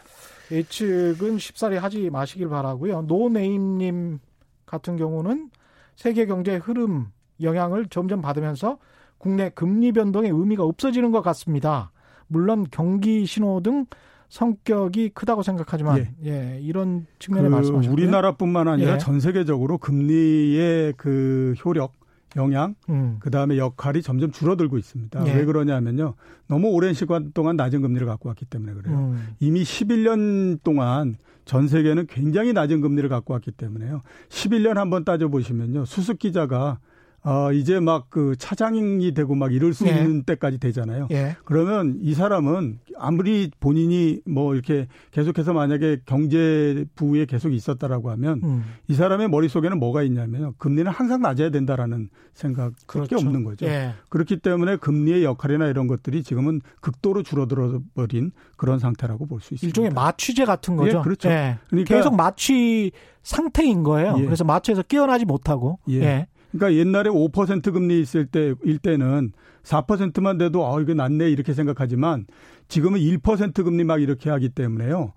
예측은 0.50 1.38
쉽사리 1.38 1.76
하지 1.76 2.10
마시길 2.10 2.48
바라고요. 2.48 3.02
노네임님 3.02 4.18
같은 4.64 4.96
경우는 4.96 5.50
세계 5.96 6.26
경제 6.26 6.56
흐름 6.56 7.08
영향을 7.40 7.86
점점 7.86 8.20
받으면서 8.20 8.78
국내 9.18 9.48
금리 9.50 9.92
변동의 9.92 10.30
의미가 10.30 10.62
없어지는 10.64 11.10
것 11.10 11.22
같습니다. 11.22 11.90
물론 12.28 12.66
경기 12.70 13.26
신호 13.26 13.60
등 13.60 13.86
성격이 14.28 15.10
크다고 15.10 15.42
생각하지만 15.42 15.98
예, 16.24 16.30
예 16.30 16.60
이런 16.60 17.06
측면에 17.18 17.48
그 17.48 17.54
말씀하셨고요. 17.54 17.92
우리나라뿐만 17.92 18.68
아니라 18.68 18.94
예. 18.94 18.98
전 18.98 19.20
세계적으로 19.20 19.78
금리의 19.78 20.94
그 20.96 21.54
효력 21.64 21.92
영향, 22.36 22.74
음. 22.88 23.16
그 23.18 23.30
다음에 23.30 23.58
역할이 23.58 24.02
점점 24.02 24.30
줄어들고 24.30 24.78
있습니다. 24.78 25.26
예. 25.26 25.34
왜 25.34 25.44
그러냐면요. 25.44 26.14
너무 26.46 26.68
오랜 26.68 26.94
시간 26.94 27.32
동안 27.32 27.56
낮은 27.56 27.82
금리를 27.82 28.06
갖고 28.06 28.28
왔기 28.28 28.44
때문에 28.44 28.74
그래요. 28.74 28.96
음. 28.96 29.28
이미 29.40 29.62
11년 29.62 30.62
동안 30.62 31.16
전 31.44 31.68
세계는 31.68 32.06
굉장히 32.08 32.52
낮은 32.52 32.80
금리를 32.80 33.08
갖고 33.08 33.32
왔기 33.32 33.52
때문에요. 33.52 34.02
11년 34.28 34.74
한번 34.74 35.04
따져보시면요. 35.04 35.84
수습 35.86 36.18
기자가 36.18 36.78
어, 37.26 37.52
이제 37.52 37.80
막 37.80 38.06
그 38.08 38.34
차장이 38.38 39.12
되고 39.14 39.34
막 39.34 39.52
이럴 39.52 39.74
수 39.74 39.86
예. 39.86 39.90
있는 39.90 40.22
때까지 40.22 40.58
되잖아요. 40.58 41.08
예. 41.10 41.36
그러면 41.44 41.98
이 42.00 42.14
사람은 42.14 42.78
아무리 42.96 43.50
본인이 43.60 44.20
뭐 44.24 44.54
이렇게 44.54 44.86
계속해서 45.10 45.52
만약에 45.52 46.02
경제부에 46.06 47.26
계속 47.26 47.52
있었다라고 47.52 48.10
하면 48.12 48.40
음. 48.44 48.64
이 48.88 48.94
사람의 48.94 49.28
머릿속에는 49.28 49.78
뭐가 49.78 50.02
있냐면요. 50.04 50.54
금리는 50.58 50.90
항상 50.90 51.20
낮아야 51.20 51.50
된다라는 51.50 52.08
생각밖에 52.32 52.84
그렇죠. 52.86 53.16
없는 53.16 53.44
거죠. 53.44 53.66
예. 53.66 53.94
그렇기 54.08 54.38
때문에 54.38 54.76
금리의 54.76 55.24
역할이나 55.24 55.66
이런 55.66 55.86
것들이 55.88 56.22
지금은 56.22 56.60
극도로 56.80 57.22
줄어들어 57.22 57.80
버린 57.94 58.30
그런 58.56 58.78
상태라고 58.78 59.26
볼 59.26 59.40
수 59.40 59.54
있습니다. 59.54 59.66
일종의 59.66 59.90
마취제 59.90 60.44
같은 60.44 60.76
거죠. 60.76 60.98
예, 60.98 61.02
그렇죠. 61.02 61.28
예. 61.28 61.58
그러니까 61.68 61.94
계속 61.94 62.14
마취 62.16 62.92
상태인 63.22 63.82
거예요. 63.82 64.14
예. 64.18 64.24
그래서 64.24 64.44
마취에서 64.44 64.82
깨어나지 64.82 65.24
못하고. 65.24 65.78
예. 65.90 66.26
예. 66.56 66.58
그러니까 66.58 66.78
옛날에 66.78 67.10
5% 67.10 67.72
금리 67.72 68.00
있을 68.00 68.26
때, 68.26 68.54
일 68.64 68.78
때는 68.78 69.32
4%만 69.62 70.38
돼도, 70.38 70.66
아, 70.66 70.80
이거 70.80 70.94
낫네, 70.94 71.30
이렇게 71.30 71.52
생각하지만 71.52 72.26
지금은 72.68 73.00
1% 73.00 73.64
금리 73.64 73.84
막 73.84 74.02
이렇게 74.02 74.30
하기 74.30 74.50
때문에요. 74.50 75.12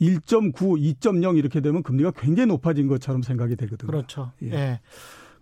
1.9, 0.00 0.54
2.0 0.54 1.38
이렇게 1.38 1.60
되면 1.60 1.82
금리가 1.82 2.12
굉장히 2.12 2.48
높아진 2.48 2.88
것처럼 2.88 3.22
생각이 3.22 3.56
되거든요. 3.56 3.90
그렇죠. 3.90 4.32
예. 4.42 4.52
예. 4.52 4.80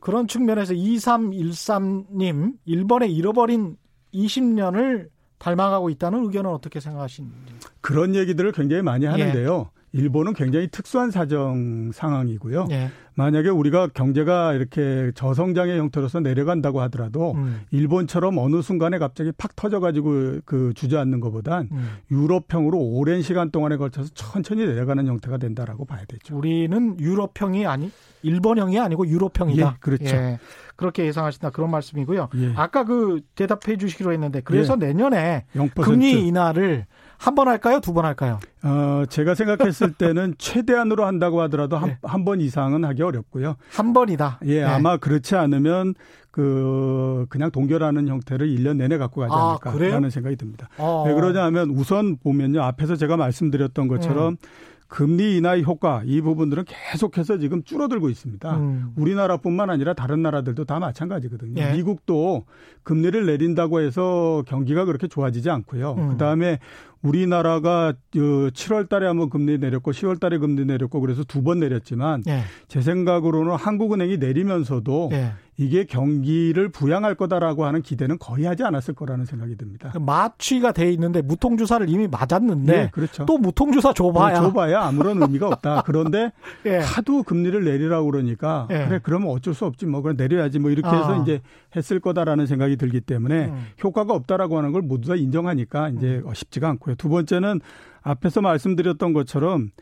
그런 0.00 0.28
측면에서 0.28 0.74
2313님, 0.74 2.54
일본에 2.64 3.06
잃어버린 3.08 3.76
20년을 4.14 5.08
닮아가고 5.38 5.90
있다는 5.90 6.24
의견은 6.24 6.50
어떻게 6.50 6.80
생각하시는지? 6.80 7.54
그런 7.80 8.14
얘기들을 8.14 8.52
굉장히 8.52 8.82
많이 8.82 9.06
하는데요. 9.06 9.70
예. 9.74 9.79
일본은 9.92 10.34
굉장히 10.34 10.68
특수한 10.68 11.10
사정 11.10 11.90
상황이고요. 11.92 12.66
예. 12.70 12.90
만약에 13.14 13.48
우리가 13.48 13.88
경제가 13.88 14.54
이렇게 14.54 15.10
저성장의 15.14 15.78
형태로서 15.78 16.20
내려간다고 16.20 16.80
하더라도 16.82 17.32
음. 17.32 17.62
일본처럼 17.70 18.38
어느 18.38 18.62
순간에 18.62 18.98
갑자기 18.98 19.32
팍 19.36 19.56
터져가지고 19.56 20.40
그 20.44 20.72
주저앉는 20.74 21.20
것보단 21.20 21.68
음. 21.72 21.88
유럽형으로 22.10 22.78
오랜 22.78 23.20
시간 23.20 23.50
동안에 23.50 23.76
걸쳐서 23.76 24.10
천천히 24.14 24.64
내려가는 24.64 25.06
형태가 25.06 25.38
된다라고 25.38 25.84
봐야 25.84 26.04
되죠. 26.06 26.36
우리는 26.36 26.98
유럽형이 26.98 27.66
아니 27.66 27.90
일본형이 28.22 28.78
아니고 28.78 29.06
유럽형이다. 29.06 29.66
예, 29.66 29.76
그렇죠. 29.80 30.16
예. 30.16 30.38
그렇게 30.76 31.04
예상하신다 31.04 31.50
그런 31.50 31.70
말씀이고요. 31.70 32.28
예. 32.36 32.52
아까 32.56 32.84
그 32.84 33.20
대답해 33.34 33.76
주시기로 33.76 34.12
했는데 34.12 34.40
그래서 34.40 34.78
예. 34.80 34.86
내년에 34.86 35.44
0%. 35.54 35.82
금리 35.82 36.26
인하를 36.26 36.86
한 37.20 37.34
번 37.34 37.48
할까요? 37.48 37.80
두 37.80 37.92
번 37.92 38.04
할까요? 38.06 38.40
어, 38.62 39.04
제가 39.08 39.34
생각했을 39.34 39.92
때는 39.92 40.34
최대한으로 40.38 41.04
한다고 41.04 41.40
하더라도 41.42 41.76
한, 41.76 41.88
네. 41.90 41.98
한번 42.02 42.40
이상은 42.40 42.84
하기 42.84 43.02
어렵고요. 43.02 43.56
한 43.72 43.92
번이다. 43.92 44.40
예, 44.46 44.60
네. 44.60 44.64
아마 44.64 44.96
그렇지 44.96 45.36
않으면 45.36 45.94
그 46.30 47.26
그냥 47.28 47.50
동결하는 47.50 48.08
형태를 48.08 48.46
1년 48.48 48.76
내내 48.76 48.96
갖고 48.98 49.20
가지 49.20 49.34
아, 49.34 49.50
않을까라는 49.62 50.06
아, 50.06 50.10
생각이 50.10 50.36
듭니다. 50.36 50.68
어. 50.78 51.04
왜 51.06 51.12
그러냐면 51.14 51.70
우선 51.70 52.16
보면요. 52.16 52.62
앞에서 52.62 52.96
제가 52.96 53.16
말씀드렸던 53.16 53.88
것처럼 53.88 54.32
음. 54.34 54.36
금리 54.90 55.36
인하의 55.36 55.62
효과 55.62 56.02
이 56.04 56.20
부분들은 56.20 56.64
계속해서 56.66 57.38
지금 57.38 57.62
줄어들고 57.62 58.08
있습니다. 58.10 58.56
음. 58.56 58.90
우리나라뿐만 58.96 59.70
아니라 59.70 59.94
다른 59.94 60.20
나라들도 60.20 60.64
다 60.64 60.80
마찬가지거든요. 60.80 61.62
예. 61.62 61.72
미국도 61.74 62.44
금리를 62.82 63.24
내린다고 63.24 63.80
해서 63.80 64.42
경기가 64.48 64.84
그렇게 64.84 65.06
좋아지지 65.06 65.48
않고요. 65.48 65.92
음. 65.96 66.08
그다음에 66.10 66.58
우리나라가 67.02 67.94
7월 68.12 68.88
달에 68.88 69.06
한번 69.06 69.30
금리 69.30 69.58
내렸고 69.58 69.92
10월 69.92 70.20
달에 70.20 70.38
금리 70.38 70.64
내렸고 70.66 71.00
그래서 71.00 71.24
두 71.24 71.40
번 71.40 71.60
내렸지만 71.60 72.22
예. 72.28 72.42
제 72.68 72.82
생각으로는 72.82 73.54
한국은행이 73.54 74.18
내리면서도 74.18 75.10
예. 75.12 75.32
이게 75.60 75.84
경기를 75.84 76.70
부양할 76.70 77.14
거다라고 77.16 77.66
하는 77.66 77.82
기대는 77.82 78.16
거의 78.18 78.46
하지 78.46 78.64
않았을 78.64 78.94
거라는 78.94 79.26
생각이 79.26 79.56
듭니다. 79.58 79.92
마취가 80.00 80.72
돼 80.72 80.90
있는데 80.92 81.20
무통 81.20 81.58
주사를 81.58 81.86
이미 81.90 82.08
맞았는데 82.08 82.72
예, 82.74 82.88
그렇죠. 82.90 83.26
또 83.26 83.36
무통 83.36 83.70
주사 83.70 83.92
줘봐야 83.92 84.38
어, 84.38 84.42
줘봐야 84.44 84.80
아무런 84.80 85.20
의미가 85.20 85.48
없다. 85.48 85.82
그런데 85.84 86.32
예. 86.64 86.78
하도 86.78 87.22
금리를 87.22 87.62
내리라고 87.62 88.10
그러니까 88.10 88.68
예. 88.70 88.86
그래 88.86 89.00
그러면 89.02 89.28
어쩔 89.28 89.52
수 89.52 89.66
없지 89.66 89.84
뭐 89.84 90.00
그냥 90.00 90.16
내려야지 90.16 90.58
뭐 90.58 90.70
이렇게 90.70 90.88
해서 90.88 91.12
아. 91.12 91.16
이제 91.18 91.42
했을 91.76 92.00
거다라는 92.00 92.46
생각이 92.46 92.76
들기 92.76 93.02
때문에 93.02 93.48
음. 93.48 93.66
효과가 93.84 94.14
없다라고 94.14 94.56
하는 94.56 94.72
걸 94.72 94.80
모두 94.80 95.08
다 95.08 95.14
인정하니까 95.14 95.90
이제 95.90 96.22
음. 96.24 96.32
쉽지가 96.32 96.70
않고요. 96.70 96.94
두 96.94 97.10
번째는 97.10 97.60
앞에서 98.00 98.40
말씀드렸던 98.40 99.12
것처럼 99.12 99.72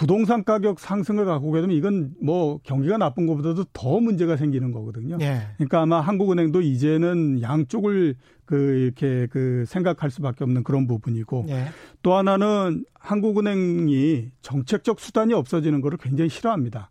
부동산 0.00 0.44
가격 0.44 0.80
상승을 0.80 1.26
갖고 1.26 1.48
오게 1.48 1.60
되면 1.60 1.76
이건 1.76 2.14
뭐 2.22 2.58
경기가 2.62 2.96
나쁜 2.96 3.26
것보다도 3.26 3.64
더 3.74 4.00
문제가 4.00 4.38
생기는 4.38 4.72
거거든요. 4.72 5.18
예. 5.20 5.42
그러니까 5.58 5.82
아마 5.82 6.00
한국은행도 6.00 6.62
이제는 6.62 7.42
양쪽을 7.42 8.14
그 8.46 8.56
이렇게 8.56 9.26
그 9.30 9.66
생각할 9.66 10.10
수밖에 10.10 10.42
없는 10.42 10.62
그런 10.62 10.86
부분이고 10.86 11.44
예. 11.50 11.66
또 12.00 12.14
하나는 12.14 12.86
한국은행이 12.94 14.30
정책적 14.40 15.00
수단이 15.00 15.34
없어지는 15.34 15.82
거를 15.82 15.98
굉장히 15.98 16.30
싫어합니다. 16.30 16.90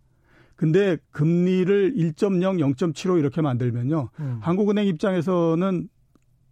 근데 0.55 0.97
금리를 1.10 1.95
1.0, 1.95 2.76
0.75 2.76 3.18
이렇게 3.18 3.41
만들면요. 3.41 4.10
음. 4.20 4.38
한국은행 4.39 4.86
입장에서는 4.86 5.89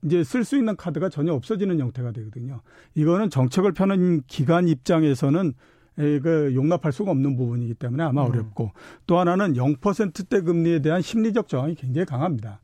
이제 0.06 0.24
쓸 0.24 0.44
수 0.44 0.58
있는 0.58 0.76
카드가 0.76 1.10
전혀 1.10 1.34
없어지는 1.34 1.80
형태가 1.80 2.14
되거든요. 2.14 2.62
이거는 2.96 3.30
정책을 3.30 3.74
펴는 3.74 4.24
기관 4.26 4.68
입장에서는 4.68 5.54
그 5.98 6.52
용납할 6.54 6.92
수가 6.92 7.12
없는 7.12 7.36
부분이기 7.36 7.74
때문에 7.74 8.04
아마 8.04 8.24
음. 8.24 8.30
어렵고 8.30 8.72
또 9.08 9.18
하나는 9.20 9.54
0%대 9.54 10.42
금리에 10.42 10.80
대한 10.82 11.02
심리적 11.02 11.48
저항이 11.48 11.76
굉장히 11.76 12.06
강합니다. 12.06 12.62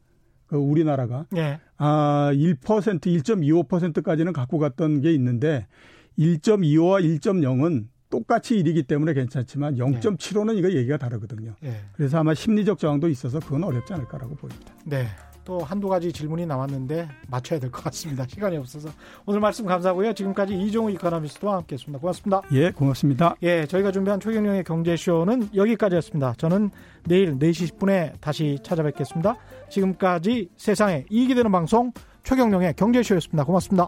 그 0.47 0.57
우리나라가 0.57 1.25
예. 1.35 1.59
아 1.77 2.29
1% 2.33 2.59
1.25%까지는 2.99 4.33
갖고 4.33 4.59
갔던 4.59 5.01
게 5.01 5.11
있는데 5.13 5.67
1.25와 6.19 7.03
1.0은 7.19 7.87
똑같이 8.11 8.55
1이기 8.61 8.85
때문에 8.85 9.15
괜찮지만 9.15 9.77
0.75는 9.77 10.55
이거 10.55 10.71
얘기가 10.71 10.97
다르거든요. 10.97 11.55
예. 11.63 11.73
그래서 11.93 12.19
아마 12.19 12.35
심리적 12.35 12.77
저항도 12.77 13.09
있어서 13.09 13.39
그건 13.39 13.63
어렵지 13.63 13.91
않을 13.93 14.05
까라고 14.05 14.35
보입니다. 14.35 14.71
네. 14.85 15.07
또 15.45 15.59
한두 15.59 15.87
가지 15.89 16.11
질문이 16.11 16.45
나왔는데 16.45 17.07
맞춰야 17.27 17.59
될 17.59 17.69
것 17.71 17.83
같습니다. 17.85 18.25
시간이 18.27 18.57
없어서 18.57 18.89
오늘 19.25 19.39
말씀 19.39 19.65
감사하고요. 19.65 20.13
지금까지 20.13 20.53
이종우 20.59 20.91
이카노미스트와 20.91 21.57
함께했습니다. 21.57 21.99
고맙습니다. 21.99 22.41
예, 22.53 22.71
고맙습니다. 22.71 23.35
예, 23.43 23.65
저희가 23.65 23.91
준비한 23.91 24.19
최경영의 24.19 24.63
경제쇼는 24.63 25.49
여기까지였습니다. 25.55 26.35
저는 26.37 26.71
내일 27.05 27.37
4시 27.37 27.77
10분에 27.77 28.13
다시 28.21 28.57
찾아뵙겠습니다. 28.63 29.35
지금까지 29.69 30.49
세상에 30.57 31.05
이익이 31.09 31.35
되는 31.35 31.51
방송 31.51 31.91
최경영의 32.23 32.75
경제쇼였습니다. 32.75 33.43
고맙습니다. 33.43 33.87